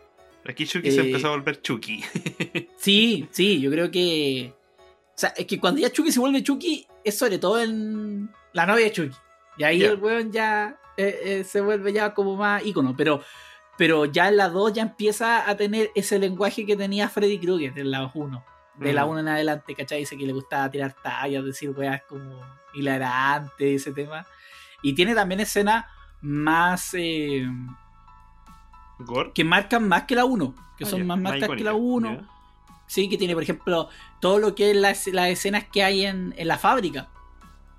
Aquí 0.49 0.65
Chucky 0.65 0.93
se 0.93 1.01
Eh, 1.01 1.07
empezó 1.07 1.27
a 1.27 1.31
volver 1.33 1.61
Chucky. 1.61 2.05
Sí, 2.77 3.27
sí, 3.33 3.61
yo 3.61 3.73
creo 3.73 3.91
que. 3.91 4.55
O 4.77 5.13
sea, 5.17 5.31
es 5.31 5.47
que 5.47 5.59
cuando 5.59 5.81
ya 5.81 5.91
Chucky 5.91 6.13
se 6.13 6.21
vuelve 6.21 6.45
Chucky, 6.45 6.87
es 7.03 7.19
sobre 7.19 7.39
todo 7.39 7.61
en 7.61 8.31
la 8.53 8.65
novia 8.65 8.85
de 8.85 8.93
Chucky. 8.93 9.17
Y 9.59 9.65
ahí 9.65 9.83
el 9.83 9.97
weón 9.97 10.31
ya 10.31 10.79
eh, 10.97 11.19
eh, 11.25 11.45
se 11.45 11.61
vuelve 11.61 11.93
ya 11.93 12.15
como 12.15 12.37
más 12.37 12.65
ícono. 12.65 12.95
Pero, 12.97 13.21
pero 13.77 14.05
ya 14.05 14.29
en 14.29 14.37
la 14.37 14.49
2 14.49 14.75
ya 14.75 14.83
empieza 14.83 15.51
a 15.51 15.57
tener 15.57 15.91
ese 15.97 16.21
lenguaje 16.21 16.65
que 16.65 16.77
tenía 16.77 17.09
Freddy 17.09 17.41
Krueger 17.41 17.77
en 17.77 17.91
la 17.91 18.13
1. 18.15 18.52
De 18.77 18.93
la 18.93 19.05
Mm. 19.05 19.09
1 19.11 19.21
en 19.21 19.29
adelante, 19.29 19.75
¿cachai? 19.75 19.99
Dice 20.01 20.17
que 20.17 20.27
le 20.27 20.33
gustaba 20.33 20.71
tirar 20.71 20.95
tallas, 21.03 21.45
decir 21.45 21.71
weas 21.71 22.03
como 22.09 22.41
hilarante, 22.75 23.75
ese 23.75 23.93
tema. 23.93 24.25
Y 24.83 24.95
tiene 24.95 25.15
también 25.15 25.41
escenas 25.41 25.85
más. 26.21 26.95
eh, 26.95 27.47
Gore. 28.99 29.33
que 29.35 29.45
marcan 29.45 29.89
más 29.89 30.05
que 30.05 30.15
la 30.15 30.25
1. 30.25 30.55
Que 30.79 30.85
Ah, 30.85 30.87
son 30.89 31.01
ya, 31.01 31.05
más 31.07 31.19
marcas 31.19 31.49
que 31.51 31.65
la 31.65 31.73
icónica, 31.73 31.75
1. 31.75 32.13
ya. 32.15 32.29
Sí, 32.87 33.09
que 33.09 33.17
tiene, 33.17 33.35
por 33.35 33.43
ejemplo, 33.43 33.89
todo 34.21 34.39
lo 34.39 34.55
que 34.55 34.71
es 34.71 34.77
las, 34.77 35.07
las 35.09 35.29
escenas 35.29 35.65
que 35.73 35.83
hay 35.83 36.05
en, 36.05 36.35
en 36.37 36.49
la 36.49 36.59
fábrica. 36.59 37.09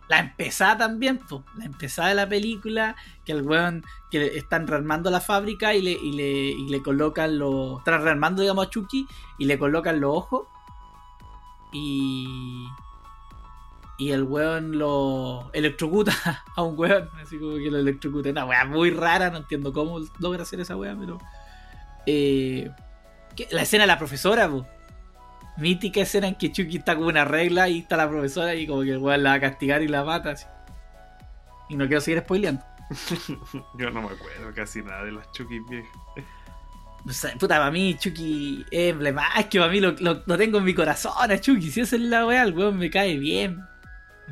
La 0.09 0.20
empezada 0.20 0.78
también, 0.80 1.17
po. 1.20 1.43
la 1.55 1.65
empezada 1.65 2.09
de 2.09 2.15
la 2.15 2.28
película, 2.28 2.95
que 3.26 3.32
el 3.32 3.41
weón, 3.43 3.84
que 4.11 4.38
están 4.38 4.67
rearmando 4.67 5.09
la 5.09 5.22
fábrica 5.22 5.74
y 5.74 5.82
le, 5.82 5.91
y 5.91 6.11
le, 6.13 6.32
y 6.51 6.67
le 6.70 6.82
colocan 6.82 7.38
los. 7.39 7.80
Están 7.80 8.01
rearmando, 8.03 8.41
digamos, 8.41 8.67
a 8.67 8.70
Chucky 8.70 9.07
y 9.39 9.45
le 9.45 9.57
colocan 9.57 9.99
los 10.01 10.15
ojos. 10.15 10.47
Y. 11.74 12.67
Y 13.97 14.11
el 14.11 14.24
weón 14.24 14.78
lo 14.80 15.51
electrocuta 15.53 16.13
a 16.55 16.63
un 16.63 16.78
weón, 16.78 17.09
así 17.21 17.38
como 17.38 17.55
que 17.55 17.69
lo 17.69 17.78
electrocuta. 17.78 18.30
Una 18.30 18.45
weá 18.45 18.65
muy 18.65 18.89
rara, 18.91 19.30
no 19.30 19.38
entiendo 19.38 19.71
cómo 19.71 19.99
logra 20.19 20.43
hacer 20.43 20.59
esa 20.59 20.76
weá, 20.76 20.95
pero. 20.97 21.19
Eh. 22.05 22.69
La 23.51 23.63
escena 23.63 23.84
de 23.84 23.88
la 23.88 23.97
profesora. 23.97 24.49
Mítica 25.57 26.01
escena 26.01 26.28
en 26.28 26.36
que 26.36 26.51
Chucky 26.51 26.78
está 26.78 26.95
con 26.95 27.05
una 27.05 27.26
regla 27.26 27.69
y 27.69 27.80
está 27.80 27.95
la 27.95 28.09
profesora 28.09 28.55
y 28.55 28.65
como 28.65 28.82
que 28.82 28.91
el 28.91 28.97
weón 28.97 29.21
la 29.21 29.32
va 29.32 29.36
a 29.36 29.39
castigar 29.39 29.82
y 29.84 29.88
la 29.88 30.03
mata. 30.03 30.36
Y 31.69 31.76
no 31.76 31.86
quiero 31.86 32.01
seguir 32.01 32.21
spoileando. 32.21 32.63
Yo 33.78 33.89
no 33.91 34.01
me 34.01 34.07
acuerdo 34.07 34.53
casi 34.55 34.82
nada 34.82 35.03
de 35.03 35.11
las 35.11 35.32
Chucky 35.32 35.59
viejas. 35.59 35.91
Puta, 37.04 37.58
para 37.58 37.72
mí 37.72 37.95
Chucky 37.99 38.66
es 38.72 38.91
emblemático, 38.91 39.62
para 39.62 39.72
mí 39.72 39.82
lo, 39.82 39.91
lo, 39.91 40.38
tengo 40.38 40.60
en 40.60 40.64
mi 40.64 40.74
corazón 40.74 41.32
a 41.32 41.39
Chucky. 41.39 41.70
Si 41.70 41.82
esa 41.82 41.97
es 41.97 42.01
la 42.01 42.26
weá, 42.26 42.43
el 42.43 42.54
weón 42.54 42.78
me 42.78 42.89
cae 42.89 43.18
bien. 43.18 43.62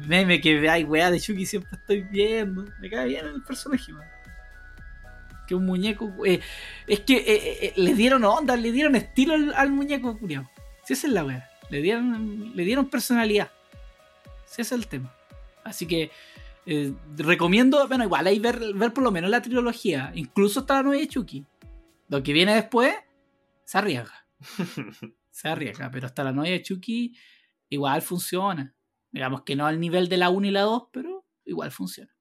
Meme 0.07 0.39
que 0.39 0.69
hay 0.69 0.85
weá 0.85 1.11
de 1.11 1.19
Chucky 1.19 1.45
siempre 1.45 1.71
estoy 1.73 2.01
viendo. 2.03 2.65
Me 2.79 2.89
cae 2.89 3.07
bien 3.07 3.25
el 3.25 3.43
personaje, 3.43 3.91
man. 3.91 4.07
Que 5.47 5.55
un 5.55 5.65
muñeco. 5.65 6.13
eh, 6.25 6.39
es 6.87 7.01
que 7.01 7.17
eh, 7.17 7.65
eh, 7.65 7.73
le 7.75 7.93
dieron 7.93 8.23
onda, 8.23 8.55
le 8.55 8.71
dieron 8.71 8.95
estilo 8.95 9.35
al, 9.53 9.71
muñeco, 9.71 10.17
culiao. 10.17 10.49
Si 10.85 10.93
esa 10.93 11.07
es 11.07 11.13
la 11.13 11.25
weá. 11.25 11.49
Le 11.69 11.81
dieron, 11.81 12.53
le 12.55 12.63
dieron 12.63 12.89
personalidad. 12.89 13.51
Si 14.45 14.61
ese 14.61 14.75
es 14.75 14.81
el 14.81 14.87
tema. 14.87 15.13
Así 15.65 15.85
que 15.85 16.09
eh, 16.65 16.93
recomiendo, 17.17 17.87
bueno, 17.87 18.03
igual 18.03 18.27
hay 18.27 18.39
ver, 18.39 18.59
ver 18.75 18.93
por 18.93 19.03
lo 19.03 19.11
menos 19.11 19.29
la 19.29 19.41
trilogía. 19.41 20.11
Incluso 20.15 20.61
hasta 20.61 20.75
la 20.75 20.83
nueva 20.83 21.01
de 21.01 21.07
Chucky. 21.07 21.45
Lo 22.11 22.21
que 22.23 22.33
viene 22.33 22.53
después 22.53 22.93
se 23.63 23.77
arriesga. 23.77 24.27
Se 25.29 25.47
arriesga, 25.47 25.89
pero 25.89 26.07
hasta 26.07 26.25
la 26.25 26.33
nueva 26.33 26.51
de 26.51 26.61
Chucky 26.61 27.17
igual 27.69 28.01
funciona. 28.01 28.75
Digamos 29.11 29.43
que 29.43 29.55
no 29.55 29.65
al 29.65 29.79
nivel 29.79 30.09
de 30.09 30.17
la 30.17 30.29
1 30.29 30.47
y 30.47 30.51
la 30.51 30.61
2, 30.63 30.89
pero 30.91 31.25
igual 31.45 31.71
funciona. 31.71 32.11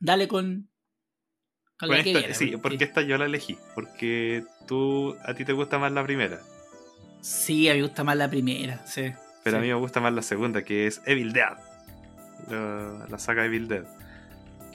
Dale 0.00 0.26
con. 0.26 0.70
Con, 1.78 1.90
Con 1.90 1.98
la 1.98 2.02
que 2.02 2.14
viene, 2.14 2.32
sí, 2.32 2.56
porque 2.56 2.84
esta 2.84 3.02
yo 3.02 3.18
la 3.18 3.26
elegí. 3.26 3.58
Porque 3.74 4.44
tú, 4.66 5.14
a 5.26 5.34
ti 5.34 5.44
te 5.44 5.52
gusta 5.52 5.78
más 5.78 5.92
la 5.92 6.02
primera. 6.02 6.40
Sí, 7.20 7.68
a 7.68 7.74
mí 7.74 7.80
me 7.80 7.86
gusta 7.86 8.02
más 8.02 8.16
la 8.16 8.30
primera, 8.30 8.86
sí. 8.86 9.12
Pero 9.44 9.58
a 9.58 9.60
mí 9.60 9.68
me 9.68 9.74
gusta 9.74 10.00
más 10.00 10.14
la 10.14 10.22
segunda, 10.22 10.64
que 10.64 10.86
es 10.86 11.02
Evil 11.04 11.34
Dead. 11.34 11.58
La, 12.48 13.06
la 13.10 13.18
saga 13.18 13.44
Evil 13.44 13.68
Dead. 13.68 13.84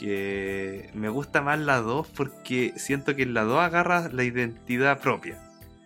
Que 0.01 0.89
me 0.95 1.09
gusta 1.09 1.41
más 1.43 1.59
la 1.59 1.79
2 1.79 2.07
porque 2.07 2.73
siento 2.75 3.15
que 3.15 3.21
en 3.21 3.35
la 3.35 3.43
2 3.43 3.59
agarra 3.59 4.09
la 4.11 4.23
identidad 4.23 4.99
propia. 4.99 5.37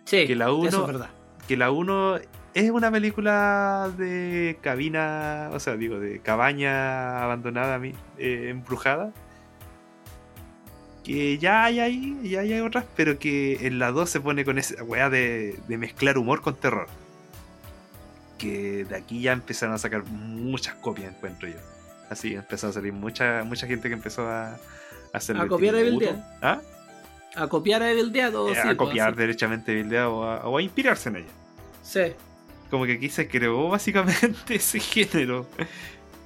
Sí, 0.06 0.26
que 0.26 0.34
la 0.34 0.50
uno- 0.52 0.68
eso 0.68 0.80
es 0.80 0.86
verdad. 0.86 1.10
Que 1.46 1.58
la 1.58 1.70
1 1.70 2.16
es 2.54 2.70
una 2.70 2.90
película 2.90 3.92
de 3.98 4.56
cabina, 4.62 5.50
o 5.52 5.60
sea, 5.60 5.76
digo, 5.76 6.00
de 6.00 6.20
cabaña 6.20 7.22
abandonada, 7.22 7.78
eh, 7.84 8.48
embrujada. 8.48 9.12
Que 11.04 11.36
ya 11.36 11.64
hay 11.64 11.78
ahí, 11.80 12.18
ya 12.24 12.40
hay 12.40 12.58
otras, 12.60 12.86
pero 12.96 13.18
que 13.18 13.66
en 13.66 13.78
la 13.78 13.92
2 13.92 14.08
se 14.08 14.20
pone 14.20 14.46
con 14.46 14.56
esa 14.58 14.82
weá 14.82 15.10
de, 15.10 15.56
de 15.68 15.76
mezclar 15.78 16.16
humor 16.16 16.40
con 16.40 16.56
terror. 16.56 16.88
Que 18.38 18.84
de 18.86 18.96
aquí 18.96 19.20
ya 19.20 19.32
empezaron 19.32 19.74
a 19.74 19.78
sacar 19.78 20.04
muchas 20.06 20.74
copias, 20.76 21.14
encuentro 21.14 21.48
yo. 21.48 21.56
Así 22.10 22.34
empezó 22.34 22.68
a 22.68 22.72
salir 22.72 22.92
mucha, 22.92 23.42
mucha 23.44 23.66
gente 23.66 23.88
que 23.88 23.94
empezó 23.94 24.28
a, 24.28 24.50
a 24.54 24.58
hacer 25.12 25.36
A 25.36 25.46
copiar 25.48 25.74
Evil 25.74 25.98
Dead. 25.98 26.16
¿Ah? 26.42 26.60
A 27.34 27.48
copiar 27.48 27.82
a 27.82 27.90
Evil 27.90 28.12
Dead 28.12 28.34
o 28.34 28.50
Eh, 28.50 28.54
sí, 28.62 28.68
a 28.68 28.76
copiar 28.76 29.08
así. 29.10 29.18
derechamente 29.18 29.72
Evil 29.72 29.88
Dead 29.88 30.06
o 30.08 30.24
a, 30.24 30.46
o 30.48 30.56
a 30.58 30.62
inspirarse 30.62 31.08
en 31.08 31.16
ella. 31.16 31.32
Sí. 31.82 32.12
Como 32.70 32.84
que 32.86 32.92
aquí 32.94 33.08
se 33.08 33.28
creó 33.28 33.68
básicamente 33.70 34.54
ese 34.54 34.80
género. 34.80 35.46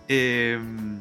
Em, 0.08 0.98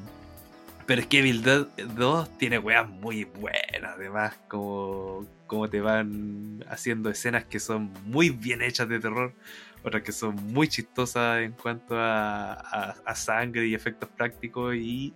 pero 0.85 1.01
es 1.01 1.07
que 1.07 1.19
Evil 1.19 1.43
Dead 1.43 1.67
2 1.95 2.37
tiene 2.37 2.57
weas 2.57 2.87
muy 2.89 3.25
buenas. 3.25 3.95
Además, 3.95 4.35
como, 4.47 5.25
como 5.45 5.69
te 5.69 5.81
van 5.81 6.63
haciendo 6.69 7.09
escenas 7.09 7.43
que 7.45 7.59
son 7.59 7.91
muy 8.05 8.29
bien 8.29 8.61
hechas 8.61 8.89
de 8.89 8.99
terror. 8.99 9.33
Otras 9.83 10.03
que 10.03 10.11
son 10.11 10.35
muy 10.53 10.67
chistosas 10.67 11.41
en 11.41 11.53
cuanto 11.53 11.95
a, 11.97 12.53
a- 12.53 12.95
a 13.05 13.15
sangre 13.15 13.65
y 13.67 13.73
efectos 13.73 14.09
prácticos. 14.09 14.75
Y 14.75 15.13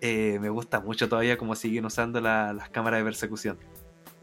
eh, 0.00 0.38
me 0.40 0.48
gusta 0.48 0.80
mucho 0.80 1.08
todavía 1.08 1.36
cómo 1.38 1.54
siguen 1.54 1.84
usando 1.84 2.20
la- 2.20 2.52
las 2.52 2.70
cámaras 2.70 3.00
de 3.00 3.04
persecución. 3.04 3.58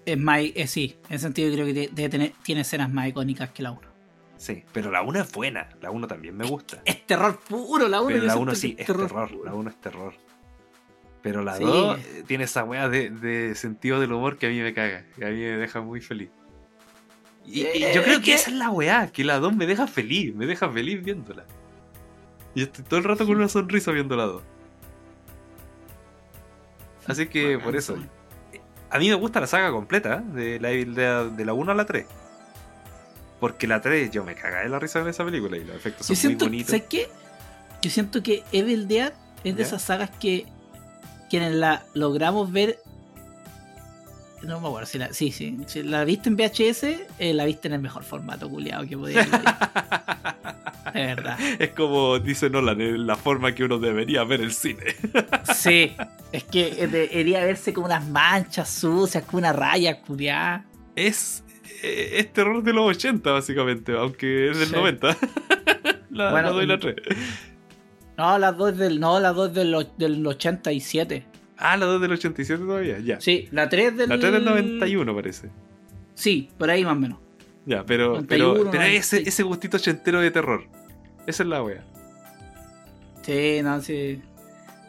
Es 0.05 0.17
más, 0.19 0.39
eh, 0.41 0.67
sí, 0.67 0.97
en 1.09 1.15
ese 1.15 1.23
sentido 1.23 1.51
creo 1.53 1.65
que 1.65 1.73
de- 1.73 1.89
debe 1.91 2.09
tener, 2.09 2.31
tiene 2.43 2.61
escenas 2.61 2.91
más 2.91 3.07
icónicas 3.07 3.49
que 3.51 3.63
la 3.63 3.71
1. 3.71 3.81
Sí, 4.37 4.63
pero 4.73 4.91
la 4.91 5.01
1 5.01 5.21
es 5.21 5.31
buena. 5.31 5.69
La 5.81 5.89
1 5.91 6.05
también 6.07 6.35
me 6.35 6.45
gusta. 6.45 6.81
Es 6.85 7.07
terror 7.07 7.39
puro 7.39 7.87
la 7.87 8.01
1. 8.01 8.09
Pero 8.13 8.25
la 8.25 8.35
1 8.35 8.53
sí, 8.55 8.75
es 8.77 8.85
terror. 8.85 9.31
La 9.45 9.53
1 9.53 9.69
es 9.69 9.75
terror. 9.81 10.13
Pero 11.21 11.41
la 11.43 11.55
Sí. 11.55 11.63
2 11.63 11.99
tiene 12.27 12.43
esa 12.43 12.63
wea 12.65 12.87
de, 12.89 13.09
de 13.09 13.55
sentido 13.55 13.99
del 13.99 14.11
humor 14.11 14.37
que 14.37 14.47
a 14.47 14.49
mí 14.49 14.59
me 14.59 14.73
caga. 14.73 15.05
Que 15.17 15.25
a 15.25 15.29
mí 15.29 15.37
me 15.37 15.57
deja 15.57 15.79
muy 15.81 16.01
feliz. 16.01 16.29
Y, 17.47 17.61
y 17.61 17.83
Eh, 17.83 17.91
yo 17.93 18.03
creo 18.03 18.19
que 18.19 18.25
que- 18.25 18.33
esa 18.33 18.49
es 18.49 18.55
la 18.55 18.69
weá, 18.71 19.11
que 19.11 19.23
la 19.23 19.39
2 19.39 19.55
me 19.55 19.65
deja 19.67 19.87
feliz, 19.87 20.33
me 20.35 20.45
deja 20.45 20.69
feliz 20.69 21.03
viéndola. 21.03 21.45
Y 22.55 22.63
estoy 22.63 22.83
todo 22.85 22.97
el 22.99 23.03
rato 23.05 23.25
con 23.25 23.35
una 23.35 23.49
sonrisa 23.49 23.91
viendo 23.91 24.15
la 24.15 24.25
2. 24.25 24.43
Así 27.07 27.27
que 27.27 27.59
por 27.59 27.75
eso. 27.75 27.97
A 28.89 28.99
mí 28.99 29.09
me 29.09 29.15
gusta 29.15 29.39
la 29.41 29.47
saga 29.47 29.71
completa, 29.71 30.23
¿eh? 30.23 30.33
de 30.33 30.59
la 30.59 30.71
Evil 30.71 30.95
Dead 30.95 31.25
de 31.25 31.45
la 31.45 31.53
1 31.53 31.71
a 31.71 31.75
la 31.75 31.85
3. 31.85 32.05
Porque 33.39 33.67
la 33.67 33.81
3 33.81 34.09
yo 34.11 34.23
me 34.23 34.35
cagué 34.35 34.63
de 34.63 34.69
la 34.69 34.79
risa 34.79 34.99
en 35.01 35.07
esa 35.09 35.25
película 35.25 35.57
y 35.57 35.65
los 35.65 35.75
efectos 35.75 36.07
son 36.07 36.15
siento, 36.15 36.45
muy 36.45 36.49
bonitos. 36.51 36.71
¿sabes 36.71 36.85
qué? 36.89 37.09
Yo 37.81 37.91
siento 37.91 38.23
que 38.23 38.43
Evil 38.51 38.87
Dead 38.87 39.13
es 39.43 39.55
de 39.55 39.61
¿Ya? 39.61 39.67
esas 39.67 39.81
sagas 39.83 40.09
que 40.11 40.45
quienes 41.29 41.53
la 41.53 41.85
logramos 41.93 42.51
ver. 42.51 42.79
No 44.45 44.59
me 44.59 44.67
acuerdo 44.67 44.85
si 44.85 44.97
la. 44.97 45.11
Sí, 45.13 45.31
sí. 45.31 45.57
Si 45.65 45.81
la 45.83 46.03
viste 46.05 46.29
en 46.29 46.35
VHS, 46.37 46.83
eh, 47.19 47.33
la 47.33 47.45
viste 47.45 47.67
en 47.67 47.73
el 47.75 47.81
mejor 47.81 48.03
formato, 48.03 48.49
culiado, 48.49 48.85
que 48.87 48.97
podía. 48.97 49.23
De 50.93 51.05
verdad. 51.05 51.37
Es 51.59 51.71
como 51.71 52.19
dice 52.19 52.49
Nolan, 52.49 52.79
es 52.79 52.99
la 52.99 53.15
forma 53.15 53.53
que 53.55 53.63
uno 53.63 53.79
debería 53.79 54.23
ver 54.23 54.41
el 54.41 54.53
cine. 54.53 54.83
Sí. 55.55 55.95
Es 56.31 56.43
que 56.43 56.67
eh, 56.83 56.87
debería 56.87 57.43
verse 57.43 57.73
con 57.73 57.85
unas 57.85 58.05
manchas 58.07 58.69
sucias, 58.69 59.23
con 59.23 59.39
una 59.39 59.53
raya, 59.53 60.01
culiada. 60.01 60.65
Es, 60.95 61.43
eh, 61.81 62.15
es 62.17 62.33
terror 62.33 62.61
de 62.61 62.73
los 62.73 62.85
80, 62.85 63.31
básicamente, 63.31 63.93
aunque 63.93 64.51
es 64.51 64.59
del 64.59 64.67
Sí. 64.67 64.73
90. 64.75 65.07
la, 66.11 66.31
Bueno, 66.31 66.49
la 66.49 66.53
2 66.53 66.63
y 66.63 66.67
la 66.67 66.77
mm. 66.77 66.79
3. 66.79 66.95
No, 68.17 68.37
las 68.37 68.57
dos 68.57 68.77
del. 68.77 68.99
No, 68.99 69.19
las 69.19 69.35
dos 69.35 69.53
del, 69.53 69.75
del 69.97 70.25
87. 70.25 71.25
Ah, 71.57 71.77
la 71.77 71.85
2 71.85 72.01
del 72.01 72.11
87 72.13 72.63
todavía, 72.63 72.99
ya. 72.99 73.19
Sí, 73.21 73.47
la 73.51 73.69
3 73.69 73.97
del. 73.97 74.09
La 74.09 74.19
3 74.19 74.31
del 74.33 74.45
91 74.45 75.15
parece. 75.15 75.49
Sí, 76.13 76.49
por 76.57 76.69
ahí 76.69 76.83
más 76.83 76.93
o 76.95 76.99
menos. 76.99 77.19
Ya, 77.65 77.85
pero, 77.85 78.15
91, 78.15 78.27
pero, 78.27 78.71
pero 78.71 78.83
ese, 78.83 79.17
96. 79.17 79.27
ese 79.27 79.43
gustito 79.43 79.77
ochentero 79.77 80.19
de 80.21 80.31
terror. 80.31 80.67
Esa 81.25 81.43
es 81.43 81.49
la 81.49 81.63
wea. 81.63 81.83
Sí, 83.23 83.59
no, 83.63 83.81
sí. 83.81 84.21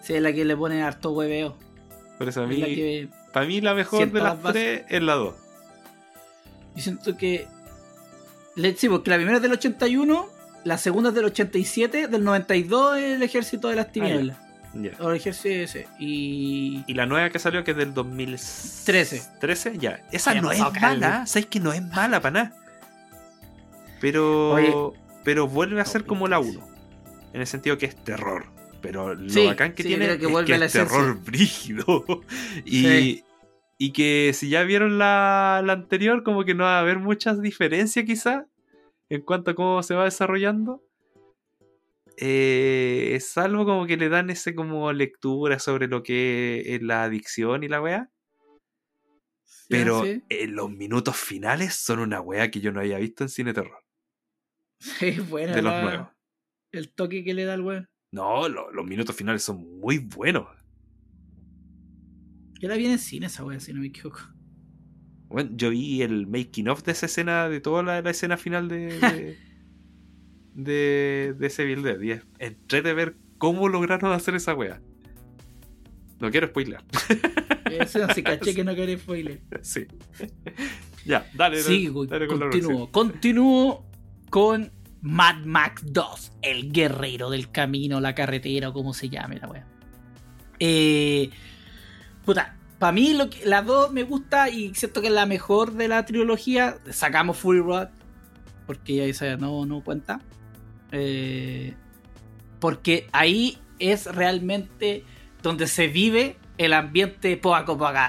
Sí, 0.03 0.15
es 0.15 0.23
la 0.23 0.33
que 0.33 0.45
le 0.45 0.57
ponen 0.57 0.83
harto 0.83 1.13
hueveo. 1.13 1.57
Por 2.19 2.29
eso 2.29 2.43
a 2.43 2.45
Es 2.45 2.51
mí, 2.51 2.57
que 2.63 3.09
para 3.33 3.47
mí 3.47 3.61
la 3.61 3.75
mejor 3.75 4.11
de 4.11 4.21
las 4.21 4.43
las. 4.43 4.53
3 4.53 4.85
es 4.89 5.03
la 5.03 5.15
2. 5.15 5.35
yo 6.77 6.83
siento 6.83 7.17
que. 7.17 7.47
Sí, 8.77 8.89
porque 8.89 9.11
la 9.11 9.17
primera 9.17 9.37
es 9.37 9.43
del 9.43 9.53
81, 9.53 10.29
la 10.65 10.79
segunda 10.79 11.11
es 11.11 11.15
del 11.15 11.27
87, 11.27 12.09
del 12.09 12.25
92 12.25 12.97
es 12.99 13.17
el 13.17 13.23
ejército 13.23 13.69
de 13.69 13.77
las 13.77 13.93
tinieblas. 13.93 14.39
Ese. 15.63 15.89
Y. 15.99 16.85
Y 16.87 16.95
la 16.95 17.07
nueva 17.07 17.31
que 17.31 17.39
salió, 17.39 17.65
que 17.65 17.73
es 17.73 17.77
del 17.77 17.95
2013. 17.95 19.23
13, 19.41 19.79
ya. 19.79 20.05
Esa 20.13 20.33
Ay, 20.33 20.41
no 20.41 20.53
es 20.53 20.61
mala. 20.81 21.27
¿Sabes 21.27 21.47
que 21.47 21.61
no 21.61 21.73
es 21.73 21.83
mala 21.83 22.21
para 22.21 22.45
nada? 22.45 22.57
Pero. 24.01 24.51
Oye. 24.53 24.73
pero 25.25 25.49
vuelve 25.49 25.81
a 25.81 25.85
ser 25.85 26.05
como 26.05 26.29
la 26.29 26.39
1. 26.39 26.53
2013. 26.53 26.77
En 27.35 27.41
el 27.41 27.47
sentido 27.47 27.79
que 27.79 27.87
es 27.87 27.97
terror. 27.97 28.47
Pero 28.81 29.15
lo 29.15 29.29
Sí, 29.29 29.47
bacán 29.47 29.73
que 29.75 29.83
sí, 29.83 29.89
tiene 29.89 30.07
que 30.19 30.27
es 30.27 30.45
que 30.45 30.55
es 30.55 30.73
terror 30.73 31.19
brígido. 31.25 32.05
y, 32.65 32.83
Sí. 32.83 33.25
y 33.79 33.93
que 33.93 34.33
si 34.35 34.49
ya 34.49 34.63
vieron 34.63 34.99
la, 34.99 35.63
la 35.65 35.73
anterior, 35.73 36.23
como 36.23 36.45
que 36.45 36.55
no 36.55 36.65
va 36.65 36.77
a 36.77 36.81
haber 36.81 36.99
muchas 36.99 37.41
diferencias 37.41 38.05
quizá 38.05 38.47
en 39.09 39.23
cuanto 39.23 39.51
a 39.51 39.55
cómo 39.55 39.83
se 39.83 39.95
va 39.95 40.05
desarrollando. 40.05 40.83
Eh, 42.19 43.13
es 43.15 43.37
algo 43.37 43.65
como 43.67 43.87
que 43.87 43.97
le 43.97 44.09
dan 44.09 44.31
ese 44.31 44.55
como 44.55 44.93
lectura 44.93 45.59
sobre 45.59 45.87
lo 45.89 46.03
que 46.03 46.75
es 46.75 46.83
la 46.83 47.03
adicción 47.05 47.63
y 47.65 47.69
la 47.69 47.81
weá. 47.83 48.11
Pero 49.69 50.03
Sí, 50.05 50.23
en 50.29 50.55
los 50.55 50.71
minutos 50.71 51.17
finales 51.17 51.75
son 51.75 51.99
una 51.99 52.21
weá 52.21 52.51
que 52.51 52.61
yo 52.61 52.73
no 52.73 52.81
había 52.81 52.99
visto 52.99 53.25
en 53.25 53.29
cine 53.29 53.53
terror. 53.53 53.79
sí, 54.79 55.19
bueno. 55.29 55.55
de 55.55 55.63
los 55.63 55.73
la- 55.73 55.83
nuevos. 55.83 56.09
El 56.73 56.93
toque 56.93 57.25
que 57.25 57.35
le 57.35 57.45
da 57.45 57.55
al 57.55 57.63
weón. 57.63 57.89
No, 58.13 58.49
lo- 58.49 58.71
los 58.71 58.87
minutos 58.87 59.15
finales 59.17 59.43
son 59.43 59.79
muy 59.81 59.99
buenos. 59.99 60.47
Yo 62.61 62.69
la 62.69 62.77
vi 62.77 62.87
en 62.87 62.93
el 62.93 62.99
cine 62.99 63.27
esa 63.27 63.45
wea, 63.45 63.61
si 63.61 63.73
no 63.73 63.81
me 63.81 63.89
equivoco. 63.89 64.21
Bueno, 65.29 65.51
yo 65.55 65.71
vi 65.71 66.03
el 66.03 66.27
making 66.27 66.69
of 66.69 66.83
de 66.85 66.93
esa 66.93 67.07
escena, 67.07 67.49
de 67.49 67.61
toda 67.61 67.83
la, 67.83 68.01
la 68.01 68.11
escena 68.11 68.37
final 68.37 68.69
de, 68.69 68.99
de, 69.01 69.39
de, 70.57 71.35
de 71.39 71.47
ese 71.47 71.63
Evil 71.63 71.83
Dead. 71.83 72.01
Y 72.01 72.11
es- 72.13 72.27
entré 72.39 72.83
de 72.83 72.93
ver 72.95 73.15
cómo 73.39 73.69
lograron 73.69 74.13
hacer 74.13 74.35
esa 74.35 74.55
wea. 74.55 74.81
No 76.19 76.31
quiero 76.31 76.49
spoiler. 76.49 76.81
Eso 77.71 77.99
no 78.07 78.13
se 78.15 78.23
caché 78.23 78.55
que 78.55 78.65
no 78.65 78.75
quería 78.75 78.99
spoiler. 78.99 79.41
sí. 79.61 79.87
Ya, 81.05 81.31
dale, 81.35 81.63
Sí, 81.63 81.87
dale, 81.89 82.07
dale 82.09 82.27
con 82.27 82.41
la 82.41 82.47
continúo. 82.51 82.91
Continúo 82.91 83.87
con 84.31 84.73
Mad 85.03 85.45
Max 85.45 85.83
2, 85.87 86.33
el 86.43 86.73
guerrero 86.73 87.31
del 87.31 87.51
camino, 87.53 88.01
la 88.01 88.15
carretera, 88.17 88.71
o 88.71 88.73
como 88.73 88.93
se 88.93 89.09
llame 89.09 89.37
la 89.39 89.47
wea. 89.49 89.67
Eh, 90.59 91.31
puta, 92.25 92.57
para 92.81 92.91
mí 92.93 93.13
lo 93.15 93.31
que, 93.31 93.45
la 93.47 93.63
2 93.63 93.93
me 93.93 94.03
gusta 94.03 94.49
y 94.49 94.75
siento 94.75 95.01
que 95.01 95.09
es 95.09 95.13
la 95.13 95.27
mejor 95.27 95.75
de 95.75 95.87
la 95.87 96.05
trilogía. 96.07 96.79
Sacamos 96.91 97.37
Full 97.37 97.59
Road, 97.61 97.89
porque 98.67 99.09
esa 99.09 99.37
no, 99.37 99.65
no 99.67 99.85
cuenta. 99.85 100.21
Eh, 100.93 101.75
porque 102.61 103.09
ahí 103.13 103.59
es 103.79 104.07
realmente 104.07 105.05
donde 105.43 105.67
se 105.67 105.89
vive 105.89 106.37
el 106.59 106.73
ambiente 106.73 107.41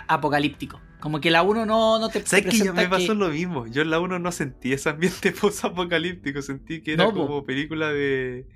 apocalíptico. 0.08 0.80
Como 1.00 1.20
que 1.20 1.30
la 1.30 1.44
1 1.44 1.66
no, 1.66 2.00
no 2.00 2.10
te 2.10 2.26
¿Sabes 2.26 2.46
que 2.46 2.52
ya 2.52 2.74
presenta 2.74 2.82
me 2.82 2.88
pasó 2.90 3.14
que- 3.14 3.16
lo 3.20 3.30
mismo? 3.30 3.68
Yo 3.68 3.82
en 3.84 3.90
la 3.92 4.00
1 4.00 4.18
no 4.20 4.32
sentí 4.32 4.74
ese 4.74 4.90
ambiente 4.90 5.32
post-apocalíptico, 5.42 6.42
sentí 6.42 6.82
que 6.82 6.94
era 6.94 7.06
No, 7.06 7.14
po. 7.14 7.28
como 7.28 7.46
película 7.46 7.90
de, 7.92 8.48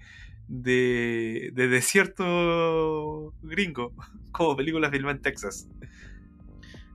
de, 0.48 1.52
de 1.54 1.68
desierto 1.68 3.34
gringo, 3.44 3.94
como 4.32 4.56
película 4.56 4.90
filmada 4.90 5.16
en 5.16 5.22
Texas. 5.22 5.68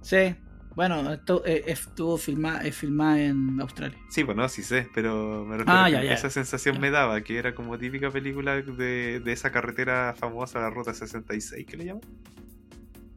Sí, 0.02 0.34
bueno, 0.76 1.12
esto 1.12 1.42
eh, 1.46 1.64
estuvo 1.66 2.18
filmada 2.18 2.62
es 2.62 2.76
filmada 2.76 3.20
en 3.20 3.60
Australia. 3.60 3.98
Sí, 4.10 4.22
bueno, 4.22 4.48
sí 4.48 4.62
sé, 4.62 4.88
pero 4.94 5.44
me 5.44 5.56
refiero 5.56 5.84
Ah, 5.84 5.86
a 5.86 5.90
ya, 5.90 6.14
esa 6.14 6.30
sensación 6.30 6.78
me 6.80 6.90
daba, 6.90 7.22
que 7.22 7.38
era 7.38 7.54
como 7.54 7.78
típica 7.78 8.10
película 8.10 8.60
de, 8.62 9.20
de 9.20 9.32
esa 9.32 9.50
carretera 9.52 10.14
famosa, 10.18 10.60
la 10.60 10.70
Ruta 10.70 10.94
66, 10.94 11.66
que 11.66 11.76
le 11.78 11.84
llaman. 11.86 12.02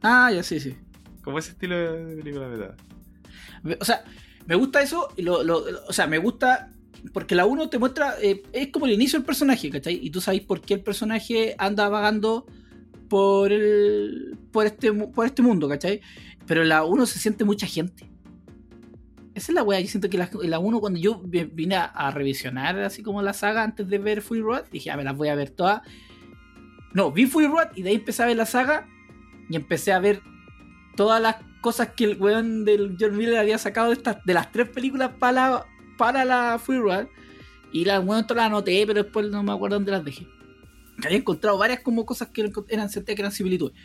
Ah, 0.02 0.30
ya 0.32 0.42
sí, 0.42 0.60
sí. 0.60 0.76
Como 1.22 1.38
ese 1.38 1.52
estilo 1.52 1.76
de 1.76 2.16
película 2.16 2.48
me 2.48 2.56
daba. 2.58 2.76
O 3.80 3.84
sea, 3.84 4.04
me 4.46 4.54
gusta 4.54 4.82
eso, 4.82 5.08
y 5.16 5.22
lo, 5.22 5.42
lo- 5.42 5.70
lo- 5.70 5.84
o 5.88 5.92
sea, 5.92 6.06
me 6.06 6.18
gusta 6.18 6.70
porque 7.14 7.34
la 7.34 7.46
1 7.46 7.70
te 7.70 7.78
muestra, 7.78 8.14
eh, 8.20 8.42
es 8.52 8.68
como 8.68 8.86
el 8.86 8.92
inicio 8.92 9.18
del 9.18 9.26
personaje, 9.26 9.70
¿cachai? 9.70 9.98
Y 10.02 10.10
tú 10.10 10.20
sabes 10.20 10.42
por 10.42 10.60
qué 10.60 10.74
el 10.74 10.82
personaje 10.82 11.54
anda 11.58 11.88
vagando 11.88 12.46
por 13.08 13.52
el 13.52 14.36
por 14.52 14.66
este, 14.66 14.92
por 14.92 15.26
este 15.26 15.42
mundo, 15.42 15.68
¿cachai? 15.68 16.00
Pero 16.50 16.62
en 16.62 16.68
la 16.70 16.82
1 16.82 17.06
se 17.06 17.20
siente 17.20 17.44
mucha 17.44 17.64
gente. 17.68 18.10
Esa 19.36 19.52
es 19.52 19.54
la 19.54 19.62
wea, 19.62 19.78
yo 19.78 19.86
siento 19.86 20.10
que 20.10 20.18
la, 20.18 20.28
la 20.42 20.58
1 20.58 20.80
cuando 20.80 20.98
yo 20.98 21.22
vi- 21.24 21.44
vine 21.44 21.76
a, 21.76 21.84
a 21.84 22.10
revisionar 22.10 22.76
así 22.80 23.04
como 23.04 23.22
la 23.22 23.32
saga 23.34 23.62
antes 23.62 23.86
de 23.88 23.98
ver 23.98 24.20
Full 24.20 24.40
Road, 24.40 24.64
dije, 24.72 24.90
a 24.90 24.96
ver, 24.96 25.04
las 25.04 25.16
voy 25.16 25.28
a 25.28 25.36
ver 25.36 25.50
todas. 25.50 25.82
No, 26.92 27.12
vi 27.12 27.26
Full 27.26 27.44
Road 27.46 27.68
y 27.76 27.82
de 27.82 27.90
ahí 27.90 27.94
empecé 27.94 28.24
a 28.24 28.26
ver 28.26 28.36
la 28.36 28.46
saga 28.46 28.88
y 29.48 29.54
empecé 29.54 29.92
a 29.92 30.00
ver 30.00 30.22
todas 30.96 31.22
las 31.22 31.36
cosas 31.60 31.90
que 31.90 32.02
el 32.02 32.20
weón 32.20 32.64
del 32.64 32.96
John 32.98 33.16
Miller 33.16 33.38
había 33.38 33.56
sacado 33.58 33.86
de 33.90 33.92
estas 33.94 34.16
de 34.24 34.34
las 34.34 34.50
tres 34.50 34.68
películas 34.70 35.12
para 35.20 35.32
la, 35.32 35.66
para 35.96 36.24
la 36.24 36.58
Full 36.58 36.78
Road. 36.78 37.06
Y 37.72 37.84
las 37.84 38.04
weón 38.04 38.26
todas 38.26 38.38
las 38.42 38.46
anoté, 38.46 38.84
pero 38.88 39.04
después 39.04 39.30
no 39.30 39.44
me 39.44 39.52
acuerdo 39.52 39.76
dónde 39.76 39.92
las 39.92 40.04
dejé. 40.04 40.26
Había 41.04 41.18
encontrado 41.18 41.56
varias 41.58 41.78
como 41.78 42.04
cosas 42.04 42.30
que 42.30 42.40
eran, 42.40 42.52
que 42.52 43.12
eran 43.14 43.30
similitudes. 43.30 43.76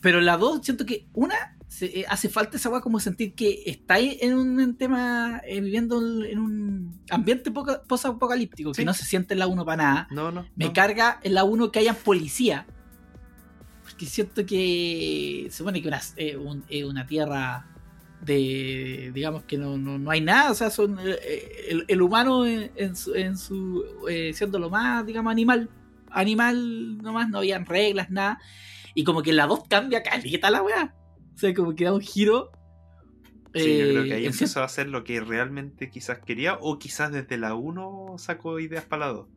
Pero 0.00 0.20
la 0.20 0.36
dos, 0.36 0.58
siento 0.64 0.84
que 0.84 1.06
una, 1.14 1.56
se- 1.68 2.00
eh, 2.00 2.04
hace 2.08 2.28
falta 2.28 2.56
esa 2.56 2.68
weá 2.70 2.80
como 2.80 3.00
sentir 3.00 3.34
que 3.34 3.62
estáis 3.66 4.18
en 4.22 4.34
un 4.34 4.76
tema, 4.76 5.40
eh, 5.46 5.60
viviendo 5.60 5.98
en 6.24 6.38
un 6.38 7.00
ambiente 7.10 7.50
poca- 7.50 7.82
post-apocalíptico, 7.82 8.72
que 8.72 8.84
no 8.84 8.94
se 8.94 9.04
siente 9.04 9.34
en 9.34 9.40
la 9.40 9.46
1 9.46 9.64
para 9.64 9.82
nada. 9.82 10.08
No, 10.10 10.30
no. 10.30 10.46
Me 10.56 10.66
no. 10.66 10.72
carga 10.72 11.18
en 11.22 11.34
la 11.34 11.44
1 11.44 11.70
que 11.72 11.80
hayan 11.80 11.96
policía. 11.96 12.66
Porque 13.82 14.06
siento 14.06 14.46
que 14.46 15.46
se 15.50 15.58
supone 15.58 15.82
que 15.82 15.88
una, 15.88 16.00
eh, 16.16 16.36
un- 16.36 16.64
eh, 16.68 16.84
una 16.84 17.06
tierra 17.06 17.66
de. 18.22 19.10
digamos 19.14 19.44
que 19.44 19.58
no, 19.58 19.76
no, 19.76 19.98
no 19.98 20.10
hay 20.10 20.20
nada. 20.20 20.50
O 20.50 20.54
sea, 20.54 20.70
son 20.70 20.98
el, 21.00 21.84
el 21.86 22.02
humano 22.02 22.46
en, 22.46 22.70
en 22.76 22.96
su. 22.96 23.14
En 23.14 23.36
su 23.36 23.84
siendo 24.32 24.58
lo 24.58 24.70
más, 24.70 25.04
digamos, 25.06 25.30
animal. 25.30 25.68
Animal 26.10 26.98
nomás, 26.98 27.28
no 27.28 27.38
habían 27.38 27.66
reglas, 27.66 28.08
nada. 28.10 28.38
Y 28.94 29.02
como 29.04 29.22
que 29.22 29.30
en 29.30 29.36
la 29.36 29.46
2 29.46 29.64
cambia 29.68 30.02
caleta 30.02 30.48
la 30.50 30.62
weá. 30.62 30.94
O 31.34 31.38
sea, 31.38 31.54
como 31.54 31.74
que 31.74 31.84
da 31.84 31.92
un 31.92 32.00
giro. 32.00 32.50
Sí, 33.54 33.78
yo 33.78 33.84
eh, 33.84 33.90
creo 33.90 34.04
que 34.04 34.14
ahí 34.14 34.26
empezó 34.26 34.60
a 34.60 34.64
hacer 34.64 34.88
lo 34.88 35.04
que 35.04 35.20
realmente 35.20 35.90
quizás 35.90 36.18
quería, 36.20 36.58
o 36.60 36.78
quizás 36.78 37.12
desde 37.12 37.38
la 37.38 37.54
1 37.54 38.16
sacó 38.18 38.58
ideas 38.58 38.84
para 38.84 39.06
la 39.06 39.12
2. 39.12 39.28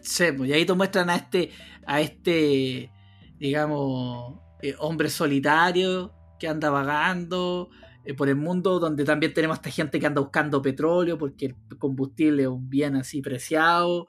Sí, 0.00 0.24
pues, 0.36 0.50
y 0.50 0.52
ahí 0.52 0.64
te 0.64 0.74
muestran 0.74 1.10
a 1.10 1.16
este, 1.16 1.50
a 1.86 2.00
este, 2.00 2.90
digamos, 3.38 4.40
eh, 4.62 4.74
hombre 4.78 5.08
solitario 5.10 6.12
que 6.38 6.48
anda 6.48 6.70
vagando 6.70 7.70
eh, 8.08 8.14
por 8.14 8.30
el 8.30 8.36
mundo, 8.36 8.78
donde 8.78 9.04
también 9.04 9.34
tenemos 9.34 9.56
a 9.56 9.58
esta 9.58 9.70
gente 9.70 10.00
que 10.00 10.06
anda 10.06 10.22
buscando 10.22 10.62
petróleo, 10.62 11.18
porque 11.18 11.46
el 11.46 11.78
combustible 11.78 12.44
es 12.44 12.48
un 12.48 12.70
bien 12.70 12.96
así 12.96 13.20
preciado, 13.20 14.06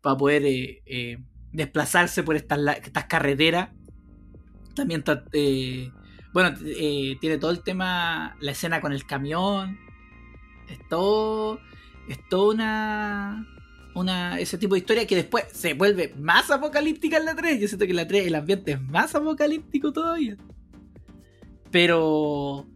para 0.00 0.16
poder 0.16 0.46
eh, 0.46 0.82
eh, 0.86 1.18
desplazarse 1.52 2.22
por 2.22 2.36
estas, 2.36 2.58
estas 2.82 3.04
carreteras. 3.04 3.70
También 4.74 5.04
eh, 5.32 5.90
bueno, 6.32 6.56
eh, 6.64 7.16
tiene 7.20 7.38
todo 7.38 7.50
el 7.50 7.62
tema, 7.62 8.36
la 8.40 8.52
escena 8.52 8.80
con 8.80 8.92
el 8.92 9.04
camión. 9.06 9.78
Es 10.68 10.78
todo, 10.88 11.60
es 12.08 12.18
toda 12.30 12.54
una, 12.54 13.46
una, 13.94 14.38
ese 14.40 14.56
tipo 14.56 14.74
de 14.74 14.80
historia 14.80 15.06
que 15.06 15.16
después 15.16 15.44
se 15.52 15.74
vuelve 15.74 16.14
más 16.18 16.50
apocalíptica 16.50 17.18
en 17.18 17.26
la 17.26 17.34
3. 17.34 17.60
Yo 17.60 17.68
siento 17.68 17.84
que 17.84 17.90
en 17.90 17.96
la 17.96 18.08
3 18.08 18.26
el 18.26 18.34
ambiente 18.34 18.72
es 18.72 18.80
más 18.80 19.14
apocalíptico 19.14 19.92
todavía. 19.92 20.36
Pero 21.70 22.66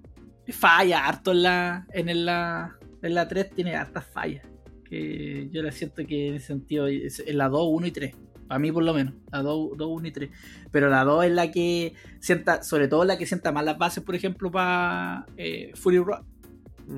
falla 0.48 1.06
harto 1.06 1.32
en 1.32 1.42
la, 1.42 1.86
en 1.92 2.24
la, 2.24 2.76
en 3.02 3.14
la 3.14 3.28
3, 3.28 3.50
tiene 3.54 3.74
hartas 3.74 4.06
fallas. 4.06 4.46
Que 4.84 5.48
yo 5.50 5.62
la 5.62 5.72
siento 5.72 6.06
que 6.06 6.28
en 6.28 6.34
ese 6.34 6.46
sentido, 6.48 6.86
es- 6.86 7.22
en 7.26 7.38
la 7.38 7.48
2, 7.48 7.66
1 7.70 7.86
y 7.86 7.90
3. 7.90 8.14
Para 8.48 8.58
mí 8.58 8.70
por 8.72 8.84
lo 8.84 8.94
menos, 8.94 9.14
la 9.32 9.42
2, 9.42 9.70
2, 9.76 9.88
1 9.90 10.08
y 10.08 10.10
3. 10.12 10.30
Pero 10.70 10.88
la 10.88 11.04
2 11.04 11.24
es 11.26 11.32
la 11.32 11.50
que 11.50 11.94
sienta, 12.20 12.62
sobre 12.62 12.88
todo 12.88 13.04
la 13.04 13.18
que 13.18 13.26
sienta 13.26 13.50
más 13.52 13.64
las 13.64 13.76
bases, 13.78 14.02
por 14.04 14.14
ejemplo, 14.14 14.50
para 14.50 15.26
eh, 15.36 15.72
Fury 15.74 15.98
Road. 15.98 16.22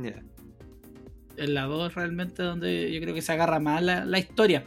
Ya. 0.03 0.23
En 1.37 1.55
la 1.55 1.63
2 1.65 1.95
realmente 1.95 2.43
donde 2.43 2.93
yo 2.93 3.01
creo 3.01 3.15
que 3.15 3.23
se 3.23 3.33
agarra 3.33 3.61
más 3.61 3.83
la, 3.83 4.05
la 4.05 4.19
historia. 4.19 4.65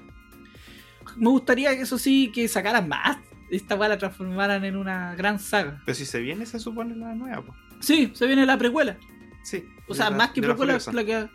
Me 1.18 1.30
gustaría 1.30 1.76
que 1.76 1.82
eso 1.82 1.98
sí, 1.98 2.32
que 2.34 2.48
sacaran 2.48 2.88
más. 2.88 3.18
Esta 3.52 3.76
weá 3.76 3.90
la 3.90 3.98
transformaran 3.98 4.64
en 4.64 4.78
una 4.78 5.14
gran 5.16 5.38
saga. 5.38 5.82
Pero 5.86 5.96
si 5.96 6.06
se 6.06 6.22
viene, 6.22 6.46
se 6.46 6.58
supone 6.60 6.96
la 6.96 7.14
nueva, 7.14 7.44
pues. 7.46 7.58
Sí, 7.82 8.12
se 8.16 8.26
viene 8.26 8.46
la 8.46 8.58
precuela. 8.58 8.98
Sí. 9.44 9.66
O 9.88 9.94
sea, 9.94 10.10
la- 10.10 10.16
más 10.18 10.32
que 10.32 10.40
la 10.42 10.48
precuela, 10.48 10.80
Furiosa. 10.80 10.94
la 10.94 11.04
que. 11.04 11.30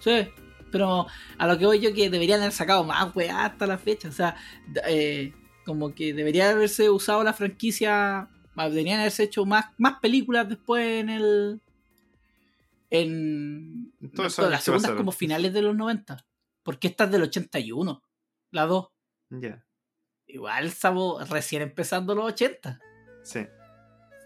Sí. 0.00 0.28
Pero 0.70 1.06
a 1.38 1.46
lo 1.46 1.58
que 1.58 1.66
voy 1.66 1.80
yo 1.80 1.94
que 1.94 2.10
deberían 2.10 2.40
haber 2.40 2.52
sacado 2.52 2.84
más 2.84 3.14
weá 3.14 3.44
hasta 3.46 3.66
la 3.66 3.78
fecha. 3.78 4.08
O 4.08 4.12
sea, 4.12 4.36
eh, 4.86 5.32
como 5.64 5.94
que 5.94 6.12
debería 6.12 6.50
haberse 6.50 6.90
usado 6.90 7.22
la 7.24 7.32
franquicia. 7.32 8.28
Deberían 8.56 9.00
haberse 9.00 9.24
hecho 9.24 9.44
más, 9.44 9.66
más 9.78 9.98
películas 10.00 10.48
después 10.48 11.00
en 11.00 11.10
el. 11.10 11.60
En. 12.90 13.92
Esos 14.12 14.38
no, 14.38 14.50
las 14.50 14.64
segundas 14.64 14.92
como 14.92 15.12
finales 15.12 15.52
de 15.52 15.62
los 15.62 15.76
90. 15.76 16.24
Porque 16.62 16.88
esta 16.88 17.04
es 17.04 17.10
del 17.10 17.22
81. 17.22 18.02
La 18.50 18.66
2. 18.66 18.88
Ya. 19.30 19.64
Igual 20.26 20.66
estamos 20.66 21.28
recién 21.28 21.62
empezando 21.62 22.14
los 22.14 22.26
80. 22.26 22.80
Sí. 23.22 23.46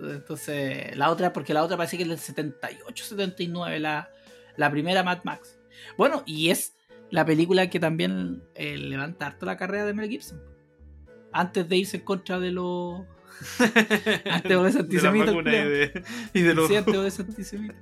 Entonces, 0.01 0.97
la 0.97 1.11
otra, 1.11 1.33
porque 1.33 1.53
la 1.53 1.63
otra 1.63 1.77
parece 1.77 1.97
que 1.97 2.05
es 2.05 2.09
del 2.09 2.19
78, 2.19 3.05
79, 3.05 3.81
la, 3.81 4.11
la 4.57 4.71
primera 4.71 5.03
Mad 5.03 5.21
Max. 5.25 5.60
Bueno, 5.97 6.23
y 6.27 6.51
es 6.51 6.77
la 7.11 7.25
película 7.25 7.69
que 7.71 7.81
también 7.81 8.43
eh, 8.55 8.77
levanta 8.77 9.27
harto 9.27 9.47
la 9.47 9.57
carrera 9.57 9.85
de 9.85 9.95
Mel 9.95 10.09
Gibson. 10.09 10.41
Antes 11.33 11.69
de 11.69 11.77
irse 11.77 11.99
en 11.99 12.05
contra 12.05 12.39
de 12.41 12.51
los. 12.53 13.03
Antes 13.59 14.49
de 14.49 14.55
los 14.55 14.77
antisemitas. 14.77 15.35
y 15.41 15.43
de, 15.43 16.03
y 16.35 16.41
de 16.43 16.55
los. 16.55 16.69
Sí, 16.69 16.77
antes 16.77 16.93
de 16.95 17.01
los 17.03 17.21
antisemitas. 17.21 17.77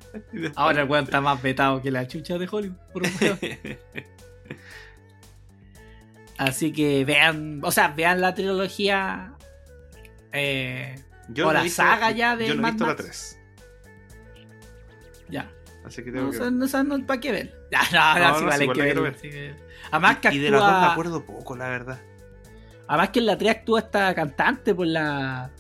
Ahora 0.55 0.83
el 0.83 0.89
weón 0.89 1.05
está 1.05 1.21
más 1.21 1.43
vetado 1.43 1.83
que 1.83 1.91
la 1.91 2.07
chucha 2.07 2.39
de 2.39 2.49
Hollywood. 2.51 2.77
por 2.93 3.03
un. 3.03 3.11
Así 6.39 6.73
que 6.73 7.05
vean, 7.05 7.61
o 7.65 7.73
sea, 7.73 7.89
vean 7.89 8.21
la 8.21 8.35
trilogía. 8.35 9.35
Eh, 10.33 10.95
Yo 11.31 11.45
O 11.47 11.49
no 11.49 11.55
la 11.55 11.63
visto- 11.65 11.83
saga 11.83 12.11
ya 12.13 12.37
de 12.37 12.47
Yo 12.49 12.55
no 12.55 12.67
he 12.67 12.71
visto 12.71 12.87
la 12.87 12.93
Max. 12.93 13.03
3. 13.03 13.39
ya. 15.31 15.51
Así 15.85 16.03
que 16.05 16.11
tengo 16.13 16.27
No, 16.27 16.31
que 16.33 16.39
ver. 16.39 16.53
no, 16.53 16.85
no, 16.99 17.07
¿para 17.07 17.21
qué 17.21 17.33
ver? 17.33 17.55
Ya, 17.71 17.83
no, 17.93 18.19
no, 18.19 18.29
No, 18.33 18.39
sí, 18.39 18.45
vale, 18.45 18.63
hay 18.65 18.71
que 18.71 18.79
la 18.79 18.85
ver. 18.85 19.01
ver. 19.03 19.15
sí 19.19 19.31
que- 19.31 19.55
Además 19.91 20.17
que 20.19 20.35
Y 20.35 20.39
de 20.39 20.51
las 20.51 20.61
dos 20.61 20.81
me 20.81 20.87
acuerdo 20.87 21.25
poco, 21.25 21.57
la 21.57 21.69
verdad. 21.69 22.01
Además 22.89 23.11
que 23.11 23.19
en 23.21 23.27
la 23.27 23.39
3 23.39 23.51
actúa 23.57 23.81
esta 23.81 24.15
cantante 24.15 24.75
por 24.75 24.87
la. 24.87 25.51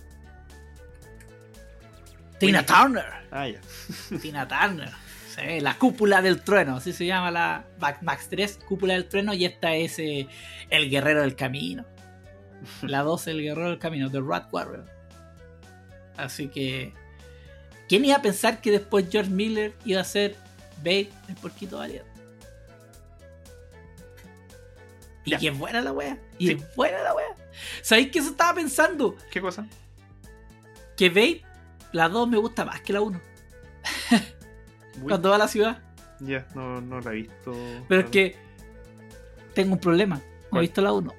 Tina. 2.38 2.64
Turner. 2.64 3.04
Ah, 3.30 3.48
ya. 3.48 3.60
Tina 4.22 4.46
Turner. 4.46 4.90
Sí, 5.28 5.60
la 5.60 5.74
cúpula 5.74 6.20
del 6.20 6.40
trueno, 6.42 6.76
así 6.76 6.92
se 6.92 7.06
llama 7.06 7.30
la 7.30 7.64
Max 8.02 8.26
3, 8.28 8.58
cúpula 8.66 8.94
del 8.94 9.06
trueno, 9.08 9.32
y 9.34 9.44
esta 9.44 9.72
es 9.74 9.98
eh, 10.00 10.26
el 10.68 10.90
guerrero 10.90 11.20
del 11.20 11.36
camino. 11.36 11.84
La 12.82 13.02
2, 13.02 13.28
el 13.28 13.42
guerrero 13.42 13.68
del 13.70 13.78
camino, 13.78 14.10
The 14.10 14.20
Rat 14.20 14.52
Warrior. 14.52 14.84
Así 16.16 16.48
que 16.48 16.92
¿Quién 17.88 18.04
iba 18.04 18.16
a 18.16 18.22
pensar 18.22 18.60
que 18.60 18.70
después 18.70 19.06
George 19.10 19.30
Miller 19.30 19.72
iba 19.84 20.00
a 20.00 20.04
ser 20.04 20.36
Babe 20.78 21.10
el 21.28 21.34
porquito 21.36 21.78
valiente? 21.78 22.08
Y 25.24 25.30
Ya. 25.32 25.38
que 25.38 25.48
es 25.48 25.58
buena 25.58 25.80
la 25.80 25.92
wea. 25.92 26.18
Y 26.38 26.48
Sí. 26.48 26.52
es 26.54 26.74
buena 26.76 27.02
la 27.02 27.14
wea. 27.14 27.26
¿Sabéis 27.82 28.10
qué 28.10 28.18
eso 28.20 28.30
estaba 28.30 28.54
pensando? 28.54 29.16
¿Qué 29.30 29.40
cosa? 29.40 29.66
Que 30.96 31.08
Babe, 31.08 31.42
la 31.92 32.08
2 32.08 32.28
me 32.28 32.36
gusta 32.38 32.64
más 32.64 32.80
que 32.80 32.92
la 32.92 33.00
1. 33.00 33.20
Uy, 35.02 35.08
Cuando 35.08 35.30
va 35.30 35.36
a 35.36 35.38
la 35.38 35.48
ciudad. 35.48 35.82
Ya, 36.20 36.46
no, 36.54 36.80
no 36.80 37.00
la 37.00 37.12
he 37.12 37.14
visto. 37.16 37.54
Pero 37.88 38.00
es 38.02 38.10
que 38.10 38.36
tengo 39.54 39.74
un 39.74 39.80
problema. 39.80 40.20
No 40.50 40.58
he 40.58 40.62
visto 40.62 40.80
la 40.80 40.92
1. 40.92 41.12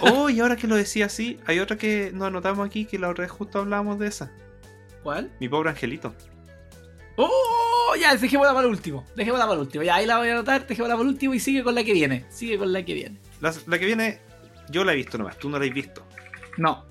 Oh, 0.00 0.30
y 0.30 0.40
ahora 0.40 0.56
que 0.56 0.66
lo 0.66 0.76
decía 0.76 1.06
así, 1.06 1.38
hay 1.46 1.58
otra 1.60 1.76
que 1.76 2.10
nos 2.12 2.28
anotamos 2.28 2.66
aquí 2.66 2.86
que 2.86 2.98
la 2.98 3.08
otra 3.08 3.22
vez 3.22 3.30
justo 3.32 3.58
hablábamos 3.60 3.98
de 3.98 4.06
esa. 4.08 4.30
¿Cuál? 5.02 5.30
Mi 5.40 5.48
pobre 5.48 5.70
angelito. 5.70 6.14
¡Oh! 7.16 7.94
Ya, 8.00 8.14
dejémosla 8.14 8.54
para 8.54 8.66
el 8.66 8.72
último. 8.72 9.04
Dejémosla 9.16 9.46
para 9.46 9.54
el 9.54 9.60
último. 9.60 9.84
Ya, 9.84 9.96
ahí 9.96 10.06
la 10.06 10.18
voy 10.18 10.28
a 10.28 10.32
anotar. 10.32 10.66
Dejémosla 10.66 10.94
para 10.94 11.02
el 11.02 11.14
último 11.14 11.34
y 11.34 11.40
sigue 11.40 11.62
con 11.62 11.74
la 11.74 11.84
que 11.84 11.92
viene. 11.92 12.24
Sigue 12.28 12.58
con 12.58 12.72
la 12.72 12.84
que 12.84 12.94
viene. 12.94 13.18
La, 13.40 13.52
la 13.66 13.78
que 13.78 13.86
viene, 13.86 14.20
yo 14.70 14.84
la 14.84 14.92
he 14.92 14.96
visto 14.96 15.18
nomás, 15.18 15.38
tú 15.38 15.48
no 15.48 15.58
la 15.58 15.64
has 15.64 15.72
visto. 15.72 16.06
No. 16.56 16.86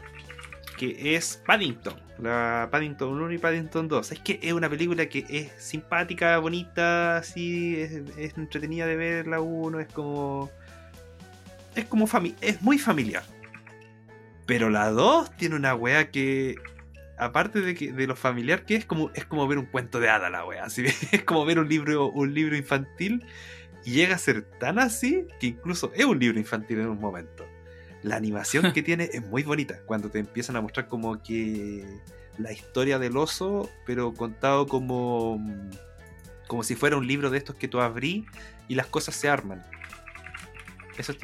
Que 0.78 1.16
es 1.16 1.42
Paddington. 1.46 2.10
La 2.20 2.68
Paddington 2.72 3.10
1 3.10 3.32
y 3.34 3.38
Paddington 3.38 3.88
2. 3.88 4.12
Es 4.12 4.20
que 4.20 4.40
es 4.42 4.54
una 4.54 4.70
película 4.70 5.08
que 5.08 5.26
es 5.30 5.52
simpática, 5.64 6.38
bonita, 6.40 7.18
así, 7.18 7.80
es, 7.80 7.92
es 8.18 8.38
entretenida 8.38 8.86
de 8.86 8.96
ver 8.98 9.28
la 9.28 9.40
1, 9.40 9.80
es 9.80 9.88
como. 9.88 10.50
Es 11.76 11.86
como 11.86 12.08
fami 12.08 12.36
es 12.42 12.62
muy 12.62 12.78
familiar. 12.78 13.24
Pero 14.46 14.70
la 14.70 14.90
2 14.90 15.32
tiene 15.38 15.56
una 15.56 15.76
wea 15.76 16.12
que. 16.12 16.56
Aparte 17.20 17.62
de 17.62 17.76
que 17.76 17.92
de 17.92 18.08
lo 18.08 18.16
familiar 18.16 18.66
que 18.66 18.76
es 18.76 18.86
como 18.86 19.12
es 19.14 19.26
como 19.26 19.48
ver 19.48 19.58
un 19.58 19.66
cuento 19.66 20.00
de 20.00 20.10
hada 20.10 20.30
la 20.30 20.46
wea. 20.46 20.64
Así, 20.64 20.86
es 21.12 21.24
como 21.24 21.46
ver 21.46 21.60
un 21.60 21.68
libro, 21.68 22.10
un 22.10 22.34
libro 22.34 22.56
infantil. 22.56 23.26
Y 23.86 23.92
llega 23.92 24.16
a 24.16 24.18
ser 24.18 24.44
tan 24.60 24.80
así 24.80 25.26
que 25.40 25.48
incluso 25.48 25.92
es 25.96 26.06
un 26.06 26.20
libro 26.20 26.40
infantil 26.40 26.80
en 26.80 26.88
un 26.88 27.00
momento. 27.00 27.46
La 28.02 28.16
animación 28.16 28.72
que 28.74 28.82
tiene 28.84 29.10
es 29.12 29.26
muy 29.26 29.44
bonita. 29.44 29.82
Cuando 29.86 30.10
te 30.10 30.20
empiezan 30.20 30.56
a 30.56 30.62
mostrar 30.62 30.88
como 30.88 31.22
que 31.22 31.86
la 32.38 32.52
historia 32.52 33.00
del 33.00 33.18
oso, 33.18 33.70
pero 33.86 34.14
contado 34.14 34.68
como 34.68 35.44
como 36.48 36.64
si 36.64 36.76
fuera 36.76 36.98
un 36.98 37.06
libro 37.06 37.30
de 37.30 37.38
estos 37.38 37.56
que 37.56 37.68
tú 37.68 37.80
abrí 37.80 38.26
y 38.68 38.76
las 38.76 38.88
cosas 38.88 39.16
se 39.16 39.30
arman. 39.30 39.64
Esos, 40.98 41.16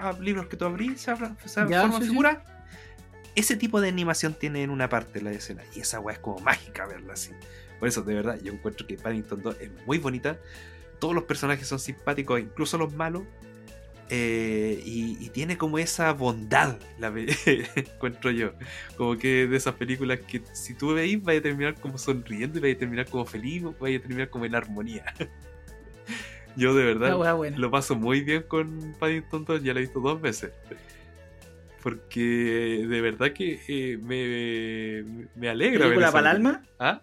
ah, 0.00 0.16
libros 0.20 0.46
que 0.46 0.56
tú 0.56 0.64
abrí 0.64 0.96
se, 0.96 1.14
se 1.44 1.68
Ya, 1.68 1.82
forman 1.82 2.02
sí, 2.02 2.08
sí. 2.08 2.14
Ese 3.34 3.56
tipo 3.56 3.80
de 3.80 3.88
animación 3.88 4.34
tiene 4.34 4.62
en 4.62 4.70
una 4.70 4.88
parte 4.88 5.22
la 5.22 5.30
escena. 5.32 5.62
Y 5.74 5.80
esa 5.80 6.00
weá 6.00 6.14
es 6.14 6.20
como 6.20 6.38
mágica 6.40 6.86
verla 6.86 7.14
así. 7.14 7.30
Por 7.78 7.88
eso, 7.88 8.02
de 8.02 8.14
verdad, 8.14 8.38
yo 8.42 8.52
encuentro 8.52 8.86
que 8.86 8.96
Paddington 8.96 9.42
2 9.42 9.56
es 9.60 9.70
muy 9.86 9.98
bonita. 9.98 10.38
Todos 10.98 11.14
los 11.14 11.24
personajes 11.24 11.66
son 11.66 11.80
simpáticos, 11.80 12.40
incluso 12.40 12.78
los 12.78 12.92
malos. 12.94 13.24
Eh, 14.14 14.82
y, 14.84 15.16
y 15.24 15.30
tiene 15.30 15.56
como 15.56 15.78
esa 15.78 16.12
bondad, 16.12 16.76
la 16.98 17.08
encuentro 17.76 18.30
yo. 18.30 18.52
Como 18.96 19.16
que 19.16 19.46
de 19.46 19.56
esas 19.56 19.74
películas 19.74 20.20
que 20.20 20.42
si 20.52 20.74
tú 20.74 20.92
veis, 20.92 21.22
vais 21.22 21.40
a 21.40 21.42
terminar 21.42 21.74
como 21.80 21.96
sonriendo 21.96 22.58
y 22.58 22.60
vais 22.60 22.76
a 22.76 22.78
terminar 22.80 23.08
como 23.08 23.24
feliz, 23.24 23.64
vais 23.80 23.98
a 23.98 24.02
terminar 24.02 24.28
como 24.28 24.44
en 24.44 24.54
armonía. 24.54 25.06
yo 26.56 26.74
de 26.74 26.84
verdad 26.84 27.16
lo 27.56 27.70
paso 27.70 27.96
muy 27.96 28.20
bien 28.20 28.42
con 28.42 28.94
Paddington 28.98 29.46
2, 29.46 29.62
ya 29.62 29.72
la 29.72 29.80
he 29.80 29.82
visto 29.84 30.00
dos 30.00 30.20
veces. 30.20 30.50
Porque 31.82 32.86
de 32.88 33.00
verdad 33.00 33.32
que 33.32 33.60
eh, 33.68 33.98
me, 33.98 35.28
me 35.34 35.48
alegra 35.48 35.84
¿Película 35.84 36.12
para 36.12 36.30
el 36.30 36.36
alma? 36.36 36.62
¿Ah? 36.78 37.02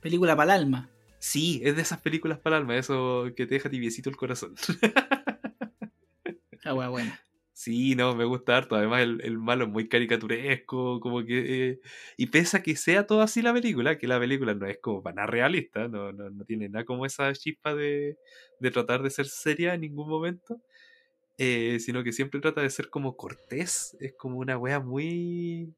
Película 0.00 0.36
para 0.36 0.56
el 0.56 0.62
alma. 0.62 0.90
Sí, 1.18 1.60
es 1.64 1.76
de 1.76 1.82
esas 1.82 2.00
películas 2.00 2.38
para 2.38 2.56
el 2.56 2.62
alma, 2.62 2.76
eso 2.76 3.26
que 3.36 3.46
te 3.46 3.54
deja 3.54 3.70
tibiecito 3.70 4.10
el 4.10 4.16
corazón. 4.16 4.54
La 6.64 6.74
wea 6.74 6.88
buena. 6.88 7.20
Sí, 7.52 7.96
no, 7.96 8.14
me 8.14 8.24
gusta 8.24 8.56
harto. 8.56 8.76
Además, 8.76 9.02
el, 9.02 9.20
el 9.24 9.36
malo 9.36 9.64
es 9.64 9.70
muy 9.70 9.88
caricaturesco, 9.88 11.00
como 11.00 11.24
que. 11.24 11.70
eh, 11.70 11.80
y 12.16 12.26
pese 12.26 12.56
a 12.56 12.62
que 12.62 12.76
sea 12.76 13.04
todo 13.04 13.20
así 13.20 13.42
la 13.42 13.52
película, 13.52 13.98
que 13.98 14.06
la 14.06 14.20
película 14.20 14.54
no 14.54 14.64
es 14.66 14.78
como 14.80 15.02
para 15.02 15.16
nada 15.16 15.26
realista, 15.26 15.88
no, 15.88 16.12
no, 16.12 16.30
no 16.30 16.44
tiene 16.44 16.68
nada 16.68 16.84
como 16.84 17.04
esa 17.04 17.32
chispa 17.32 17.74
de, 17.74 18.16
de 18.60 18.70
tratar 18.70 19.02
de 19.02 19.10
ser 19.10 19.26
seria 19.26 19.74
en 19.74 19.80
ningún 19.80 20.08
momento, 20.08 20.60
eh, 21.38 21.78
sino 21.80 22.02
que 22.02 22.12
siempre 22.12 22.40
trata 22.40 22.60
de 22.62 22.70
ser 22.70 22.90
como 22.90 23.16
cortés. 23.16 23.96
Es 24.00 24.12
como 24.14 24.38
una 24.38 24.58
wea 24.58 24.80
muy. 24.80 25.72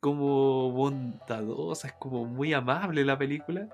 como 0.00 0.72
bondadosa, 0.72 1.88
es 1.88 1.94
como 1.94 2.24
muy 2.24 2.54
amable 2.54 3.04
la 3.04 3.18
película. 3.18 3.68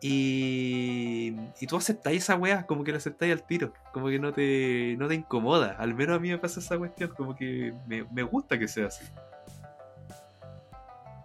Y, 0.00 1.34
y 1.60 1.66
tú 1.66 1.76
aceptáis 1.76 2.22
esa 2.24 2.36
weá, 2.36 2.66
como 2.66 2.84
que 2.84 2.92
la 2.92 2.98
aceptáis 2.98 3.32
al 3.32 3.46
tiro, 3.46 3.72
como 3.92 4.08
que 4.08 4.18
no 4.20 4.32
te, 4.32 4.96
no 4.98 5.08
te 5.08 5.14
incomoda. 5.14 5.76
Al 5.78 5.94
menos 5.94 6.16
a 6.16 6.20
mí 6.20 6.30
me 6.30 6.38
pasa 6.38 6.60
esa 6.60 6.78
cuestión, 6.78 7.10
como 7.16 7.34
que 7.34 7.74
me, 7.86 8.04
me 8.04 8.22
gusta 8.22 8.58
que 8.58 8.68
sea 8.68 8.86
así. 8.86 9.04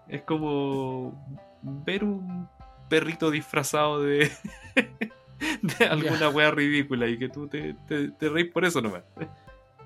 Es 0.07 0.23
como 0.23 1.13
ver 1.61 2.03
un 2.03 2.47
perrito 2.89 3.31
disfrazado 3.31 4.01
de, 4.01 4.31
de 5.61 5.85
alguna 5.85 6.29
weá 6.29 6.51
ridícula 6.51 7.07
y 7.07 7.17
que 7.17 7.29
tú 7.29 7.47
te, 7.47 7.75
te, 7.87 8.09
te 8.09 8.29
reís 8.29 8.51
por 8.51 8.65
eso 8.65 8.81
nomás. 8.81 9.03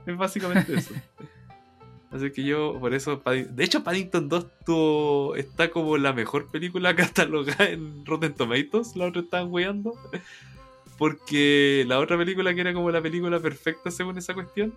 Es 0.05 0.17
básicamente 0.17 0.75
eso. 0.75 0.93
Así 2.09 2.31
que 2.31 2.43
yo, 2.43 2.79
por 2.79 2.93
eso, 2.93 3.21
de 3.25 3.63
hecho, 3.63 3.83
Paddington 3.83 4.29
2 4.29 4.47
tuvo- 4.65 5.35
está 5.35 5.69
como 5.69 5.97
la 5.97 6.13
mejor 6.13 6.49
película 6.49 6.95
catalogada 6.95 7.69
en 7.69 8.05
Rotten 8.05 8.33
Tomatoes, 8.33 8.95
la 8.95 9.05
otra 9.05 9.21
estaban 9.21 9.51
weando. 9.51 9.93
Porque 10.97 11.83
la 11.87 11.99
otra 11.99 12.17
película 12.17 12.53
que 12.55 12.61
era 12.61 12.73
como 12.73 12.89
la 12.89 13.01
película 13.01 13.39
perfecta 13.39 13.91
según 13.91 14.17
esa 14.17 14.33
cuestión, 14.33 14.73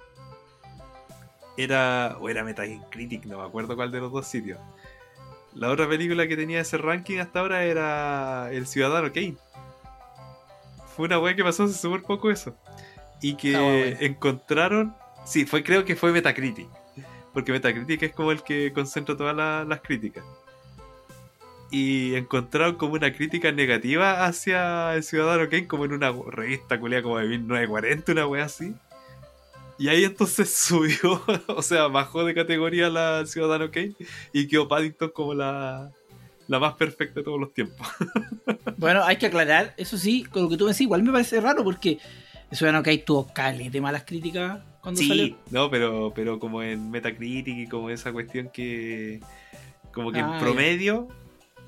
era, 1.57 2.17
o 2.21 2.29
era 2.29 2.45
Metacritic, 2.45 3.25
no 3.27 3.39
me 3.39 3.45
acuerdo 3.45 3.77
cuál 3.77 3.91
de 3.91 4.01
los 4.01 4.13
dos 4.13 4.27
sitios. 4.27 4.59
La 5.55 5.69
otra 5.71 5.89
película 5.89 6.27
que 6.29 6.37
tenía 6.37 6.61
ese 6.61 6.79
ranking 6.79 7.19
hasta 7.19 7.41
ahora 7.41 7.65
era 7.65 8.51
El 8.53 8.67
Ciudadano 8.67 9.13
Kane. 9.13 9.37
Fue 11.01 11.07
una 11.07 11.19
wea 11.19 11.35
que 11.35 11.43
pasó 11.43 11.65
hace 11.65 11.73
súper 11.79 12.03
poco 12.03 12.31
eso. 12.31 12.55
Y 13.23 13.35
que 13.37 13.57
Ah, 13.57 13.61
bueno. 13.63 13.97
encontraron, 14.01 14.95
sí, 15.25 15.47
fue 15.47 15.63
creo 15.65 15.87
que 15.87 15.97
fue 15.97 16.13
Metacritic. 16.13 16.69
Porque 17.33 17.53
Metacritic 17.53 18.03
es 18.03 18.13
como 18.13 18.33
el 18.33 18.43
que 18.43 18.71
concentra 18.75 19.17
todas 19.17 19.35
la- 19.35 19.65
las 19.65 19.81
críticas. 19.81 20.23
Y 21.71 22.17
encontraron 22.17 22.75
como 22.75 22.95
una 22.95 23.15
crítica 23.15 23.51
negativa 23.51 24.27
hacia 24.27 24.95
el 24.95 25.03
Ciudadano 25.05 25.49
Kane, 25.49 25.67
como 25.69 25.87
en 25.87 25.93
una 25.95 26.13
revista 26.31 26.79
culia 26.79 27.03
como 27.03 27.17
de 27.19 27.29
1940, 27.29 28.13
una 28.13 28.27
wea 28.27 28.45
así. 28.45 28.75
Y 29.79 29.89
ahí 29.89 30.05
entonces 30.05 30.53
subió, 30.55 31.23
o 31.47 31.63
sea, 31.63 31.87
bajó 31.87 32.25
de 32.25 32.35
categoría 32.35 32.91
la 32.91 33.25
Ciudadano 33.25 33.71
Kane 33.71 33.95
y 34.35 34.49
quedó 34.49 34.69
Paddington 34.69 35.11
como 35.15 35.33
la, 35.33 35.93
la 36.51 36.59
más 36.59 36.75
perfecta 36.75 37.21
de 37.21 37.25
todos 37.25 37.39
los 37.41 37.55
tiempos. 37.55 37.87
Bueno, 38.77 39.03
hay 39.05 39.17
que 39.17 39.27
aclarar, 39.27 39.75
eso 39.77 39.99
sí, 39.99 40.25
con 40.25 40.45
lo 40.45 40.49
que 40.49 40.57
tú 40.57 40.65
me 40.65 40.71
decís, 40.71 40.83
igual 40.83 41.03
me 41.03 41.13
parece 41.13 41.39
raro 41.41 41.63
porque 41.63 41.99
eso 42.51 42.65
ya 42.65 42.73
no 42.73 42.83
que 42.83 42.91
hay 42.91 42.99
tuvo 42.99 43.27
cales 43.33 43.71
de 43.71 43.81
malas 43.81 44.05
críticas 44.05 44.59
cuando 44.81 44.99
Sí, 45.01 45.09
salió. 45.09 45.37
no, 45.51 45.71
pero, 45.71 46.13
pero 46.15 46.39
como 46.39 46.63
en 46.63 46.91
Metacritic 46.91 47.59
y 47.59 47.67
como 47.67 47.91
esa 47.91 48.11
cuestión 48.11 48.49
que 48.51 49.21
como 49.93 50.13
que 50.13 50.21
Ah, 50.21 50.27
en 50.27 50.33
ya. 50.33 50.39
promedio 50.41 51.09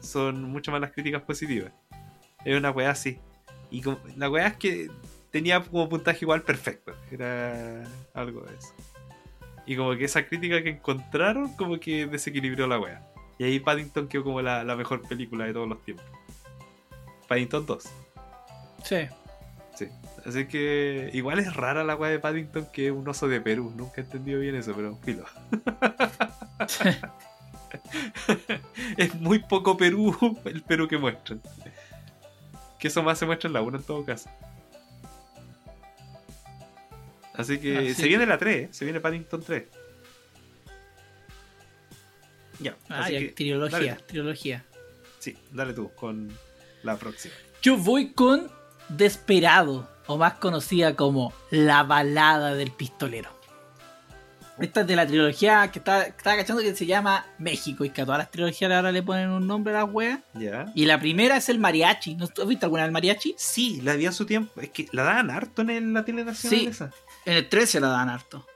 son 0.01 0.43
mucho 0.45 0.73
más 0.73 0.81
las 0.81 0.93
críticas 0.93 1.21
positivas. 1.23 1.71
Es 2.47 2.57
una 2.57 2.71
weá 2.71 2.91
así. 2.91 3.19
Y 3.71 3.83
como- 3.83 4.01
la 4.17 4.31
weá 4.31 4.47
es 4.47 4.57
que 4.57 4.89
tenía 5.31 5.61
como 5.63 5.89
puntaje 5.91 6.21
igual 6.23 6.43
perfecto. 6.43 6.95
Era 7.11 7.85
algo 8.15 8.41
de 8.41 8.55
eso. 8.57 8.75
Y 9.67 9.77
como 9.77 9.95
que 9.97 10.05
esa 10.07 10.27
crítica 10.27 10.63
que 10.63 10.71
encontraron 10.71 11.55
como 11.57 11.79
que 11.79 12.07
desequilibró 12.07 12.67
la 12.67 12.79
weá. 12.81 13.07
Y 13.39 13.45
ahí 13.45 13.61
Paddington 13.61 14.09
quedó 14.09 14.25
como 14.25 14.43
la, 14.43 14.65
la 14.65 14.77
mejor 14.77 15.03
película 15.09 15.45
de 15.45 15.53
todos 15.53 15.69
los 15.69 15.83
tiempos. 15.83 16.05
Paddington 17.29 17.67
2. 17.67 17.85
Sí. 18.85 18.97
Sí. 19.75 19.89
Así 20.27 20.47
que 20.47 21.11
igual 21.15 21.39
es 21.39 21.55
rara 21.55 21.83
la 21.83 21.97
weá 21.97 22.11
de 22.11 22.19
Paddington 22.19 22.69
que 22.73 22.87
es 22.87 22.93
un 22.93 23.09
oso 23.09 23.27
de 23.29 23.41
Perú. 23.41 23.73
Nunca 23.77 24.01
he 24.01 24.05
entendido 24.05 24.41
bien 24.41 24.55
eso, 24.55 24.73
pero 24.75 24.97
filo. 24.97 25.25
es 28.97 29.15
muy 29.17 29.41
poco 29.41 29.77
Perú 29.77 30.39
el 30.45 30.63
Perú 30.63 30.89
que 30.89 30.99
muestran. 30.99 31.41
Que 32.79 32.89
eso 32.89 33.03
más 33.03 33.19
se 33.19 33.27
muestra 33.27 33.49
en 33.49 33.55
la 33.55 33.63
1 33.63 33.79
en 33.79 33.85
todo 33.85 34.05
caso. 34.05 34.29
Así 37.35 37.59
que 37.59 37.91
Ah, 37.91 37.95
se 37.95 38.09
viene 38.09 38.27
la 38.27 38.39
3, 38.39 38.57
¿eh? 38.57 38.69
se 38.73 38.85
viene 38.85 39.01
Paddington 39.01 39.43
3. 39.43 39.65
Ya, 42.63 42.77
Ah, 42.89 43.01
así 43.05 43.13
ya, 43.15 43.19
que 43.21 43.29
trilogía, 43.29 43.97
trilogía. 44.07 44.65
sí, 45.19 45.37
dale 45.51 45.73
tú 45.73 45.91
con 45.95 46.31
la 46.83 46.97
próxima. 46.97 47.35
Yo 47.63 47.77
voy 47.77 48.13
con 48.13 48.51
Desperado, 48.89 49.89
o 50.07 50.19
más 50.19 50.35
conocida 50.35 50.97
como 50.97 51.33
La 51.51 51.83
balada 51.85 52.55
del 52.55 52.71
pistolero. 52.73 53.31
Esta 54.59 54.83
es 54.83 54.87
de 54.87 54.97
la 54.97 55.07
trilogía 55.07 55.71
que 55.73 55.79
estaba, 55.79 56.03
estaba 56.03 56.37
cachando 56.37 56.63
que 56.63 56.75
se 56.77 56.85
llama 56.87 57.25
México. 57.39 57.85
Y 57.85 57.91
que 57.91 58.03
a 58.03 58.05
todas 58.05 58.19
las 58.19 58.31
trilogías 58.31 58.71
ahora 58.71 58.93
le 58.93 59.03
ponen 59.03 59.31
un 59.31 59.47
nombre 59.47 59.75
a 59.75 59.83
las 59.85 59.93
weas. 59.93 60.21
Ya. 60.35 60.67
Y 60.75 60.85
la 60.85 61.01
primera 61.01 61.37
es 61.39 61.49
el 61.49 61.59
mariachi. 61.59 62.17
¿No 62.17 62.27
has 62.27 62.47
visto 62.47 62.67
alguna 62.67 62.83
del 62.83 62.93
mariachi? 62.93 63.35
Sí, 63.39 63.81
la 63.81 63.95
vi 63.97 64.07
a 64.07 64.13
su 64.13 64.27
tiempo. 64.27 64.61
Es 64.61 64.69
que 64.71 64.89
la 64.93 65.05
daban 65.05 65.31
harto 65.31 65.63
en 65.63 65.71
el- 65.71 65.93
la 65.95 66.05
tele 66.05 66.23
nacional 66.25 66.61
Sí. 66.61 66.67
esa. 66.67 66.91
En 67.25 67.33
el 67.39 67.49
13 67.49 67.81
la 67.81 67.89
daban 67.89 68.11
harto. 68.11 68.47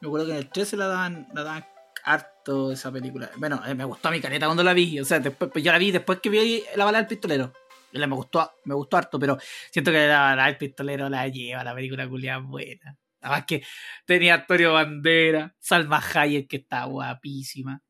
Me 0.00 0.08
acuerdo 0.08 0.26
que 0.26 0.32
en 0.32 0.38
el 0.38 0.48
13 0.50 0.76
la 0.76 0.86
daban, 0.86 1.26
la 1.32 1.42
daban 1.44 1.64
harto 2.04 2.72
esa 2.72 2.90
película. 2.92 3.30
Bueno, 3.36 3.62
eh, 3.66 3.74
me 3.74 3.84
gustó 3.84 4.08
a 4.08 4.10
mi 4.10 4.20
caneta 4.20 4.46
cuando 4.46 4.62
la 4.62 4.72
vi. 4.72 5.00
O 5.00 5.04
sea, 5.04 5.20
después, 5.20 5.50
pues 5.52 5.64
yo 5.64 5.72
la 5.72 5.78
vi 5.78 5.90
después 5.90 6.20
que 6.20 6.30
vi 6.30 6.62
la 6.76 6.84
bala 6.84 6.98
del 6.98 7.06
pistolero. 7.06 7.52
La 7.92 8.06
me 8.06 8.16
gustó, 8.16 8.52
me 8.64 8.74
gustó 8.74 8.96
harto, 8.98 9.18
pero 9.18 9.38
siento 9.70 9.90
que 9.90 10.06
la 10.06 10.20
bala 10.20 10.46
del 10.46 10.58
pistolero 10.58 11.08
la 11.08 11.26
lleva, 11.28 11.64
la 11.64 11.74
película 11.74 12.08
culiada 12.08 12.38
buena. 12.38 12.96
Además 13.20 13.44
que 13.46 13.62
tenía 14.04 14.34
Antonio 14.34 14.74
Bandera, 14.74 15.54
Salma 15.58 16.02
Hayek, 16.14 16.48
que 16.48 16.56
está 16.58 16.84
guapísima. 16.84 17.82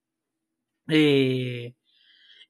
Eh, 0.89 1.75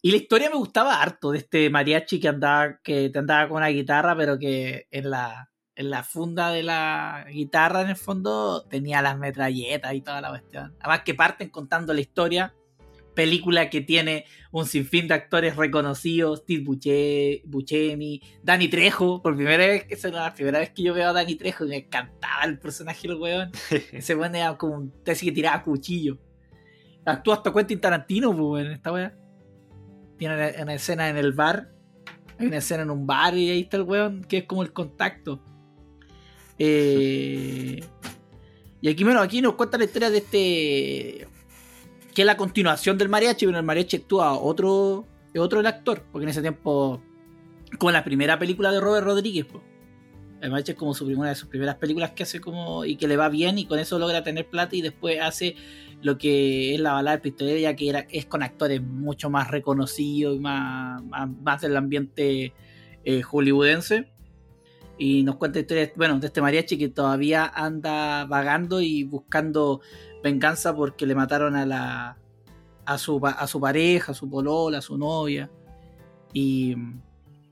y 0.02 0.10
la 0.10 0.16
historia 0.16 0.50
me 0.50 0.56
gustaba 0.56 1.02
harto 1.02 1.32
de 1.32 1.38
este 1.38 1.70
mariachi 1.70 2.20
que 2.20 2.28
andaba, 2.28 2.80
que 2.82 3.10
te 3.10 3.18
andaba 3.18 3.48
con 3.48 3.58
una 3.58 3.68
guitarra, 3.68 4.16
pero 4.16 4.38
que 4.38 4.86
en 4.90 5.10
la, 5.10 5.47
en 5.78 5.90
la 5.90 6.02
funda 6.02 6.50
de 6.50 6.64
la 6.64 7.24
guitarra, 7.32 7.82
en 7.82 7.90
el 7.90 7.96
fondo, 7.96 8.64
tenía 8.68 9.00
las 9.00 9.16
metralletas 9.16 9.94
y 9.94 10.00
toda 10.00 10.20
la 10.20 10.30
cuestión. 10.30 10.74
Además 10.80 11.02
que 11.04 11.14
parten 11.14 11.50
contando 11.50 11.94
la 11.94 12.00
historia. 12.00 12.52
Película 13.14 13.70
que 13.70 13.80
tiene 13.80 14.24
un 14.52 14.66
sinfín 14.66 15.08
de 15.08 15.14
actores 15.14 15.56
reconocidos, 15.56 16.40
Steve 16.40 16.62
Busce- 16.64 17.42
Buscemi, 17.46 18.20
Danny 18.42 18.68
Trejo, 18.68 19.22
por 19.22 19.34
primera 19.36 19.66
vez, 19.66 19.84
que 19.84 19.94
es 19.94 20.04
la 20.04 20.34
primera 20.34 20.58
vez 20.60 20.70
que 20.70 20.82
yo 20.82 20.94
veo 20.94 21.08
a 21.08 21.12
Danny 21.12 21.36
Trejo 21.36 21.64
y 21.64 21.68
me 21.68 21.76
encantaba 21.78 22.44
el 22.44 22.58
personaje 22.58 23.06
del 23.08 23.16
weón. 23.16 23.50
Ese 23.92 24.14
weón 24.16 24.34
era 24.34 24.56
como 24.56 24.74
un 24.74 24.92
casi 25.04 25.26
que 25.26 25.32
tiraba 25.32 25.62
cuchillo. 25.62 26.18
Actúa 27.04 27.34
hasta 27.36 27.52
Quentin 27.52 27.80
Tarantino, 27.80 28.36
pues, 28.36 28.66
en 28.66 28.72
esta 28.72 28.92
weá. 28.92 29.16
Tiene 30.16 30.34
una, 30.34 30.62
una 30.62 30.74
escena 30.74 31.08
en 31.08 31.16
el 31.16 31.32
bar. 31.32 31.70
Hay 32.38 32.46
una 32.46 32.58
escena 32.58 32.82
en 32.82 32.90
un 32.90 33.06
bar 33.06 33.36
y 33.36 33.50
ahí 33.50 33.60
está 33.62 33.76
el 33.78 33.82
weón, 33.84 34.22
que 34.24 34.38
es 34.38 34.44
como 34.44 34.62
el 34.62 34.72
contacto. 34.72 35.42
Eh, 36.58 37.80
y 38.80 38.88
aquí, 38.88 39.04
bueno, 39.04 39.20
aquí 39.20 39.40
nos 39.40 39.54
cuenta 39.54 39.78
la 39.78 39.84
historia 39.84 40.10
de 40.10 40.18
este. 40.18 41.28
Que 42.14 42.22
es 42.22 42.26
la 42.26 42.36
continuación 42.36 42.98
del 42.98 43.08
mariachi, 43.08 43.46
pero 43.46 43.58
el 43.58 43.64
mariachi 43.64 43.96
actúa 43.98 44.34
otro. 44.34 45.06
Otro 45.36 45.60
el 45.60 45.66
actor, 45.66 46.02
porque 46.10 46.24
en 46.24 46.30
ese 46.30 46.42
tiempo. 46.42 47.02
Como 47.78 47.90
la 47.90 48.02
primera 48.02 48.38
película 48.38 48.72
de 48.72 48.80
Robert 48.80 49.06
Rodríguez, 49.06 49.46
pues. 49.50 49.62
El 50.40 50.50
mariachi 50.50 50.72
es 50.72 50.78
como 50.78 50.94
su, 50.94 51.06
una 51.06 51.30
de 51.30 51.34
sus 51.34 51.48
primeras 51.48 51.76
películas 51.76 52.12
que 52.12 52.22
hace 52.22 52.40
como. 52.40 52.84
y 52.84 52.96
que 52.96 53.08
le 53.08 53.16
va 53.16 53.28
bien 53.28 53.58
y 53.58 53.66
con 53.66 53.78
eso 53.78 53.98
logra 53.98 54.22
tener 54.22 54.46
plata 54.48 54.74
y 54.76 54.82
después 54.82 55.20
hace 55.20 55.56
lo 56.00 56.16
que 56.16 56.74
es 56.74 56.80
la 56.80 56.92
balada 56.92 57.16
del 57.16 57.22
pistolero, 57.22 57.58
ya 57.58 57.74
que 57.74 57.88
era, 57.88 58.06
es 58.10 58.26
con 58.26 58.42
actores 58.42 58.80
mucho 58.80 59.30
más 59.30 59.50
reconocidos 59.50 60.36
y 60.36 60.38
más, 60.38 61.02
más, 61.04 61.28
más 61.42 61.60
del 61.60 61.76
ambiente 61.76 62.52
eh, 63.04 63.22
hollywoodense. 63.22 64.08
Y 64.98 65.22
nos 65.22 65.36
cuenta 65.36 65.60
historias, 65.60 65.92
bueno, 65.96 66.18
de 66.18 66.26
este 66.26 66.40
mariachi 66.40 66.76
que 66.76 66.88
todavía 66.88 67.46
anda 67.54 68.24
vagando 68.24 68.80
y 68.80 69.04
buscando 69.04 69.80
venganza 70.24 70.74
porque 70.74 71.06
le 71.06 71.14
mataron 71.14 71.54
a 71.54 71.64
la 71.64 72.16
a 72.84 72.98
su, 72.98 73.20
a 73.24 73.46
su 73.46 73.60
pareja, 73.60 74.12
a 74.12 74.14
su 74.14 74.28
polola, 74.28 74.78
a 74.78 74.82
su 74.82 74.96
novia. 74.98 75.50
Y, 76.32 76.74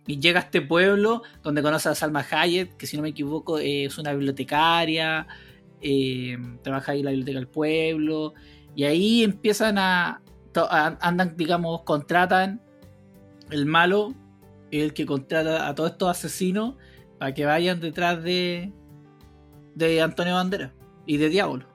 y 0.07 0.19
llega 0.19 0.41
a 0.41 0.43
este 0.45 0.63
pueblo 0.63 1.23
donde 1.43 1.63
conoce 1.63 1.89
a 1.91 1.95
Salma 1.95 2.25
Hayek, 2.29 2.77
que 2.77 2.87
si 2.87 2.97
no 2.97 3.03
me 3.03 3.11
equivoco 3.11 3.59
eh, 3.59 3.85
es 3.85 3.99
una 3.99 4.13
bibliotecaria, 4.13 5.27
eh, 5.83 6.39
trabaja 6.63 6.93
ahí 6.93 7.01
en 7.01 7.05
la 7.05 7.11
biblioteca 7.11 7.39
del 7.39 7.49
pueblo, 7.49 8.33
y 8.75 8.85
ahí 8.85 9.23
empiezan 9.25 9.77
a, 9.79 10.23
a- 10.55 10.99
andan, 11.01 11.37
digamos, 11.37 11.83
contratan 11.83 12.63
el 13.51 13.67
malo, 13.67 14.15
el 14.71 14.95
que 14.95 15.05
contrata 15.05 15.69
a 15.69 15.75
todos 15.75 15.93
estos 15.93 16.09
asesinos 16.09 16.77
para 17.19 17.35
que 17.35 17.45
vayan 17.45 17.81
detrás 17.81 18.23
de 18.23 18.73
de 19.77 20.01
Antonio 20.01 20.35
Bandera 20.35 20.73
y 21.05 21.19
de 21.19 21.29
Diablo. 21.29 21.67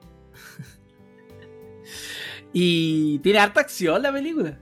y 2.52 3.20
tiene 3.20 3.38
harta 3.38 3.60
acción 3.60 4.02
la 4.02 4.12
película. 4.12 4.58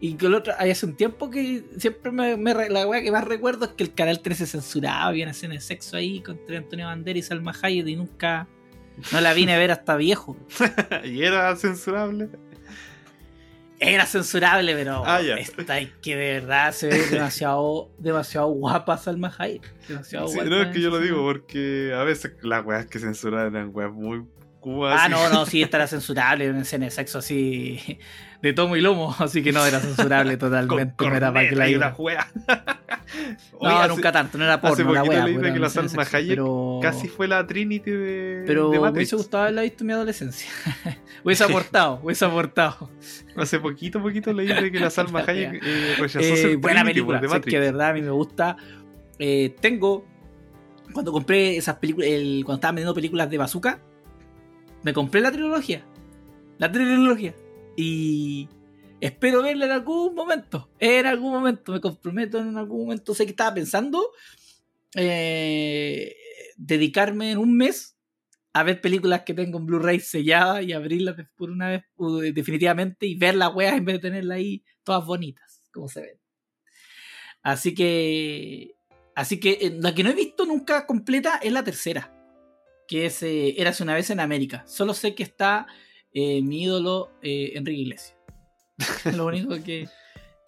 Y 0.00 0.14
que 0.14 0.26
el 0.26 0.34
otro, 0.34 0.52
hace 0.56 0.86
un 0.86 0.94
tiempo 0.94 1.28
que 1.28 1.64
siempre 1.76 2.12
me, 2.12 2.36
la 2.68 2.86
wea 2.86 3.02
que 3.02 3.10
más 3.10 3.24
recuerdo 3.24 3.64
es 3.64 3.72
que 3.72 3.82
el 3.82 3.94
canal 3.94 4.20
13 4.20 4.46
censuraba, 4.46 5.06
había 5.06 5.24
una 5.24 5.32
escena 5.32 5.54
de 5.54 5.60
sexo 5.60 5.96
ahí 5.96 6.20
contra 6.20 6.58
Antonio 6.58 6.86
Bandera 6.86 7.18
y 7.18 7.22
Salma 7.22 7.52
Hayek 7.60 7.88
y 7.88 7.96
nunca 7.96 8.46
no 9.12 9.20
la 9.20 9.32
vine 9.32 9.54
a 9.54 9.58
ver 9.58 9.72
hasta 9.72 9.96
viejo. 9.96 10.36
y 11.04 11.24
era 11.24 11.56
censurable. 11.56 12.28
Era 13.80 14.06
censurable, 14.06 14.74
pero 14.74 15.02
Ah, 15.06 15.20
ya. 15.22 15.36
esta 15.36 15.78
es 15.78 15.90
que 16.02 16.16
de 16.16 16.40
verdad 16.40 16.72
se 16.72 16.88
ve 16.88 16.98
demasiado, 17.10 17.90
demasiado 17.98 18.48
guapa 18.48 18.98
Salma 18.98 19.32
Hayek. 19.38 19.62
Demasiado 19.88 20.28
Sí, 20.28 20.34
guapa 20.34 20.50
no, 20.50 20.62
es 20.62 20.68
que 20.68 20.80
yo 20.80 20.90
lo 20.90 20.98
digo 20.98 21.22
porque 21.22 21.92
a 21.94 22.02
veces 22.02 22.32
las 22.42 22.64
weas 22.64 22.86
que 22.86 22.98
censuraban 22.98 23.54
eran 23.54 23.70
weas 23.72 23.92
muy 23.92 24.24
Ah, 24.86 25.08
no, 25.08 25.28
no, 25.30 25.46
sí, 25.46 25.62
esta 25.62 25.76
era 25.78 25.86
censurable, 25.86 26.50
una 26.50 26.62
escena 26.62 26.84
de 26.86 26.90
sexo 26.90 27.18
así 27.18 27.98
de 28.42 28.52
tomo 28.52 28.76
y 28.76 28.80
lomo, 28.80 29.14
así 29.18 29.42
que 29.42 29.50
no, 29.52 29.64
era 29.66 29.80
censurable 29.80 30.36
totalmente. 30.38 30.94
Con 30.96 31.10
no 31.10 31.16
era 31.16 31.32
para 31.32 31.48
que 31.48 31.56
la 31.56 31.68
iba- 31.68 31.86
una. 31.88 32.28
No, 33.60 33.70
Oye, 33.70 33.74
hace- 33.78 33.88
nunca 33.88 34.12
tanto, 34.12 34.36
no 34.36 34.44
era 34.44 34.60
porno, 34.60 34.74
hace 34.74 34.82
la 34.84 34.88
poquito 35.00 35.10
wea, 35.10 35.24
leí 35.24 35.34
que 35.34 35.38
una 35.56 35.58
la 35.60 35.70
Salma 35.70 35.88
sexo, 36.04 36.16
Hayek 36.18 36.28
pero... 36.30 36.78
Casi 36.82 37.08
fue 37.08 37.26
la 37.26 37.46
Trinity 37.46 37.90
de, 37.90 38.44
Pero 38.46 38.68
de 38.70 38.78
me 38.78 38.90
hubiese 38.90 39.16
gustado 39.16 39.44
haberla 39.44 39.62
visto 39.62 39.82
en 39.82 39.86
mi 39.86 39.92
adolescencia. 39.94 40.50
hubiese 41.24 41.42
aportado, 41.44 42.00
hubiese 42.02 42.24
aportado. 42.26 42.90
Hace 43.34 43.60
poquito, 43.60 44.00
poquito 44.02 44.30
leí 44.34 44.46
de 44.48 44.70
que 44.70 44.78
la 44.78 44.90
Salma 44.90 45.24
Hayek 45.26 45.60
eh, 45.64 45.94
rechazó 45.98 46.20
Eh, 46.20 46.36
ser 46.36 46.56
buena 46.58 46.80
Trinity, 46.82 46.94
película, 47.00 47.18
pues, 47.18 47.22
de 47.22 47.28
sí, 47.44 47.50
que 47.50 47.60
de 47.60 47.66
verdad 47.72 47.88
a 47.88 47.92
mí 47.94 48.02
me 48.02 48.10
gusta. 48.10 48.56
Eh, 49.18 49.56
tengo, 49.58 50.04
cuando 50.92 51.10
compré 51.10 51.56
esas 51.56 51.76
películas, 51.76 52.10
el- 52.10 52.42
cuando 52.44 52.58
estaban 52.58 52.74
vendiendo 52.76 52.94
películas 52.94 53.30
de 53.30 53.38
bazooka, 53.38 53.80
me 54.82 54.92
compré 54.92 55.20
la 55.20 55.32
trilogía. 55.32 55.84
La 56.58 56.70
trilogía. 56.70 57.34
Y 57.76 58.48
espero 59.00 59.42
verla 59.42 59.66
en 59.66 59.72
algún 59.72 60.14
momento. 60.14 60.70
En 60.78 61.06
algún 61.06 61.32
momento, 61.32 61.72
me 61.72 61.80
comprometo 61.80 62.38
en 62.38 62.56
algún 62.56 62.82
momento. 62.82 63.14
Sé 63.14 63.24
que 63.24 63.30
estaba 63.30 63.54
pensando 63.54 64.10
eh, 64.94 66.14
dedicarme 66.56 67.32
en 67.32 67.38
un 67.38 67.56
mes 67.56 67.96
a 68.52 68.62
ver 68.62 68.80
películas 68.80 69.22
que 69.22 69.34
tengo 69.34 69.58
en 69.58 69.66
Blu-ray 69.66 70.00
selladas 70.00 70.64
y 70.64 70.72
abrirlas 70.72 71.14
por 71.36 71.50
una 71.50 71.68
vez 71.68 71.82
definitivamente 72.34 73.06
y 73.06 73.14
ver 73.14 73.36
las 73.36 73.54
weas 73.54 73.76
en 73.76 73.84
vez 73.84 73.96
de 73.96 74.08
tenerlas 74.08 74.38
ahí 74.38 74.64
todas 74.82 75.04
bonitas, 75.04 75.62
como 75.72 75.88
se 75.88 76.00
ven. 76.00 76.20
Así 77.42 77.74
que. 77.74 78.74
Así 79.14 79.40
que 79.40 79.58
eh, 79.60 79.76
la 79.80 79.94
que 79.94 80.04
no 80.04 80.10
he 80.10 80.14
visto 80.14 80.46
nunca 80.46 80.86
completa 80.86 81.38
es 81.42 81.52
la 81.52 81.64
tercera. 81.64 82.17
Que 82.88 83.06
es 83.06 83.22
eh, 83.22 83.54
Érase 83.60 83.82
una 83.84 83.94
vez 83.94 84.10
en 84.10 84.18
América. 84.18 84.64
Solo 84.66 84.94
sé 84.94 85.14
que 85.14 85.22
está 85.22 85.66
eh, 86.12 86.42
mi 86.42 86.64
ídolo 86.64 87.12
eh, 87.22 87.52
Enrique 87.54 87.82
Iglesias. 87.82 88.16
Lo 89.16 89.26
único 89.26 89.62
que, 89.62 89.88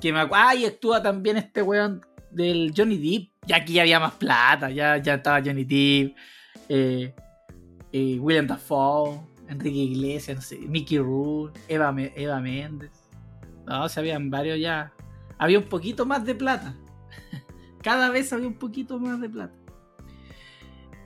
que 0.00 0.12
me 0.12 0.20
acuerdo. 0.20 0.44
Ah, 0.48 0.54
y 0.56 0.64
actúa 0.64 1.02
también 1.02 1.36
este 1.36 1.62
weón 1.62 2.00
del 2.32 2.72
Johnny 2.76 2.96
Depp. 2.96 3.30
Ya 3.46 3.56
aquí 3.56 3.78
había 3.78 4.00
más 4.00 4.14
plata. 4.14 4.70
Ya, 4.70 4.96
ya 4.96 5.14
estaba 5.14 5.40
Johnny 5.44 5.64
Depp. 5.64 6.16
eh, 6.68 7.14
William 7.92 8.46
Dafoe. 8.46 9.30
Enrique 9.50 9.78
Iglesias, 9.78 10.54
Mickey 10.68 10.98
Rourke, 10.98 11.60
Eva, 11.66 11.92
Eva 12.14 12.40
Méndez. 12.40 12.92
No, 13.66 13.88
se 13.88 13.98
habían 13.98 14.30
varios 14.30 14.60
ya. 14.60 14.92
Había 15.38 15.58
un 15.58 15.64
poquito 15.64 16.06
más 16.06 16.24
de 16.24 16.36
plata. 16.36 16.76
Cada 17.82 18.10
vez 18.10 18.32
había 18.32 18.46
un 18.46 18.54
poquito 18.58 18.98
más 19.00 19.20
de 19.20 19.28
plata. 19.28 19.54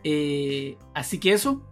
Eh, 0.04 0.76
así 0.94 1.18
que 1.18 1.32
eso. 1.32 1.62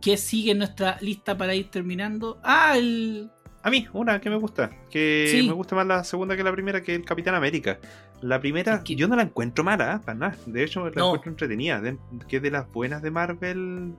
¿Qué 0.00 0.16
sigue 0.16 0.52
en 0.52 0.58
nuestra 0.58 0.96
lista 1.00 1.36
para 1.36 1.54
ir 1.54 1.70
terminando? 1.70 2.38
Ah, 2.44 2.74
el. 2.76 3.30
A 3.62 3.70
mí, 3.70 3.86
una 3.92 4.20
que 4.20 4.30
me 4.30 4.36
gusta. 4.36 4.70
Que 4.90 5.28
Sí. 5.30 5.46
me 5.48 5.52
gusta 5.54 5.74
más 5.74 5.86
la 5.86 6.04
segunda 6.04 6.36
que 6.36 6.44
la 6.44 6.52
primera, 6.52 6.82
que 6.82 6.94
el 6.94 7.04
Capitán 7.04 7.34
América. 7.34 7.78
La 8.20 8.40
primera, 8.40 8.76
Es 8.76 8.80
que- 8.82 8.94
yo 8.96 9.08
no 9.08 9.16
la 9.16 9.22
encuentro 9.22 9.64
mala, 9.64 10.00
para 10.04 10.18
nada. 10.18 10.36
De 10.46 10.62
hecho, 10.64 10.84
la 10.88 10.90
No. 10.96 11.06
encuentro 11.08 11.30
entretenida. 11.30 11.80
de- 11.80 11.98
que 12.28 12.36
es 12.36 12.42
de 12.42 12.50
las 12.50 12.70
buenas 12.70 13.02
de 13.02 13.10
Marvel. 13.10 13.94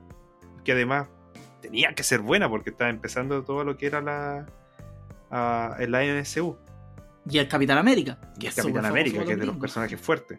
Que 0.64 0.72
además 0.72 1.08
tenía 1.60 1.94
que 1.94 2.02
ser 2.02 2.20
buena 2.20 2.48
porque 2.48 2.70
estaba 2.70 2.90
empezando 2.90 3.42
todo 3.44 3.64
lo 3.64 3.76
que 3.76 3.86
era 3.86 4.00
la. 4.00 4.46
la 5.30 6.04
MCU. 6.04 6.56
Y 7.30 7.38
el 7.38 7.46
Capitán 7.46 7.78
América. 7.78 8.18
Y 8.40 8.46
el 8.46 8.54
Capitán 8.54 8.86
América, 8.86 9.24
que 9.24 9.32
es 9.34 9.38
de 9.38 9.46
los 9.46 9.56
personajes 9.58 10.00
fuertes. 10.00 10.38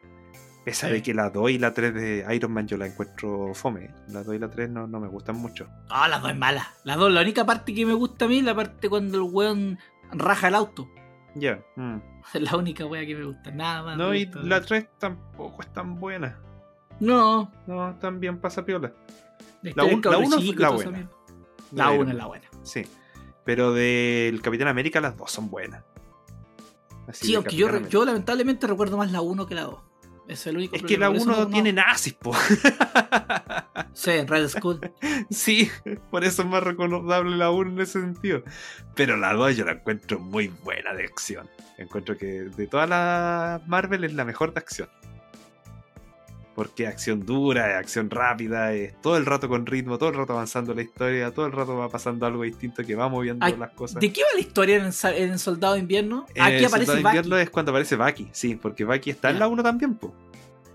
Pese 0.63 0.85
a 0.85 0.89
Sí. 0.89 0.93
de 0.95 1.01
que 1.03 1.13
la 1.13 1.29
2 1.31 1.49
y 1.51 1.57
la 1.57 1.73
3 1.73 1.93
de 1.93 2.25
Iron 2.35 2.51
Man 2.51 2.67
yo 2.67 2.77
la 2.77 2.85
encuentro 2.85 3.53
fome. 3.55 3.93
La 4.09 4.23
2 4.23 4.35
y 4.35 4.39
la 4.39 4.49
3 4.49 4.69
no, 4.69 4.85
no 4.87 4.99
me 4.99 5.07
gustan 5.07 5.35
mucho. 5.37 5.67
Ah, 5.89 6.07
las 6.07 6.21
dos 6.21 6.31
es 6.31 6.37
mala. 6.37 6.67
Las 6.83 6.97
dos, 6.97 7.11
la 7.11 7.21
única 7.21 7.45
parte 7.45 7.73
que 7.73 7.85
me 7.85 7.93
gusta 7.93 8.25
a 8.25 8.27
mí 8.27 8.37
es 8.39 8.43
la 8.43 8.53
parte 8.55 8.87
cuando 8.89 9.17
el 9.17 9.23
weón 9.23 9.79
raja 10.11 10.49
el 10.49 10.55
auto. 10.55 10.87
Ya. 11.35 11.63
mm. 11.75 11.97
Es 12.35 12.41
la 12.41 12.55
única 12.57 12.85
wea 12.85 13.05
que 13.05 13.15
me 13.15 13.25
gusta. 13.25 13.49
Nada 13.51 13.81
más. 13.83 13.97
No, 13.97 14.13
y 14.13 14.29
la 14.43 14.61
3 14.61 14.87
tampoco 14.99 15.61
es 15.63 15.73
tan 15.73 15.99
buena. 15.99 16.37
No. 16.99 17.51
No, 17.65 17.95
también 17.99 18.39
pasa 18.39 18.63
piola. 18.63 18.93
La, 19.63 19.71
La 19.75 19.83
un- 19.85 20.01
la 20.03 20.17
uno 20.19 20.37
es 20.37 20.43
chico, 20.43 20.61
la 20.61 20.69
buena. 20.69 21.09
La 21.71 21.85
De 21.85 21.89
1 21.91 21.95
Iron 21.95 22.09
es 22.09 22.15
la 22.15 22.25
buena. 22.27 22.45
Sí. 22.61 22.83
Pero 23.43 23.73
del 23.73 24.39
Capitán 24.43 24.67
América 24.67 25.01
las 25.01 25.17
dos 25.17 25.31
son 25.31 25.49
buenas. 25.49 25.83
Así 27.07 27.25
Sí, 27.25 27.31
de 27.31 27.37
aunque 27.37 27.55
yo, 27.55 27.67
yo 27.89 28.05
lamentablemente 28.05 28.67
recuerdo 28.67 28.97
más 28.97 29.11
la 29.11 29.21
1 29.21 29.47
que 29.47 29.55
la 29.55 29.63
2. 29.63 29.79
Es 30.27 30.47
el 30.47 30.57
único 30.57 30.75
Es 30.75 30.83
que 30.83 30.97
la 30.97 31.07
por 31.07 31.15
eso 31.17 31.25
1 31.25 31.37
no- 31.37 31.47
tiene 31.49 31.73
nazis, 31.73 32.13
po. 32.13 32.31
Sí, 33.93 34.11
Red 34.25 34.47
School. 34.49 34.79
sí, 35.29 35.69
por 36.09 36.23
eso 36.23 36.43
es 36.43 36.47
más 36.47 36.63
recordable 36.63 37.35
la 37.35 37.49
1 37.51 37.71
en 37.71 37.81
ese 37.81 37.99
sentido. 38.01 38.43
Pero 38.95 39.17
la 39.17 39.33
2 39.33 39.57
yo 39.57 39.65
la 39.65 39.73
encuentro 39.73 40.19
muy 40.19 40.47
buena 40.63 40.93
de 40.93 41.03
acción. 41.03 41.49
Encuentro 41.77 42.17
que 42.17 42.25
de 42.25 42.67
todas 42.67 42.87
las 42.89 43.67
Marvel 43.67 44.03
es 44.05 44.13
la 44.13 44.23
mejor 44.23 44.53
de 44.53 44.59
acción. 44.59 44.89
Porque 46.55 46.85
acción 46.85 47.25
dura, 47.25 47.71
es 47.71 47.77
acción 47.77 48.09
rápida, 48.09 48.73
es 48.73 48.99
todo 49.01 49.15
el 49.15 49.25
rato 49.25 49.47
con 49.47 49.65
ritmo, 49.65 49.97
todo 49.97 50.09
el 50.09 50.15
rato 50.15 50.33
avanzando 50.33 50.73
la 50.73 50.81
historia, 50.81 51.31
todo 51.31 51.45
el 51.45 51.53
rato 51.53 51.77
va 51.77 51.87
pasando 51.87 52.25
algo 52.25 52.43
distinto 52.43 52.83
que 52.83 52.93
va 52.93 53.07
moviendo 53.07 53.45
Ay, 53.45 53.55
las 53.57 53.71
cosas. 53.71 54.01
¿De 54.01 54.11
qué 54.11 54.21
va 54.21 54.29
la 54.33 54.41
historia 54.41 54.75
en, 54.75 54.91
en 55.15 55.39
Soldado 55.39 55.75
de 55.75 55.79
Invierno? 55.79 56.25
En 56.35 56.41
Aquí 56.43 56.65
aparece 56.65 56.87
Soldado 56.87 56.95
de 56.95 57.01
invierno 57.01 57.37
es 57.37 57.49
cuando 57.49 57.71
aparece 57.71 57.95
Bucky, 57.95 58.29
sí, 58.33 58.55
porque 58.55 58.83
Bucky 58.83 59.11
está 59.11 59.29
en 59.29 59.39
la 59.39 59.47
1 59.47 59.63
también, 59.63 59.95
po. 59.95 60.13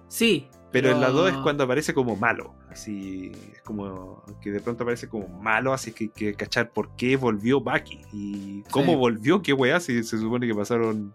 Sí. 0.09 0.49
Pero 0.73 0.91
en 0.91 1.01
la 1.01 1.11
2 1.11 1.33
es 1.33 1.37
cuando 1.39 1.65
aparece 1.65 1.93
como 1.95 2.17
malo. 2.17 2.55
Así 2.71 3.33
es 3.53 3.63
como 3.63 4.23
que 4.43 4.51
de 4.51 4.61
pronto 4.61 4.83
aparece 4.83 5.09
como 5.09 5.29
malo, 5.29 5.73
así 5.73 5.93
que 5.93 6.05
hay 6.05 6.11
que 6.11 6.35
cachar 6.35 6.71
por 6.71 6.95
qué 6.97 7.17
volvió 7.17 7.61
Bucky. 7.61 8.01
Y 8.13 8.63
cómo 8.71 8.93
Sí. 8.93 8.99
volvió, 8.99 9.43
qué 9.43 9.53
weá, 9.53 9.79
si 9.81 10.03
se 10.03 10.19
supone 10.19 10.47
que 10.47 10.55
pasaron 10.55 11.13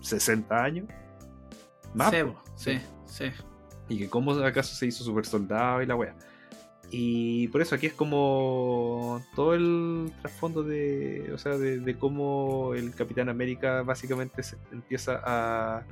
60 0.00 0.62
años. 0.62 0.86
Más, 1.94 2.10
Sí, 2.10 2.16
po. 2.24 2.32
po, 2.34 2.40
sí, 2.56 2.80
sí. 3.06 3.24
Y 3.88 3.98
que 3.98 4.08
cómo 4.08 4.32
acaso 4.32 4.74
se 4.74 4.86
hizo 4.86 5.04
super 5.04 5.26
soldado 5.26 5.82
y 5.82 5.86
la 5.86 5.96
weá. 5.96 6.14
Y 6.90 7.48
por 7.48 7.60
eso 7.60 7.74
aquí 7.74 7.86
es 7.86 7.94
como 7.94 9.22
todo 9.34 9.54
el 9.54 10.12
trasfondo 10.20 10.62
de, 10.62 11.30
o 11.34 11.38
sea, 11.38 11.56
de, 11.56 11.80
de 11.80 11.98
cómo 11.98 12.74
el 12.74 12.94
Capitán 12.94 13.28
América 13.28 13.82
básicamente 13.82 14.42
se 14.42 14.56
empieza 14.70 15.20
a, 15.24 15.84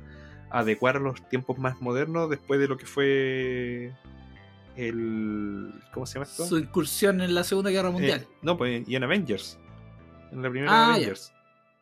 adecuar 0.49 0.97
a 0.97 0.99
los 0.99 1.27
tiempos 1.29 1.57
más 1.57 1.81
modernos 1.81 2.29
después 2.29 2.59
de 2.59 2.67
lo 2.67 2.77
que 2.77 2.85
fue 2.85 3.91
el... 4.77 5.73
¿Cómo 5.93 6.05
se 6.05 6.13
llama 6.13 6.25
esto? 6.25 6.45
Su 6.45 6.59
incursión 6.59 7.21
en 7.21 7.33
la 7.33 7.43
Segunda 7.43 7.71
Guerra 7.71 7.89
Mundial. 7.89 8.21
Eh, 8.21 8.27
no, 8.43 8.55
pues 8.55 8.87
y 8.87 8.95
en 8.95 9.03
Avengers. 9.03 9.57
En 10.31 10.43
la 10.43 10.49
primera 10.49 10.71
Ah, 10.71 10.85
ya. 10.85 10.93
Avengers. 10.93 11.33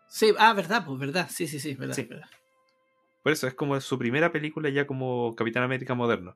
Sí, 0.07 0.34
ah, 0.39 0.53
verdad, 0.53 0.86
pues 0.86 0.99
verdad. 0.99 1.30
Sí, 1.30 1.47
sí, 1.47 1.59
sí, 1.59 1.76
verdad. 1.76 1.95
Sí. 1.95 2.03
verdad. 2.03 2.28
Por 3.22 3.32
eso 3.32 3.47
es 3.47 3.53
como 3.53 3.80
su 3.80 3.99
primera 3.99 4.32
película 4.32 4.69
ya 4.69 4.88
como 4.88 5.36
Capitán 5.36 5.63
América 5.63 5.93
moderno. 5.93 6.36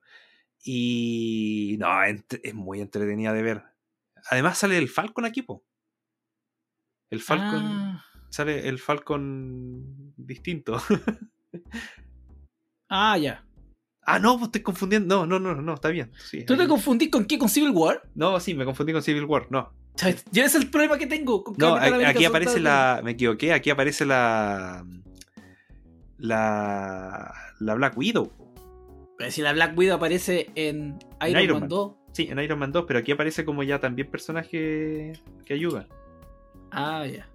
Y 0.63 1.77
no, 1.79 1.88
es 2.03 2.53
muy 2.53 2.81
entretenida 2.81 3.33
de 3.33 3.43
ver. 3.43 3.63
Además 4.29 4.57
sale 4.57 4.77
el 4.77 4.89
Falcon 4.89 5.25
aquí, 5.25 5.41
po. 5.41 5.63
El 7.09 7.21
Falcon. 7.21 7.63
Ah, 7.63 8.05
Sale 8.29 8.67
el 8.67 8.79
Falcon 8.79 10.13
distinto. 10.17 10.77
ah, 12.89 13.17
ya. 13.17 13.45
ah, 14.01 14.19
no, 14.19 14.43
estoy 14.43 14.61
confundiendo. 14.61 15.25
No, 15.25 15.39
no, 15.39 15.53
no, 15.53 15.61
no, 15.61 15.73
está 15.75 15.89
bien. 15.89 16.11
Sí, 16.17 16.43
¿Tú 16.43 16.57
te 16.57 16.67
confundís 16.67 17.09
con 17.09 17.25
qué? 17.25 17.38
¿Con 17.38 17.47
Civil 17.47 17.71
War? 17.71 18.01
No, 18.15 18.39
sí, 18.39 18.53
me 18.53 18.65
confundí 18.65 18.91
con 18.91 19.03
Civil 19.03 19.25
War. 19.25 19.47
No. 19.51 19.71
¿Sabes? 19.95 20.25
Yo 20.31 20.43
ese 20.43 20.57
es 20.57 20.63
el 20.63 20.69
problema 20.69 20.97
que 20.97 21.07
tengo. 21.07 21.43
Con 21.43 21.55
No, 21.57 21.75
aquí 21.75 22.25
aparece 22.25 22.59
la. 22.59 23.01
Me 23.03 23.11
equivoqué, 23.11 23.53
aquí 23.53 23.69
aparece 23.69 24.05
la. 24.05 24.86
La. 26.18 27.34
La 27.59 27.74
Black 27.76 27.97
Widow. 27.97 28.32
Pero 29.18 29.32
si 29.32 29.41
la 29.41 29.53
Black 29.53 29.78
Widow 29.78 29.95
aparece 29.95 30.49
en 30.55 30.99
Iron, 31.28 31.41
Iron 31.41 31.53
Man 31.53 31.61
Man. 31.61 31.70
2. 31.70 31.95
Sí, 32.13 32.28
en 32.30 32.39
Iron 32.39 32.59
Man 32.59 32.72
2, 32.72 32.86
pero 32.88 32.99
aquí 32.99 33.11
aparece 33.11 33.45
como 33.45 33.63
ya 33.63 33.80
también 33.80 34.09
personaje 34.09 35.13
que 35.45 35.53
ayuda. 35.53 35.88
Ah, 36.72 37.05
ya. 37.05 37.28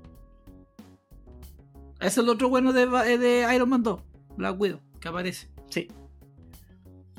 Ese 2.01 2.07
es 2.07 2.19
el 2.19 2.29
otro 2.29 2.49
bueno 2.49 2.73
de, 2.73 2.83
eh, 2.83 3.19
de 3.19 3.55
Iron 3.55 3.69
Man 3.69 3.83
2. 3.83 4.01
Black 4.37 4.61
Widow, 4.61 4.81
que 5.01 5.09
aparece. 5.09 5.49
Sí. 5.69 5.89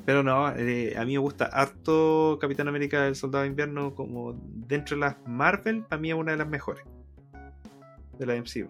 Pero 0.04 0.22
no, 0.24 0.50
eh, 0.56 0.94
a 0.96 1.04
mí 1.04 1.12
me 1.12 1.18
gusta 1.18 1.44
harto 1.44 2.38
Capitán 2.40 2.66
América 2.66 3.06
el 3.06 3.14
Soldado 3.14 3.42
de 3.42 3.50
Invierno 3.50 3.94
como 3.94 4.32
dentro 4.32 4.96
de 4.96 5.00
las 5.00 5.16
Marvel, 5.26 5.84
para 5.84 6.00
mí 6.00 6.10
es 6.10 6.16
una 6.16 6.32
de 6.32 6.38
las 6.38 6.48
mejores. 6.48 6.84
De 8.18 8.26
la 8.26 8.34
MCU. 8.34 8.68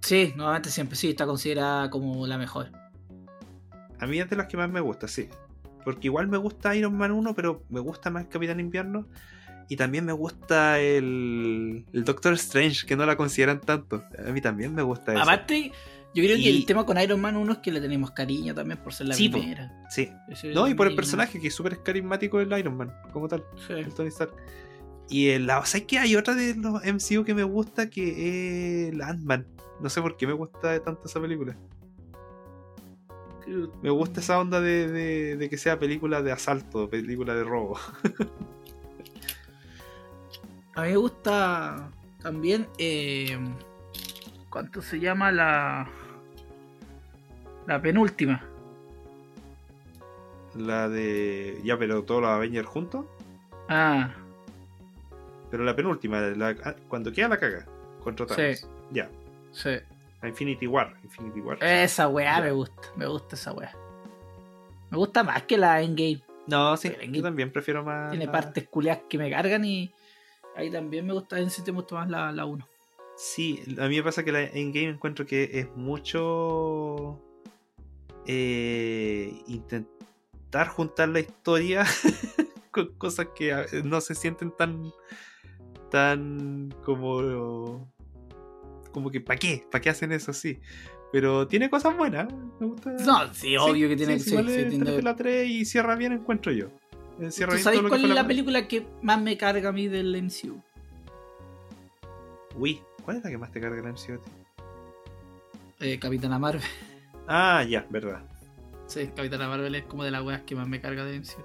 Sí, 0.00 0.32
nuevamente 0.36 0.70
siempre 0.70 0.96
sí, 0.96 1.10
está 1.10 1.26
considerada 1.26 1.90
como 1.90 2.26
la 2.26 2.38
mejor. 2.38 2.70
A 3.98 4.06
mí 4.06 4.18
es 4.18 4.30
de 4.30 4.36
las 4.36 4.46
que 4.46 4.56
más 4.56 4.70
me 4.70 4.80
gusta, 4.80 5.06
sí. 5.08 5.28
Porque 5.84 6.08
igual 6.08 6.28
me 6.28 6.36
gusta 6.38 6.74
Iron 6.74 6.96
Man 6.96 7.12
1, 7.12 7.34
pero 7.34 7.64
me 7.68 7.80
gusta 7.80 8.10
más 8.10 8.26
Capitán 8.26 8.60
Invierno. 8.60 9.06
Y 9.68 9.76
también 9.76 10.04
me 10.04 10.12
gusta 10.12 10.80
el, 10.80 11.84
el 11.92 12.04
Doctor 12.04 12.32
Strange, 12.34 12.86
que 12.86 12.96
no 12.96 13.06
la 13.06 13.16
consideran 13.16 13.60
tanto. 13.60 14.02
A 14.26 14.32
mí 14.32 14.40
también 14.40 14.74
me 14.74 14.82
gusta 14.82 15.12
eso. 15.12 15.22
Aparte, 15.22 15.70
yo 16.12 16.24
creo 16.24 16.36
que 16.36 16.50
el 16.50 16.66
tema 16.66 16.84
con 16.84 16.98
Iron 17.00 17.20
Man 17.20 17.36
1 17.36 17.52
es 17.52 17.58
que 17.58 17.70
le 17.70 17.80
tenemos 17.80 18.10
cariño 18.10 18.52
también 18.52 18.78
por 18.78 18.92
ser 18.92 19.06
la 19.06 19.14
Sí, 19.14 19.28
po. 19.28 19.38
primera. 19.38 19.70
Sí. 19.88 20.10
No, 20.54 20.66
y 20.66 20.74
por 20.74 20.88
el 20.88 20.96
personaje, 20.96 21.38
que 21.40 21.48
es 21.48 21.54
súper 21.54 21.82
carismático 21.84 22.40
el 22.40 22.58
Iron 22.58 22.76
Man, 22.76 22.92
como 23.12 23.28
tal. 23.28 23.44
Sí. 23.66 23.74
el 23.74 23.94
Tony 23.94 24.08
Stark. 24.08 24.32
Y 25.10 25.28
el, 25.30 25.46
la, 25.46 25.64
¿sabes 25.66 25.86
que 25.86 25.98
hay 25.98 26.16
otra 26.16 26.34
de 26.34 26.54
los 26.54 26.82
MCU 26.84 27.24
que 27.24 27.34
me 27.34 27.42
gusta 27.42 27.90
que 27.90 28.86
es 28.88 28.92
el 28.94 29.02
Ant-Man? 29.02 29.46
No 29.80 29.90
sé 29.90 30.00
por 30.00 30.16
qué 30.16 30.26
me 30.26 30.32
gusta 30.32 30.82
tanto 30.82 31.02
esa 31.06 31.20
película. 31.20 31.56
Me 33.82 33.90
gusta 33.90 34.20
esa 34.20 34.38
onda 34.38 34.60
de, 34.60 34.86
de- 34.88 35.36
de 35.36 35.50
que 35.50 35.58
sea 35.58 35.76
película 35.78 36.22
de 36.22 36.30
asalto, 36.30 36.88
película 36.88 37.34
de 37.34 37.42
robo. 37.44 37.78
A 40.76 40.82
mí 40.82 40.90
me 40.90 40.96
gusta 40.96 41.90
también. 42.22 42.68
Eh, 42.78 43.36
¿Cuánto 44.48 44.80
se 44.82 45.00
llama 45.00 45.32
la. 45.32 45.88
La 47.66 47.82
penúltima? 47.82 48.42
La 50.56 50.88
de. 50.88 51.60
Ya, 51.64 51.76
pero 51.78 52.04
todos 52.04 52.22
los 52.22 52.30
Avengers 52.30 52.68
juntos. 52.68 53.04
Ah, 53.68 54.14
Pero 55.50 55.64
la 55.64 55.74
penúltima, 55.74 56.20
la- 56.20 56.56
ah, 56.64 56.74
cuando 56.88 57.12
queda 57.12 57.28
la 57.28 57.38
caga. 57.38 57.66
Contra 58.02 58.26
Thanos. 58.26 58.58
Sí. 58.60 58.66
Ya. 58.92 59.10
sí. 59.52 59.70
A 60.22 60.28
Infinity 60.28 60.66
War. 60.66 60.94
Infinity 61.02 61.40
War. 61.40 61.58
Esa 61.64 62.08
weá 62.08 62.36
Ya. 62.38 62.44
me 62.44 62.52
gusta. 62.52 62.88
Me 62.96 63.06
gusta 63.06 63.36
esa 63.36 63.52
weá. 63.52 63.72
Me 64.90 64.96
gusta 64.98 65.22
más 65.24 65.42
que 65.44 65.56
la 65.56 65.80
Endgame. 65.80 66.22
No, 66.46 66.76
sí. 66.76 66.90
Pero 66.90 67.10
Yo 67.12 67.22
también 67.22 67.50
prefiero 67.52 67.82
más. 67.84 68.10
Tiene 68.10 68.26
la- 68.26 68.32
partes 68.32 68.68
culiadas 68.68 69.02
que 69.08 69.16
me 69.18 69.30
cargan 69.30 69.64
y. 69.64 69.90
Ahí 70.56 70.70
también 70.70 71.06
me 71.06 71.12
gusta. 71.14 71.38
En 71.38 71.46
ese 71.46 71.56
sentido 71.56 71.74
me 71.74 71.80
gusta 71.80 71.94
más 71.96 72.10
la, 72.10 72.32
la 72.32 72.44
1. 72.44 72.66
Sí, 73.16 73.62
a 73.78 73.86
mí 73.88 73.96
me 73.96 74.02
pasa 74.02 74.24
que 74.24 74.32
la 74.32 74.42
Endgame 74.42 74.88
encuentro 74.88 75.24
que 75.26 75.50
es 75.52 75.68
mucho 75.76 77.20
eh, 78.26 79.42
intentar 79.46 80.68
juntar 80.68 81.08
la 81.10 81.20
historia 81.20 81.84
con 82.70 82.94
cosas 82.96 83.28
que 83.34 83.54
no 83.84 84.00
se 84.00 84.14
sienten 84.14 84.50
tan 84.56 84.90
tan 85.90 86.74
como 86.84 87.88
como 88.92 89.10
que 89.10 89.20
¿para 89.20 89.38
qué? 89.38 89.64
¿Para 89.70 89.82
qué 89.82 89.90
hacen 89.90 90.12
eso 90.12 90.30
así? 90.30 90.58
Pero 91.12 91.46
tiene 91.48 91.68
cosas 91.68 91.96
buenas, 91.96 92.32
me 92.60 92.66
gusta. 92.66 92.92
No, 92.92 93.34
sí, 93.34 93.56
obvio 93.56 93.88
que 93.88 93.96
tiene 93.96 94.18
sí, 94.18 94.30
sí, 94.30 94.36
es 94.36 94.68
tiene- 94.70 95.02
la 95.02 95.16
3 95.16 95.48
y 95.48 95.64
cierra 95.64 95.96
bien 95.96 96.12
encuentro 96.12 96.52
yo. 96.52 96.68
Eh, 97.20 97.30
Cierra 97.30 97.50
¿Tú 97.52 97.56
bien 97.56 97.64
sabes 97.64 97.78
todo 97.78 97.82
lo 97.82 97.88
que 97.88 97.88
cuál 97.90 98.02
es 98.02 98.08
la 98.08 98.14
la 98.22 98.26
película 98.28 98.68
que 98.68 98.86
más 99.02 99.20
me 99.20 99.36
carga 99.36 99.68
a 99.68 99.72
mí 99.72 99.88
del 99.88 100.14
MCU? 100.14 100.60
Uy, 102.56 102.80
¿cuál 103.04 103.18
es 103.18 103.24
la 103.24 103.30
que 103.30 103.38
más 103.38 103.50
te 103.52 103.60
carga 103.60 103.82
la 103.82 103.90
MCU? 103.90 104.20
Eh, 105.80 105.98
Capitana 105.98 106.38
Marvel. 106.38 106.62
Ah, 107.26 107.62
ya, 107.68 107.86
verdad. 107.90 108.22
Sí, 108.86 109.08
Capitana 109.14 109.48
Marvel 109.48 109.74
es 109.74 109.84
como 109.84 110.04
de 110.04 110.10
las 110.10 110.22
weas 110.22 110.42
que 110.42 110.54
más 110.56 110.66
me 110.68 110.80
carga 110.80 111.04
del 111.04 111.16
MCU. 111.22 111.42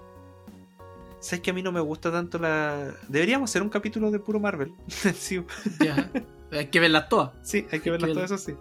¿Sabes 1.26 1.42
que 1.42 1.50
a 1.50 1.54
mí 1.54 1.64
no 1.64 1.72
me 1.72 1.80
gusta 1.80 2.12
tanto 2.12 2.38
la. 2.38 2.94
Deberíamos 3.08 3.50
hacer 3.50 3.62
un 3.64 3.70
capítulo 3.70 4.12
de 4.12 4.20
puro 4.20 4.40
Marvel. 4.40 4.74
sí, 5.16 5.44
Ya. 5.84 6.12
Hay 6.52 6.68
que 6.68 6.80
verlas 6.80 7.10
todas. 7.10 7.32
sí, 7.42 7.66
hay 7.72 7.80
que 7.80 7.90
verlas 7.90 8.14
todas, 8.14 8.32
eso 8.32 8.38
sí. 8.38 8.56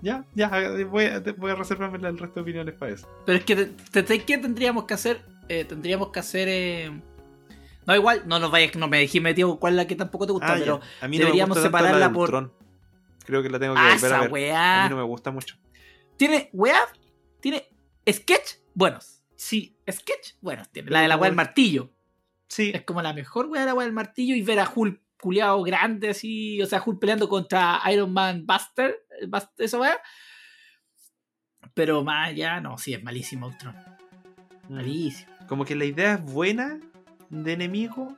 Ya, 0.00 0.24
ya, 0.34 0.48
voy 0.88 1.04
a, 1.04 1.20
voy 1.36 1.50
a 1.50 1.54
reservarme 1.56 1.98
el 2.08 2.16
resto 2.18 2.36
de 2.36 2.40
opiniones 2.40 2.74
para 2.74 2.92
eso. 2.92 3.06
Pero 3.26 3.38
es 3.38 3.44
que, 3.44 3.56
te, 3.56 4.02
te- 4.02 4.24
¿qué 4.24 4.38
tendríamos 4.38 4.84
que 4.84 4.94
hacer? 4.94 5.20
Eh, 5.48 5.64
tendríamos 5.64 6.08
que 6.10 6.20
hacer. 6.20 6.48
eh, 6.50 7.02
No, 7.86 7.94
igual, 7.96 8.22
no 8.26 8.38
nos 8.38 8.50
vayas, 8.50 8.74
no 8.76 8.88
me 8.88 8.98
dejé 9.00 9.20
metido 9.20 9.58
cuál 9.58 9.74
es 9.74 9.76
la 9.76 9.86
que 9.86 9.96
tampoco 9.96 10.24
te 10.26 10.32
gusta, 10.32 10.52
Ah, 10.54 10.56
pero. 10.58 10.80
a 11.02 11.08
mí 11.08 11.18
deberíamos 11.18 11.56
me 11.56 11.62
gusta 11.62 11.68
separarla 11.68 11.98
la 11.98 12.12
por-. 12.12 12.52
Creo 13.26 13.42
que 13.42 13.50
la 13.50 13.58
tengo 13.58 13.74
que 13.74 13.80
Ah, 13.80 13.94
volver 13.94 14.12
a 14.12 14.16
esa 14.16 14.20
ver. 14.20 14.28
A 14.28 14.32
weá. 14.32 14.82
mí 14.84 14.90
no 14.90 14.96
me 14.96 15.02
gusta 15.02 15.30
mucho. 15.30 15.56
Tiene, 16.16 16.48
wea, 16.54 16.80
tiene 17.40 17.68
sketch 18.08 18.54
buenos. 18.74 19.17
Sí, 19.40 19.76
sketch 19.88 20.32
buenos 20.40 20.68
tiene. 20.68 20.90
La 20.90 21.00
de 21.02 21.06
la 21.08 21.16
wea 21.16 21.30
del 21.30 21.36
martillo. 21.36 21.92
Sí, 22.48 22.72
Es 22.74 22.82
como 22.82 23.00
la 23.02 23.12
mejor 23.12 23.46
wea 23.46 23.60
de 23.60 23.66
la 23.66 23.74
wea 23.74 23.84
del 23.86 23.94
martillo 23.94 24.34
y 24.34 24.42
ver 24.42 24.58
a 24.58 24.68
Hulk 24.74 25.00
culiado 25.20 25.62
grande 25.62 26.08
así, 26.10 26.60
o 26.60 26.66
sea, 26.66 26.82
Hulk 26.84 26.98
peleando 26.98 27.28
contra 27.28 27.80
Iron 27.92 28.12
Man 28.12 28.44
Buster, 28.46 29.06
el 29.20 29.30
Bust- 29.30 29.52
esa 29.58 29.78
wea. 29.78 30.00
Pero 31.74 32.02
más 32.02 32.30
allá, 32.30 32.60
no, 32.60 32.78
sí, 32.78 32.94
es 32.94 33.02
malísimo 33.04 33.46
Ultron. 33.46 33.76
Malísimo. 34.68 35.30
Como 35.46 35.64
que 35.64 35.76
la 35.76 35.84
idea 35.84 36.14
es 36.14 36.22
buena 36.24 36.80
de 37.30 37.52
enemigo, 37.52 38.16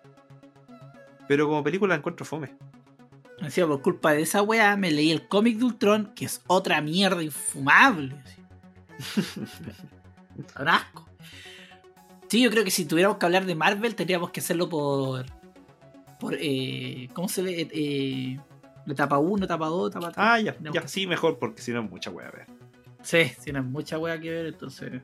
pero 1.29 1.47
como 1.47 1.63
película 1.63 1.91
la 1.95 1.99
encuentro 1.99 2.25
fome. 2.25 2.55
Decía, 3.43 3.67
por 3.67 3.83
culpa 3.83 4.13
de 4.13 4.23
esa 4.23 4.41
weá 4.43 4.75
me 4.77 4.91
leí 4.91 5.11
el 5.11 5.29
cómic 5.29 5.59
de 5.59 5.65
Ultron, 5.65 6.13
que 6.15 6.25
es 6.25 6.43
otra 6.47 6.81
mierda 6.81 7.23
infumable. 7.23 8.15
Un 10.59 10.69
asco. 10.69 11.07
Sí, 12.31 12.41
yo 12.41 12.51
creo 12.51 12.63
que 12.63 12.71
si 12.71 12.85
tuviéramos 12.85 13.19
que 13.19 13.27
hablar 13.27 13.45
de 13.45 13.57
Marvel, 13.57 13.97
tendríamos 13.97 14.31
que 14.31 14.39
hacerlo 14.39 14.69
por. 14.69 15.27
por 16.21 16.37
eh, 16.39 17.09
¿Cómo 17.13 17.29
se 17.29 17.43
ve? 17.43 17.69
Eh, 17.73 18.39
etapa 18.87 19.19
1, 19.19 19.47
etapa 19.47 19.67
2, 19.67 19.91
etapa 19.91 20.13
3. 20.13 20.17
Ah, 20.17 20.39
ya, 20.39 20.57
ya, 20.73 20.87
sí, 20.87 21.09
mejor, 21.09 21.41
porque 21.41 21.61
si 21.61 21.73
no 21.73 21.83
es 21.83 21.91
mucha 21.91 22.11
wea 22.11 22.29
a 22.29 22.31
ver. 22.31 22.47
Sí, 23.03 23.33
tiene 23.43 23.63
mucha 23.63 23.99
weá 23.99 24.21
que 24.21 24.31
ver, 24.31 24.47
entonces. 24.47 25.03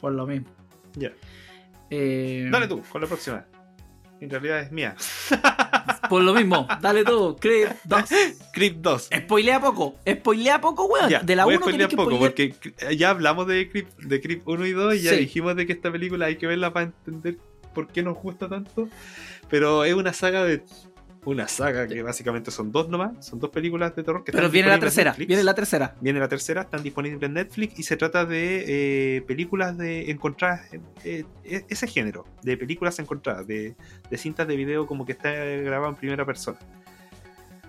Por 0.00 0.12
lo 0.12 0.24
mismo. 0.24 0.46
Ya. 0.94 1.10
Eh, 1.90 2.48
Dale 2.48 2.68
tú, 2.68 2.80
con 2.82 3.00
la 3.00 3.08
próxima. 3.08 3.44
En 4.20 4.30
realidad 4.30 4.60
es 4.60 4.72
mía. 4.72 4.96
Por 6.08 6.22
lo 6.22 6.32
mismo, 6.34 6.66
dale 6.80 7.04
tú, 7.04 7.36
Creed 7.40 7.68
2. 7.84 8.00
Creep 8.52 8.76
2. 8.76 9.10
Spoilea 9.24 9.60
poco, 9.60 9.96
spoilea 10.08 10.60
poco, 10.60 10.86
weón. 10.86 11.10
Ya, 11.10 11.20
de 11.20 11.34
la 11.36 11.44
voy 11.44 11.54
a 11.54 11.56
1 11.58 11.66
spoilear 11.66 11.90
que 11.90 11.96
poco, 11.96 12.10
spoilear- 12.12 12.18
porque 12.20 12.96
ya 12.96 13.10
hablamos 13.10 13.46
de 13.48 13.68
Creep, 13.68 13.88
de 13.98 14.20
Creep 14.20 14.46
1 14.48 14.66
y 14.66 14.72
2 14.72 14.94
y 14.94 15.02
ya 15.02 15.10
Sí. 15.10 15.16
dijimos 15.18 15.56
de 15.56 15.66
que 15.66 15.72
esta 15.72 15.90
película 15.90 16.26
hay 16.26 16.36
que 16.36 16.46
verla 16.46 16.72
para 16.72 16.86
entender 16.86 17.38
por 17.74 17.88
qué 17.88 18.02
nos 18.02 18.16
gusta 18.16 18.48
tanto. 18.48 18.88
Pero 19.50 19.84
es 19.84 19.94
una 19.94 20.12
saga 20.12 20.44
de. 20.44 20.62
Una 21.26 21.48
saga 21.48 21.86
que 21.88 22.02
básicamente 22.02 22.50
son 22.50 22.70
dos 22.72 22.88
nomás, 22.88 23.26
son 23.26 23.38
dos 23.40 23.50
películas 23.50 23.94
de 23.96 24.02
terror 24.04 24.22
que 24.24 24.30
Pero 24.32 24.44
están 24.44 24.52
viene 24.52 24.68
la 24.68 24.78
tercera, 24.78 25.12
viene 25.18 25.42
la 25.42 25.54
tercera. 25.54 25.94
Viene 26.00 26.20
la 26.20 26.28
tercera, 26.28 26.62
están 26.62 26.82
disponibles 26.84 27.20
en 27.22 27.34
Netflix 27.34 27.78
y 27.78 27.82
se 27.82 27.96
trata 27.96 28.24
de 28.24 29.16
eh, 29.16 29.22
películas 29.22 29.76
de 29.76 30.10
encontradas, 30.10 30.72
en- 30.72 30.82
eh, 31.04 31.24
eh, 31.44 31.64
ese 31.68 31.88
género, 31.88 32.24
de 32.42 32.56
películas 32.56 32.98
encontradas, 33.00 33.46
de, 33.46 33.74
de 34.08 34.16
cintas 34.18 34.46
de 34.46 34.56
video 34.56 34.86
como 34.86 35.04
que 35.04 35.12
está 35.12 35.30
grabado 35.32 35.90
en 35.90 35.96
primera 35.96 36.24
persona. 36.24 36.58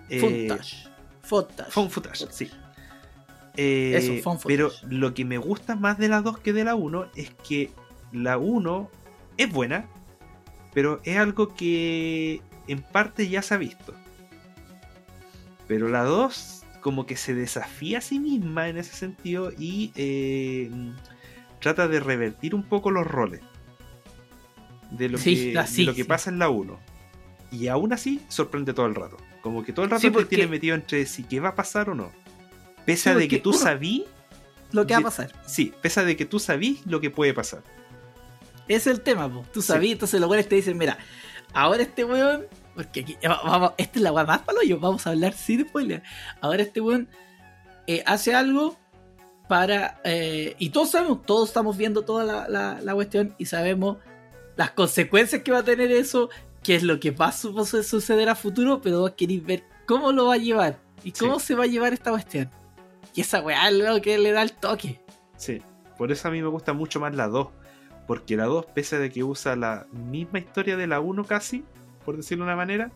Eh, 0.08 0.20
Footage. 0.48 0.88
Footage. 1.22 1.70
Footage, 1.90 2.26
sí. 2.30 2.50
Eso, 3.56 4.12
footage. 4.22 4.46
Pero 4.46 4.70
lo 4.88 5.14
que 5.14 5.24
me 5.24 5.36
gusta 5.36 5.74
más 5.74 5.98
de 5.98 6.08
la 6.08 6.20
2 6.22 6.38
que 6.38 6.52
de 6.52 6.62
la 6.64 6.76
1 6.76 7.10
es 7.16 7.30
que 7.46 7.70
la 8.12 8.38
1 8.38 8.88
es 9.36 9.52
buena, 9.52 9.86
pero 10.72 11.00
es 11.02 11.16
algo 11.18 11.54
que 11.54 12.40
en 12.68 12.82
parte 12.82 13.28
ya 13.28 13.42
se 13.42 13.54
ha 13.54 13.56
visto. 13.58 13.94
Pero 15.66 15.88
la 15.88 16.02
2 16.04 16.54
como 16.80 17.06
que 17.06 17.16
se 17.16 17.34
desafía 17.34 17.98
a 17.98 18.00
sí 18.00 18.18
misma 18.20 18.68
en 18.68 18.78
ese 18.78 18.94
sentido 18.94 19.52
y 19.58 19.92
eh, 19.96 20.70
trata 21.60 21.88
de 21.88 22.00
revertir 22.00 22.54
un 22.54 22.62
poco 22.62 22.90
los 22.90 23.06
roles 23.06 23.40
de 24.92 25.08
lo, 25.08 25.18
Sí, 25.18 25.52
que, 25.52 25.58
de 25.58 25.66
sí, 25.66 25.84
lo 25.84 25.92
que 25.94 26.02
sí. 26.02 26.08
pasa 26.08 26.30
en 26.30 26.38
la 26.38 26.48
1. 26.48 26.78
Y 27.50 27.68
aún 27.68 27.92
así 27.92 28.20
sorprende 28.28 28.72
todo 28.72 28.86
el 28.86 28.94
rato. 28.94 29.16
Como 29.42 29.62
que 29.64 29.72
todo 29.72 29.84
el 29.84 29.90
rato 29.90 30.00
Sí, 30.02 30.10
te 30.10 30.24
tiene 30.26 30.46
metido 30.46 30.74
entre 30.74 31.04
si 31.06 31.24
que 31.24 31.40
va 31.40 31.50
a 31.50 31.54
pasar 31.54 31.90
o 31.90 31.94
no. 31.94 32.12
Pese 32.86 33.10
a 33.10 33.14
de 33.14 33.28
que 33.28 33.38
tú 33.38 33.52
sabí, 33.52 34.06
Lo 34.72 34.86
que 34.86 34.94
va 34.94 35.00
a 35.00 35.02
pasar. 35.02 35.32
sí, 35.46 35.72
pese 35.82 36.00
a 36.00 36.04
de 36.04 36.16
que 36.16 36.24
tú 36.24 36.38
sabís 36.38 36.86
lo 36.86 37.00
que 37.00 37.10
puede 37.10 37.34
pasar. 37.34 37.62
Es 38.68 38.86
el 38.86 39.00
tema, 39.00 39.30
po. 39.32 39.44
Tú 39.52 39.62
sabías, 39.62 39.92
entonces 39.94 40.20
los 40.20 40.28
weones 40.30 40.48
te 40.48 40.54
dicen, 40.54 40.76
mira, 40.78 40.98
ahora 41.54 41.82
este 41.82 42.04
weón, 42.04 42.46
porque 42.78 43.00
aquí, 43.00 43.16
va- 43.26 43.40
vamos, 43.42 43.72
esta 43.76 43.98
es 43.98 44.02
la 44.02 44.12
weá 44.12 44.24
más 44.24 44.38
palo 44.42 44.62
yo, 44.62 44.78
vamos 44.78 45.04
a 45.06 45.10
hablar 45.10 45.32
sin 45.32 45.66
spoiler. 45.66 46.00
Ahora 46.40 46.62
este 46.62 46.80
weón 46.80 47.08
eh, 47.88 48.04
hace 48.06 48.34
algo 48.36 48.76
para. 49.48 50.00
eh, 50.04 50.54
y 50.60 50.70
todos 50.70 50.90
sabemos, 50.92 51.22
todos 51.26 51.48
estamos 51.48 51.76
viendo 51.76 52.02
toda 52.02 52.24
la, 52.24 52.48
la- 52.48 52.80
la 52.80 52.94
cuestión 52.94 53.34
y 53.36 53.46
sabemos 53.46 53.96
las 54.56 54.70
consecuencias 54.70 55.42
que 55.42 55.50
va 55.50 55.58
a 55.58 55.62
tener 55.64 55.90
eso, 55.90 56.30
qué 56.62 56.76
es 56.76 56.82
lo 56.84 57.00
que 57.00 57.10
va 57.10 57.26
a 57.28 57.32
suceder 57.32 58.28
a 58.28 58.34
futuro, 58.36 58.80
pero 58.80 59.00
vos 59.00 59.12
queréis 59.16 59.44
ver 59.44 59.64
cómo 59.86 60.12
lo 60.12 60.26
va 60.26 60.34
a 60.34 60.38
llevar 60.38 60.78
y 61.02 61.10
cómo 61.12 61.38
se 61.40 61.54
va 61.54 61.64
a 61.64 61.66
llevar 61.66 61.92
esta 61.92 62.10
cuestión. 62.10 62.48
Y 63.14 63.22
esa 63.22 63.40
weá 63.40 63.68
es 63.68 63.74
lo 63.74 64.00
que 64.00 64.18
le 64.18 64.30
da 64.32 64.42
el 64.42 64.52
toque. 64.52 65.00
Sí, 65.36 65.60
por 65.96 66.12
eso 66.12 66.28
a 66.28 66.30
mí 66.30 66.40
me 66.42 66.48
gusta 66.48 66.72
mucho 66.72 67.00
más 67.00 67.14
la 67.14 67.26
2. 67.26 67.48
Porque 68.06 68.36
la 68.36 68.44
2, 68.46 68.66
pese 68.74 68.96
a 68.96 68.98
de 69.00 69.10
que 69.10 69.22
usa 69.22 69.54
la 69.54 69.86
misma 69.92 70.38
historia 70.38 70.76
de 70.78 70.86
la 70.86 70.98
1 71.00 71.24
casi, 71.24 71.64
por 72.08 72.16
decirlo 72.16 72.46
de 72.46 72.48
una 72.52 72.56
manera, 72.56 72.90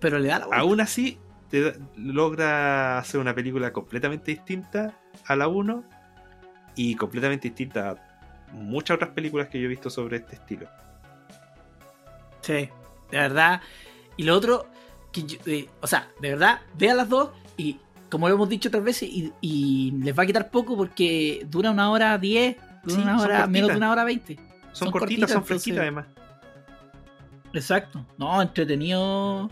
Pero 0.00 0.18
le 0.18 0.26
da 0.26 0.40
la 0.40 0.46
vuelta. 0.46 0.60
aún 0.62 0.80
así 0.80 1.16
te 1.48 1.74
logra 1.96 2.98
hacer 2.98 3.20
una 3.20 3.32
película 3.36 3.72
completamente 3.72 4.32
distinta 4.32 4.98
a 5.24 5.36
la 5.36 5.46
1 5.46 5.84
y 6.74 6.96
completamente 6.96 7.46
distinta 7.46 7.90
a 7.90 7.96
muchas 8.52 8.96
otras 8.96 9.10
películas 9.10 9.46
que 9.48 9.60
yo 9.60 9.66
he 9.66 9.68
visto 9.68 9.90
sobre 9.90 10.16
este 10.16 10.34
estilo. 10.34 10.66
Sí, 12.40 12.68
de 13.12 13.18
verdad. 13.18 13.60
Y 14.16 14.24
lo 14.24 14.34
otro, 14.34 14.66
que 15.12 15.22
yo- 15.22 15.38
eh, 15.46 15.68
o 15.80 15.86
sea, 15.86 16.08
de 16.20 16.30
verdad, 16.30 16.62
vean 16.76 16.96
las 16.96 17.08
dos 17.08 17.30
y 17.56 17.78
como 18.10 18.28
lo 18.28 18.34
hemos 18.34 18.48
dicho 18.48 18.70
otras 18.70 18.82
veces, 18.82 19.08
y, 19.08 19.32
y 19.40 19.92
les 20.02 20.18
va 20.18 20.24
a 20.24 20.26
quitar 20.26 20.50
poco 20.50 20.76
porque 20.76 21.46
dura 21.48 21.70
una 21.70 21.92
hora 21.92 22.18
diez, 22.18 22.56
dura 22.82 22.96
Sí, 22.96 23.02
una 23.02 23.20
hora, 23.22 23.46
menos 23.46 23.70
de 23.70 23.76
una 23.76 23.92
hora 23.92 24.02
veinte. 24.02 24.34
Son, 24.72 24.86
Son 24.86 24.90
cortitas, 24.90 25.30
cortitas, 25.30 25.30
son 25.30 25.44
fresquitas 25.44 25.80
además. 25.82 26.06
Exacto. 27.52 28.04
No, 28.18 28.42
entretenido. 28.42 29.50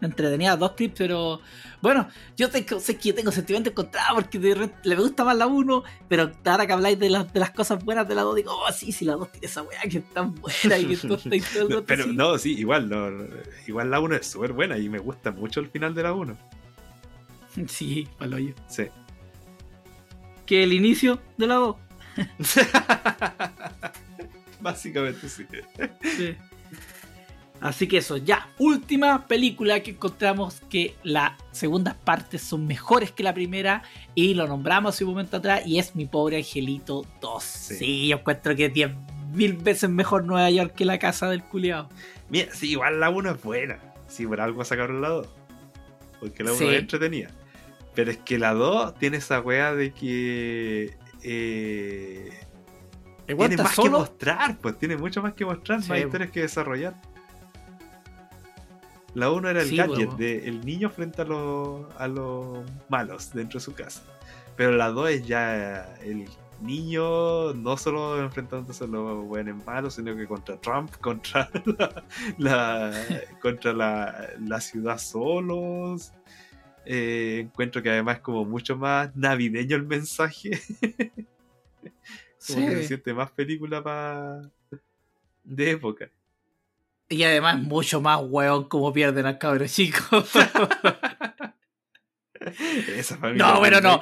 Entretenidas 0.00 0.58
dos 0.58 0.72
clips, 0.72 0.96
pero 0.98 1.40
bueno, 1.80 2.08
yo 2.36 2.50
tengo, 2.50 2.80
sé 2.80 2.96
que 2.96 3.10
yo 3.10 3.14
tengo 3.14 3.30
sentimientos 3.30 3.70
encontrados 3.70 4.14
porque 4.14 4.36
de 4.40 4.56
repente 4.56 4.88
le 4.88 4.96
gusta 4.96 5.22
más 5.22 5.36
la 5.36 5.46
1, 5.46 5.84
pero 6.08 6.32
ahora 6.44 6.66
que 6.66 6.72
habláis 6.72 6.98
de, 6.98 7.08
las 7.08 7.32
de 7.32 7.38
las 7.38 7.52
cosas 7.52 7.84
buenas 7.84 8.08
de 8.08 8.16
la 8.16 8.22
2, 8.22 8.34
digo, 8.34 8.50
oh, 8.52 8.72
sí, 8.72 8.90
sí, 8.90 9.04
la 9.04 9.14
2 9.14 9.30
tiene 9.30 9.46
esa 9.46 9.62
weá 9.62 9.80
que 9.82 9.98
es 9.98 10.10
tan 10.12 10.34
buena 10.34 10.76
y 10.76 10.86
que 10.86 10.96
tú 11.06 11.14
estás 11.14 11.52
todo 11.52 11.62
el 11.62 11.68
No, 11.68 11.84
pero 11.84 12.02
así. 12.02 12.12
no, 12.16 12.36
sí, 12.36 12.58
igual, 12.58 12.88
no, 12.88 13.12
no, 13.12 13.28
igual 13.68 13.92
la 13.92 14.00
1 14.00 14.16
es 14.16 14.26
súper 14.26 14.52
buena 14.52 14.76
y 14.76 14.88
me 14.88 14.98
gusta 14.98 15.30
mucho 15.30 15.60
el 15.60 15.68
final 15.68 15.94
de 15.94 16.02
la 16.02 16.12
1. 16.12 16.36
Sí, 17.68 18.08
palo 18.18 18.38
yo. 18.38 18.54
Sí. 18.66 18.84
Que 20.46 20.62
el 20.64 20.72
inicio 20.72 21.20
de 21.36 21.46
la 21.46 21.56
2. 21.56 21.76
Básicamente 24.60 25.28
sí. 25.28 25.46
Sí. 26.16 26.34
Así 27.62 27.86
que 27.86 27.98
eso, 27.98 28.16
ya, 28.16 28.48
última 28.58 29.28
película 29.28 29.78
que 29.80 29.92
encontramos 29.92 30.60
que 30.68 30.96
las 31.04 31.32
segundas 31.52 31.94
partes 31.94 32.42
son 32.42 32.66
mejores 32.66 33.12
que 33.12 33.22
la 33.22 33.32
primera 33.32 33.84
y 34.16 34.34
lo 34.34 34.48
nombramos 34.48 34.96
hace 34.96 35.04
un 35.04 35.10
momento 35.10 35.36
atrás 35.36 35.62
y 35.64 35.78
es 35.78 35.94
Mi 35.94 36.06
Pobre 36.06 36.38
Angelito 36.38 37.06
2. 37.20 37.42
Sí, 37.44 38.08
yo 38.08 38.16
encuentro 38.16 38.56
que 38.56 38.64
es 38.66 38.74
10 38.74 38.90
mil 39.32 39.52
veces 39.54 39.88
mejor 39.88 40.24
Nueva 40.24 40.50
York 40.50 40.74
que 40.74 40.84
la 40.84 40.98
casa 40.98 41.30
del 41.30 41.44
culiao. 41.44 41.88
Mira, 42.28 42.52
sí, 42.52 42.72
igual 42.72 42.98
la 42.98 43.10
1 43.10 43.30
es 43.30 43.42
buena. 43.42 43.78
Sí, 44.08 44.26
por 44.26 44.40
algo 44.40 44.64
sacaron 44.64 45.00
la 45.00 45.10
2. 45.10 45.28
Porque 46.18 46.42
la 46.42 46.50
1 46.50 46.58
Sí. 46.58 46.66
es 46.66 46.80
entretenida. 46.80 47.30
Pero 47.94 48.10
es 48.10 48.16
que 48.18 48.38
la 48.40 48.54
2 48.54 48.96
tiene 48.98 49.18
esa 49.18 49.40
wea 49.40 49.72
de 49.72 49.92
que. 49.92 50.96
Eh, 51.22 52.28
tiene 53.26 53.56
más 53.56 53.76
que 53.76 53.88
mostrar, 53.88 54.58
pues 54.58 54.76
tiene 54.78 54.96
mucho 54.96 55.22
más 55.22 55.34
que 55.34 55.44
mostrar, 55.44 55.80
Sí, 55.80 55.88
más 55.90 56.00
historias 56.00 56.30
que 56.32 56.40
desarrollar. 56.40 56.94
La 59.14 59.30
1 59.30 59.48
era 59.50 59.60
el 59.62 59.68
Sí, 59.68 59.76
gadget 59.76 60.08
po. 60.10 60.16
de 60.16 60.48
el 60.48 60.64
niño 60.64 60.88
frente 60.90 61.22
a 61.22 61.24
los, 61.24 61.86
a 61.98 62.08
los 62.08 62.64
malos 62.88 63.32
dentro 63.32 63.58
de 63.58 63.64
su 63.64 63.74
casa. 63.74 64.02
Pero 64.56 64.72
la 64.72 64.88
2 64.90 65.10
es 65.10 65.26
ya 65.26 65.94
el 66.02 66.26
niño 66.60 67.52
no 67.54 67.76
solo 67.76 68.22
enfrentándose 68.22 68.84
a 68.84 68.86
los 68.86 69.24
buenos 69.26 69.64
malos, 69.66 69.94
sino 69.94 70.14
que 70.16 70.26
contra 70.26 70.56
Trump, 70.60 70.90
contra 71.00 71.50
la, 71.76 72.04
la- 72.38 72.92
contra 73.40 73.72
la, 73.72 74.28
la 74.40 74.60
ciudad 74.60 74.98
solos. 74.98 76.12
Eh, 76.84 77.40
encuentro 77.44 77.82
que 77.82 77.90
además 77.90 78.16
es 78.16 78.22
como 78.22 78.44
mucho 78.44 78.76
más 78.76 79.14
navideño 79.14 79.76
el 79.76 79.86
mensaje. 79.86 80.50
como 82.46 82.66
que 82.66 82.70
se 82.76 82.80
Sí. 82.82 82.86
siente 82.88 83.14
más 83.14 83.30
película 83.30 83.82
pa- 83.82 84.42
de 85.44 85.70
época. 85.70 86.10
Y 87.12 87.24
además 87.24 87.58
mucho 87.58 88.00
más 88.00 88.20
weón 88.22 88.68
como 88.68 88.92
pierden 88.92 89.26
al 89.26 89.38
cabro 89.38 89.66
chico. 89.66 89.98
Esa 92.96 93.16
familia 93.18 93.46
No, 93.46 93.60
pero 93.60 93.80
no. 93.80 94.00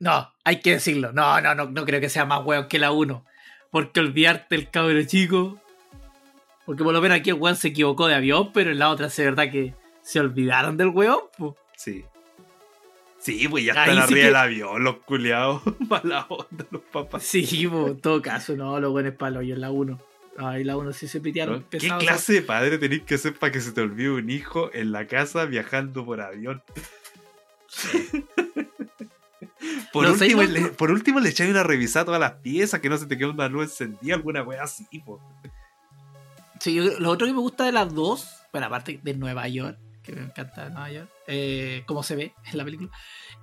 No, 0.00 0.32
hay 0.44 0.60
que 0.60 0.72
decirlo. 0.72 1.12
No, 1.12 1.40
no, 1.40 1.54
no, 1.54 1.66
no 1.66 1.84
creo 1.84 2.00
que 2.00 2.08
sea 2.08 2.24
más 2.24 2.44
weón 2.44 2.68
que 2.68 2.78
la 2.78 2.90
1. 2.92 3.24
Porque 3.70 4.00
olvidarte 4.00 4.54
el 4.56 4.70
cabro 4.70 5.02
chico. 5.04 5.60
Porque 6.66 6.84
por 6.84 6.92
lo 6.92 7.00
menos 7.00 7.18
aquí 7.18 7.30
el 7.30 7.36
weón 7.36 7.56
se 7.56 7.68
equivocó 7.68 8.06
de 8.06 8.14
avión, 8.14 8.50
pero 8.52 8.70
en 8.70 8.78
la 8.78 8.90
otra 8.90 9.06
es 9.08 9.18
verdad 9.18 9.50
que 9.50 9.74
se 10.02 10.20
olvidaron 10.20 10.76
del 10.76 10.88
weón. 10.88 11.20
Sí. 11.76 12.04
Sí, 13.18 13.48
pues 13.48 13.64
ya 13.64 13.72
están 13.72 13.86
sí 13.96 14.00
arriba 14.00 14.08
que- 14.20 14.24
del 14.26 14.36
avión, 14.36 14.84
los 14.84 14.96
culiados. 14.98 15.62
Mala 15.88 16.26
onda, 16.28 16.64
los 16.70 16.82
papás. 16.82 17.22
Sí, 17.24 17.66
po, 17.66 17.88
en 17.88 18.00
todo 18.00 18.22
caso, 18.22 18.54
no, 18.56 18.78
los 18.80 18.92
buenos 18.92 19.14
palos 19.14 19.44
y 19.44 19.52
en 19.52 19.60
la 19.60 19.70
1. 19.70 19.98
Ay, 20.38 20.62
la 20.64 20.76
1 20.76 20.92
sí 20.92 21.08
se 21.08 21.20
pitearon. 21.20 21.64
¿Qué 21.64 21.78
pesado. 21.78 22.00
clase 22.00 22.32
de 22.34 22.42
padre 22.42 22.78
tenés 22.78 23.02
que 23.02 23.18
ser 23.18 23.34
para 23.34 23.50
que 23.52 23.60
se 23.60 23.72
te 23.72 23.80
olvide 23.80 24.10
un 24.10 24.30
hijo 24.30 24.70
en 24.72 24.92
la 24.92 25.06
casa 25.06 25.44
viajando 25.46 26.04
por 26.06 26.20
avión? 26.20 26.62
Por, 29.92 30.04
No, 30.06 30.12
último, 30.12 30.42
¿sabes 30.42 30.50
lo- 30.60 30.66
le, 30.68 30.72
por 30.74 30.90
último 30.90 31.18
le 31.20 31.30
echáis 31.30 31.50
una 31.50 31.62
revisada 31.62 32.02
a 32.02 32.06
todas 32.06 32.20
las 32.20 32.32
piezas, 32.34 32.80
que 32.80 32.88
no 32.88 32.98
se 32.98 33.06
te 33.06 33.16
quede 33.16 33.30
una 33.30 33.48
luz 33.48 33.64
encendida, 33.80 34.14
alguna 34.14 34.42
wea 34.42 34.62
así, 34.62 34.86
po. 35.00 35.20
Sí, 36.60 36.74
yo- 36.74 36.98
lo 37.00 37.10
otro 37.10 37.26
que 37.26 37.32
me 37.32 37.40
gusta 37.40 37.64
de 37.64 37.72
las 37.72 37.92
dos, 37.94 38.28
bueno, 38.52 38.66
aparte 38.66 39.00
de 39.02 39.14
Nueva 39.14 39.48
York, 39.48 39.78
que 40.02 40.12
me 40.12 40.22
encanta 40.22 40.68
Nueva 40.68 40.90
York, 40.92 41.08
eh, 41.26 41.82
como 41.86 42.02
se 42.02 42.16
ve 42.16 42.32
en 42.50 42.58
la 42.58 42.64
película, 42.64 42.90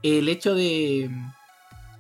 el 0.04 0.30
hecho 0.30 0.54
de, 0.56 1.10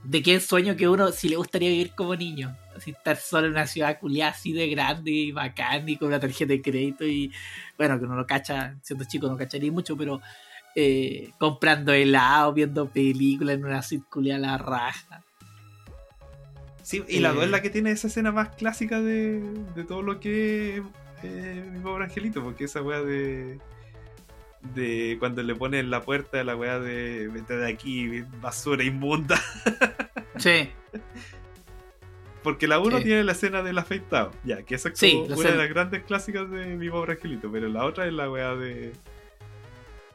de 0.05 0.35
es 0.35 0.45
sueño 0.45 0.75
que 0.75 0.87
uno, 0.87 1.11
si 1.11 1.29
le 1.29 1.35
gustaría 1.35 1.69
vivir 1.69 1.91
como 1.95 2.15
niño, 2.15 2.55
así 2.75 2.91
estar 2.91 3.17
solo 3.17 3.47
en 3.47 3.53
una 3.53 3.67
ciudad 3.67 3.99
culiada 3.99 4.31
así 4.31 4.53
de 4.53 4.67
grande 4.69 5.11
y 5.11 5.31
bacán 5.31 5.87
y 5.89 5.97
con 5.97 6.09
una 6.09 6.19
tarjeta 6.19 6.53
de 6.53 6.61
crédito 6.61 7.05
y, 7.05 7.31
bueno, 7.77 7.97
que 7.99 8.05
uno 8.05 8.15
no 8.15 8.25
cacha, 8.25 8.75
siendo 8.81 9.05
chico 9.05 9.27
no 9.27 9.37
cacharía 9.37 9.71
mucho, 9.71 9.97
pero 9.97 10.21
eh, 10.75 11.31
comprando 11.37 11.93
helado, 11.93 12.53
viendo 12.53 12.87
películas 12.87 13.55
en 13.55 13.65
una 13.65 13.81
culiada 14.09 14.37
a 14.37 14.51
la 14.51 14.57
raja. 14.57 15.23
Sí, 16.83 17.03
y 17.07 17.19
la 17.19 17.31
Eh. 17.31 17.35
2 17.35 17.45
es 17.45 17.51
la 17.51 17.61
que 17.61 17.69
tiene 17.71 17.91
esa 17.91 18.07
escena 18.07 18.31
más 18.31 18.49
clásica 18.49 19.01
de, 19.01 19.41
de 19.75 19.83
todo 19.85 20.03
lo 20.03 20.19
que 20.19 20.77
es 20.77 20.83
eh, 21.23 21.63
mi 21.71 21.79
pobre 21.79 22.03
angelito, 22.03 22.43
porque 22.43 22.65
esa 22.65 22.81
wea 22.81 23.01
de. 23.01 23.59
De 24.73 25.17
cuando 25.19 25.43
le 25.43 25.53
ponen 25.55 25.81
en 25.81 25.89
la 25.91 26.01
puerta 26.01 26.43
la 26.43 26.55
wea 26.55 26.79
de 26.79 27.27
vete 27.27 27.55
de 27.57 27.67
aquí, 27.71 28.21
basura 28.41 28.83
inmunda. 28.83 29.39
Sí, 30.37 30.69
Porque 32.43 32.67
la 32.67 32.79
1 32.79 32.97
Sí. 32.97 33.03
tiene 33.05 33.23
la 33.23 33.31
escena 33.31 33.63
del 33.63 33.77
afeitado, 33.77 34.31
ya, 34.43 34.63
que 34.63 34.75
esa 34.75 34.89
es 34.89 34.99
como 34.99 35.23
una 35.23 35.33
escena- 35.35 35.51
de 35.51 35.57
las 35.57 35.69
grandes 35.69 36.03
clásicas 36.03 36.49
de 36.51 36.65
mi 36.75 36.89
pobre 36.89 37.13
angelito, 37.13 37.49
pero 37.51 37.67
la 37.69 37.85
otra 37.85 38.05
es 38.05 38.13
la 38.13 38.29
wea 38.29 38.53
de. 38.55 38.91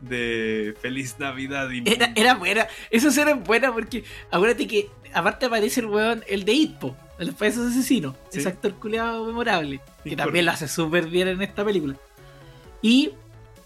de 0.00 0.74
Feliz 0.80 1.16
Navidad 1.18 1.70
inmunda. 1.70 1.92
Era, 1.92 2.12
era 2.14 2.34
buena. 2.34 2.66
Esa 2.90 3.08
escena 3.08 3.32
es 3.32 3.42
buena 3.42 3.72
porque 3.72 4.04
acuérdate 4.30 4.66
que 4.66 4.88
aparte 5.12 5.46
aparece 5.46 5.80
el 5.80 5.86
weón, 5.86 6.22
el 6.28 6.44
de 6.44 6.52
Hitpo, 6.52 6.96
el 7.18 7.32
payaso 7.34 7.66
asesino, 7.66 8.14
Sí. 8.30 8.38
ese 8.40 8.48
actor 8.48 8.74
culiado 8.74 9.24
memorable, 9.26 9.80
que 10.04 10.16
también 10.16 10.44
lo 10.46 10.52
hace 10.52 10.68
súper 10.68 11.06
bien 11.06 11.28
en 11.28 11.42
esta 11.42 11.64
película. 11.64 11.96
Y 12.82 13.12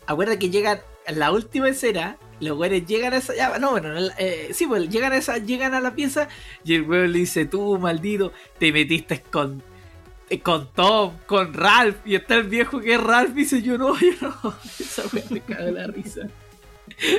acuérdate 0.07 0.39
que 0.39 0.51
llegan 0.51 0.81
en 1.07 1.19
la 1.19 1.33
última 1.33 1.69
escena, 1.69 2.19
los 2.41 2.59
weones 2.59 2.87
llegan 2.87 3.13
a 3.15 3.19
esa. 3.19 3.35
ya, 3.35 3.59
no, 3.59 3.71
bueno, 3.73 3.93
no, 3.93 4.09
eh, 4.19 4.51
sí, 4.53 4.67
pues 4.67 4.89
llegan 4.89 5.13
a 5.13 5.17
esa, 5.19 5.39
llegan 5.39 5.75
a 5.75 5.81
la 5.81 5.95
pieza 5.95 6.29
y 6.65 6.75
el 6.75 6.83
weón 6.83 7.13
le 7.13 7.21
dice, 7.21 7.47
tú, 7.47 7.79
maldito, 7.79 8.33
te 8.59 8.73
metiste 8.73 9.23
con. 9.31 9.63
eh, 10.31 10.41
Con 10.41 10.73
Tom, 10.73 11.19
con 11.27 11.55
Ralph, 11.55 11.99
y 12.07 12.15
está 12.17 12.37
el 12.37 12.45
viejo 12.49 12.81
que 12.81 12.95
es 12.95 13.01
Ralph, 13.03 13.31
y 13.33 13.41
dice 13.41 13.63
yo 13.63 13.79
no, 13.79 13.99
yo 14.01 14.13
no, 14.23 14.55
esa 14.81 15.05
weón 15.13 15.27
me 15.31 15.41
caga 15.43 15.71
la 15.71 15.87
risa. 15.89 16.23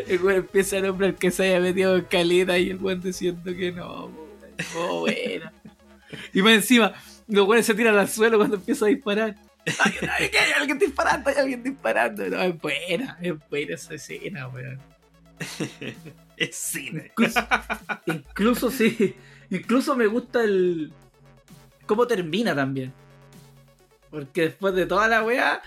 El 0.07 0.21
weón 0.23 0.39
empieza 0.39 0.77
a 0.77 0.81
nombrar 0.81 1.15
que 1.15 1.31
se 1.31 1.43
haya 1.45 1.59
metido 1.59 1.95
en 1.97 2.05
caleta 2.05 2.57
y 2.59 2.69
el 2.69 2.77
weón 2.81 3.01
diciendo 3.01 3.43
que 3.55 3.71
no, 3.71 4.11
oh, 4.75 4.99
buena. 5.01 5.53
Y 6.33 6.41
más 6.41 6.53
encima, 6.53 6.93
los 7.27 7.47
weones 7.47 7.65
se 7.65 7.73
tiran 7.75 7.97
al 7.97 8.09
suelo 8.09 8.37
cuando 8.37 8.57
empieza 8.57 8.85
a 8.85 8.89
disparar. 8.89 9.35
Hay 9.65 10.29
alguien 10.59 10.77
disparando, 10.77 11.29
hay 11.29 11.35
alguien 11.37 11.63
disparando. 11.63 12.27
No, 12.29 12.41
es 12.41 12.61
buena, 12.61 13.17
es 13.21 13.33
buena 13.49 13.75
esa 13.75 13.95
escena, 13.95 14.47
weón. 14.47 14.79
es 16.37 16.55
cine. 16.55 17.11
Incluso, 17.11 17.47
incluso 18.05 18.71
sí, 18.71 19.15
incluso 19.49 19.95
me 19.95 20.07
gusta 20.07 20.43
el 20.43 20.93
cómo 21.85 22.07
termina 22.07 22.55
también. 22.55 22.93
Porque 24.09 24.43
después 24.43 24.75
de 24.75 24.85
toda 24.85 25.07
la 25.07 25.23
weá, 25.23 25.61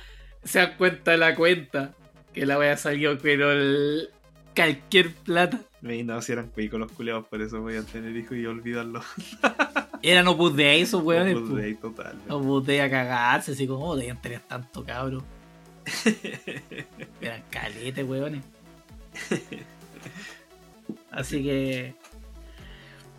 se 0.45 0.61
dan 0.61 0.77
cuenta 0.77 1.11
de 1.11 1.19
la 1.19 1.35
cuenta 1.35 1.95
que 2.33 2.47
la 2.47 2.59
weá 2.59 2.77
salió, 2.77 3.19
pero 3.19 3.53
el 3.53 4.11
cualquier 4.55 5.13
plata. 5.13 5.61
Me 5.81 6.03
no, 6.03 6.21
si 6.23 6.33
eran 6.33 6.49
cuicos 6.49 6.81
los 6.81 6.91
culeados, 6.93 7.27
por 7.29 7.41
eso 7.43 7.61
voy 7.61 7.77
a 7.77 7.83
tener 7.83 8.17
hijos 8.17 8.37
y 8.37 8.47
olvidarlo. 8.47 9.03
Era 10.03 10.23
no 10.23 10.33
Opus 10.33 10.55
Dei 10.55 10.83
esos 10.83 11.03
weones. 11.03 11.37
Opus 11.37 11.51
po. 11.51 11.57
Dei, 11.57 11.75
total. 11.75 12.19
Opus 12.29 12.67
Dei 12.67 12.81
a 12.81 12.91
cagarse, 12.91 13.53
así 13.53 13.67
como, 13.67 13.85
oh, 13.87 13.97
debían 13.97 14.21
tener 14.21 14.41
tanto 14.41 14.85
cabro. 14.85 15.23
Eran 17.21 17.43
caletes, 17.51 18.07
weones. 18.07 18.45
Así 21.11 21.43
que. 21.43 21.95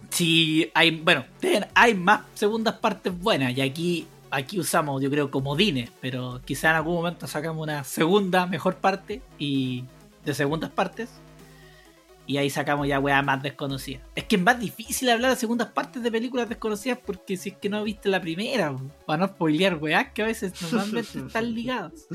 Sí, 0.10 0.72
hay. 0.74 0.92
Bueno, 0.92 1.26
hay 1.74 1.94
más 1.96 2.22
segundas 2.34 2.76
partes 2.76 3.18
buenas. 3.18 3.58
Y 3.58 3.62
aquí. 3.62 4.08
Aquí 4.32 4.60
usamos, 4.60 5.02
yo 5.02 5.10
creo, 5.10 5.32
comodines. 5.32 5.90
Pero 6.02 6.40
quizá 6.46 6.70
en 6.70 6.76
algún 6.76 6.94
momento 6.96 7.26
sacamos 7.26 7.64
una 7.64 7.84
segunda 7.84 8.46
mejor 8.46 8.76
parte. 8.76 9.22
Y. 9.38 9.86
de 10.24 10.34
segundas 10.34 10.70
partes. 10.70 11.10
Y 12.30 12.38
ahí 12.38 12.52
sacamos 12.52 12.88
ya 12.88 13.00
weas 13.00 13.26
más 13.26 13.42
desconocidas. 13.42 14.04
Es 14.14 14.26
que 14.26 14.36
es 14.36 14.42
más 14.44 14.60
difícil 14.60 15.10
hablar 15.10 15.32
de 15.32 15.36
segundas 15.36 15.70
partes 15.70 16.04
de 16.04 16.12
películas 16.12 16.48
desconocidas 16.48 17.00
porque 17.04 17.36
si 17.38 17.50
es 17.50 17.58
que 17.58 17.70
no 17.70 17.84
viste 17.84 18.08
la 18.08 18.22
primera, 18.22 18.78
para 19.08 19.18
no 19.26 19.28
spoilear 19.30 19.78
weas 19.78 20.12
que 20.14 20.22
a 20.22 20.28
veces 20.28 20.54
normalmente 20.62 21.18
están 21.26 21.56
ligadas. 21.56 22.08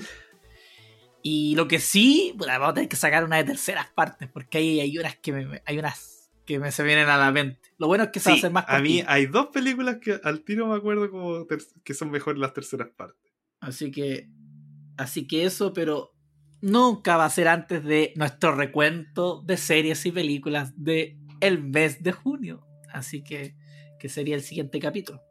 Y 1.21 1.57
lo 1.57 1.67
que 1.67 1.81
sí, 1.81 2.33
bueno, 2.37 2.53
vamos 2.53 2.69
a 2.69 2.75
tener 2.75 2.89
que 2.89 2.95
sacar 2.95 3.25
una 3.25 3.39
de 3.39 3.45
terceras 3.45 3.89
partes, 3.89 4.29
porque 4.33 4.59
hay, 4.59 4.79
hay 4.79 4.97
unas 4.97 5.17
que 5.17 5.33
me, 5.33 5.63
hay 5.67 5.79
unas 5.81 6.31
que 6.47 6.61
me 6.61 6.71
se 6.71 6.85
vienen 6.85 7.09
a 7.09 7.17
la 7.17 7.33
mente. 7.33 7.73
Lo 7.79 7.89
bueno 7.89 8.05
es 8.05 8.11
que 8.11 8.21
se 8.21 8.31
va 8.31 8.35
a 8.35 8.37
Sí, 8.37 8.39
hacer 8.39 8.53
más 8.53 8.67
a 8.69 8.79
mí 8.79 9.03
hay 9.09 9.27
dos 9.27 9.49
películas 9.49 9.97
que 10.01 10.21
al 10.23 10.45
tiro 10.45 10.69
me 10.69 10.77
acuerdo 10.77 11.11
como 11.11 11.45
que 11.83 11.93
son 11.93 12.13
mejores 12.13 12.39
las 12.39 12.55
terceras 12.55 12.91
partes. 12.97 13.33
Así 13.59 13.91
que. 13.91 14.29
Así 14.97 15.27
que 15.27 15.45
eso, 15.45 15.73
pero 15.73 16.14
nunca 16.65 17.19
va 17.19 17.27
a 17.27 17.31
ser 17.31 17.47
antes 17.47 17.85
de 17.85 18.15
nuestro 18.17 18.55
recuento 18.55 19.43
de 19.45 19.59
series 19.59 20.05
y 20.07 20.13
películas 20.13 20.73
de 20.77 21.19
el 21.41 21.63
mes 21.63 22.03
de 22.03 22.13
junio. 22.13 22.67
Así 22.93 23.23
que. 23.23 23.55
que 24.01 24.09
sería 24.09 24.35
el 24.35 24.43
siguiente 24.43 24.81
capítulo. 24.81 25.23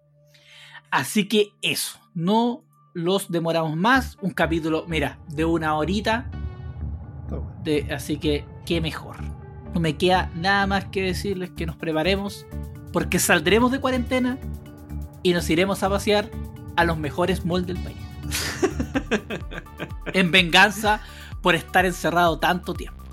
Así 0.92 1.28
que 1.28 1.50
eso. 1.62 2.00
No 2.14 2.64
los 2.94 3.32
demoramos 3.32 3.76
más. 3.76 4.18
Un 4.22 4.32
capítulo, 4.32 4.86
mira, 4.88 5.20
de 5.28 5.44
una 5.44 5.76
horita. 5.76 6.30
De, 7.64 7.88
así 7.92 8.18
que, 8.18 8.46
qué 8.66 8.80
mejor. 8.80 9.18
No 9.74 9.80
me 9.80 9.98
queda 9.98 10.30
nada 10.36 10.68
más 10.68 10.86
que 10.86 11.02
decirles 11.02 11.50
que 11.50 11.66
nos 11.66 11.76
preparemos. 11.78 12.46
Porque 12.92 13.18
saldremos 13.18 13.72
de 13.72 13.80
cuarentena. 13.80 14.38
Y 15.24 15.34
nos 15.34 15.50
iremos 15.50 15.82
a 15.82 15.90
pasear 15.90 16.30
a 16.76 16.84
los 16.84 16.98
mejores 16.98 17.44
malls 17.44 17.66
del 17.66 17.78
país. 17.78 17.98
en 20.14 20.32
venganza 20.32 21.02
por 21.44 21.54
estar 21.54 21.86
encerrado 21.86 22.40
tanto 22.40 22.74
tiempo. 22.74 23.04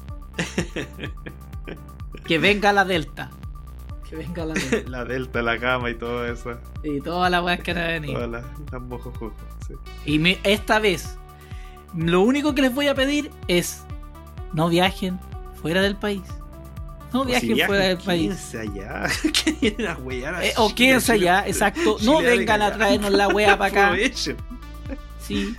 Que 2.24 2.38
venga 2.38 2.72
la 2.72 2.84
Delta. 2.84 3.30
Que 4.08 4.16
venga 4.16 4.44
la 4.46 4.54
Delta. 4.70 4.88
La 4.90 5.04
Delta, 5.04 5.42
la 5.42 5.56
Gama 5.56 5.90
y 5.90 5.94
todo 5.96 6.26
eso. 6.26 6.58
Y 6.82 7.00
todas 7.00 7.30
las 7.30 7.42
weas 7.42 7.60
que 7.60 7.74
van 7.74 7.82
a 7.82 7.86
venir. 7.88 8.14
Todas 8.14 8.30
las, 8.30 8.82
mojojojo, 8.82 9.34
sí. 9.66 9.74
Y 10.06 10.18
me- 10.18 10.38
esta 10.44 10.78
vez, 10.78 11.16
lo 11.94 12.22
único 12.22 12.54
que 12.54 12.62
les 12.62 12.74
voy 12.74 12.88
a 12.88 12.94
pedir 12.94 13.30
es 13.48 13.82
no 14.52 14.68
viajen 14.68 15.18
fuera 15.60 15.82
del 15.82 15.96
país. 15.96 16.22
No 17.12 17.22
O 17.22 17.24
viajen 17.24 17.56
si 17.56 17.62
fuera 17.64 17.84
del 17.86 17.98
país. 17.98 18.28
quédense 18.52 18.60
allá. 18.60 19.06
que 19.44 19.52
vienen 19.60 19.86
a 19.88 19.96
huear 19.96 20.34
a 20.36 20.44
Eh, 20.46 20.52
o 20.56 20.72
quédense 20.72 21.12
allá, 21.12 21.44
exacto. 21.48 21.96
No 22.02 22.22
vengan 22.22 22.62
a 22.62 22.72
traernos 22.72 23.10
la 23.10 23.26
wea 23.28 23.58
para 23.58 23.90
acá. 23.90 23.96
Sí. 25.18 25.56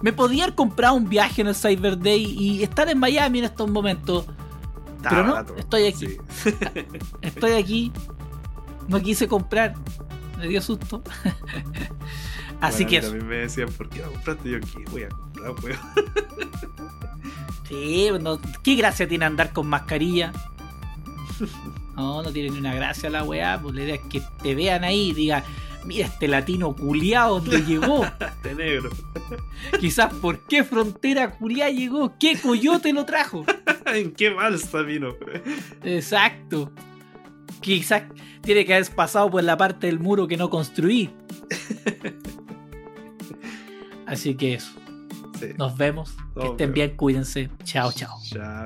Me 0.00 0.12
podía 0.12 0.44
haber 0.44 0.54
comprado 0.54 0.94
un 0.94 1.08
viaje 1.08 1.40
en 1.42 1.48
el 1.48 1.54
Cyber 1.54 1.98
Day 1.98 2.24
y 2.24 2.62
estar 2.62 2.88
en 2.88 2.98
Miami 2.98 3.40
en 3.40 3.44
estos 3.46 3.68
momentos. 3.70 4.26
Está 4.96 5.10
Pero 5.10 5.24
no, 5.24 5.32
barato. 5.34 5.56
estoy 5.56 5.86
aquí. 5.86 6.06
Sí. 6.30 6.50
Estoy 7.22 7.52
aquí. 7.52 7.92
No 8.88 9.00
quise 9.00 9.26
comprar. 9.28 9.74
Me 10.38 10.48
dio 10.48 10.62
susto. 10.62 11.02
Así 12.60 12.84
Bueno, 12.84 12.88
que 13.00 13.06
a 13.06 13.10
mí 13.10 13.16
eso. 13.18 13.26
me 13.26 13.36
decían, 13.36 13.68
¿por 13.72 13.88
qué 13.88 14.00
no 14.02 14.10
compraste? 14.12 14.50
Yo, 14.50 14.60
¿qué 14.60 14.84
voy 14.90 15.02
a 15.04 15.08
comprar, 15.08 15.52
weón? 15.62 15.78
Sí, 17.68 18.08
no, 18.20 18.38
¿qué 18.62 18.74
gracia 18.76 19.06
tiene 19.06 19.24
andar 19.26 19.52
con 19.52 19.66
mascarilla? 19.66 20.32
No, 21.94 22.22
no 22.22 22.30
tiene 22.30 22.50
ni 22.50 22.58
una 22.60 22.72
gracia 22.76 23.10
la 23.10 23.24
weá. 23.24 23.58
Pues 23.60 23.74
la 23.74 23.82
idea 23.82 23.96
es 23.96 24.02
que 24.02 24.22
te 24.40 24.54
vean 24.54 24.84
ahí 24.84 25.08
y 25.10 25.14
digan, 25.14 25.42
mira 25.88 26.06
este 26.06 26.28
latino 26.28 26.76
culiao 26.76 27.40
donde 27.40 27.62
llegó. 27.66 28.04
Este 28.04 28.54
negro. 28.54 28.90
Quizás 29.80 30.14
por 30.14 30.46
qué 30.46 30.62
frontera 30.62 31.32
culiá 31.32 31.70
llegó, 31.70 32.16
qué 32.20 32.38
coyote 32.38 32.92
lo 32.92 33.04
trajo. 33.04 33.44
¿En 33.86 34.12
qué 34.12 34.30
balsa 34.30 34.82
vino? 34.82 35.14
Exacto. 35.82 36.70
Quizás 37.60 38.02
tiene 38.42 38.64
que 38.64 38.74
haber 38.74 38.88
pasado 38.94 39.30
por 39.30 39.42
la 39.42 39.56
parte 39.56 39.86
del 39.86 39.98
muro 39.98 40.28
que 40.28 40.36
no 40.36 40.50
construí. 40.50 41.10
Así 44.06 44.34
que 44.34 44.54
eso. 44.54 44.72
Sí. 45.40 45.48
Nos 45.56 45.76
vemos. 45.76 46.16
Que 46.38 46.48
estén 46.48 46.72
bien, 46.72 46.96
cuídense. 46.96 47.48
Chao, 47.64 47.92
chao. 47.92 48.18
Ya. 48.32 48.64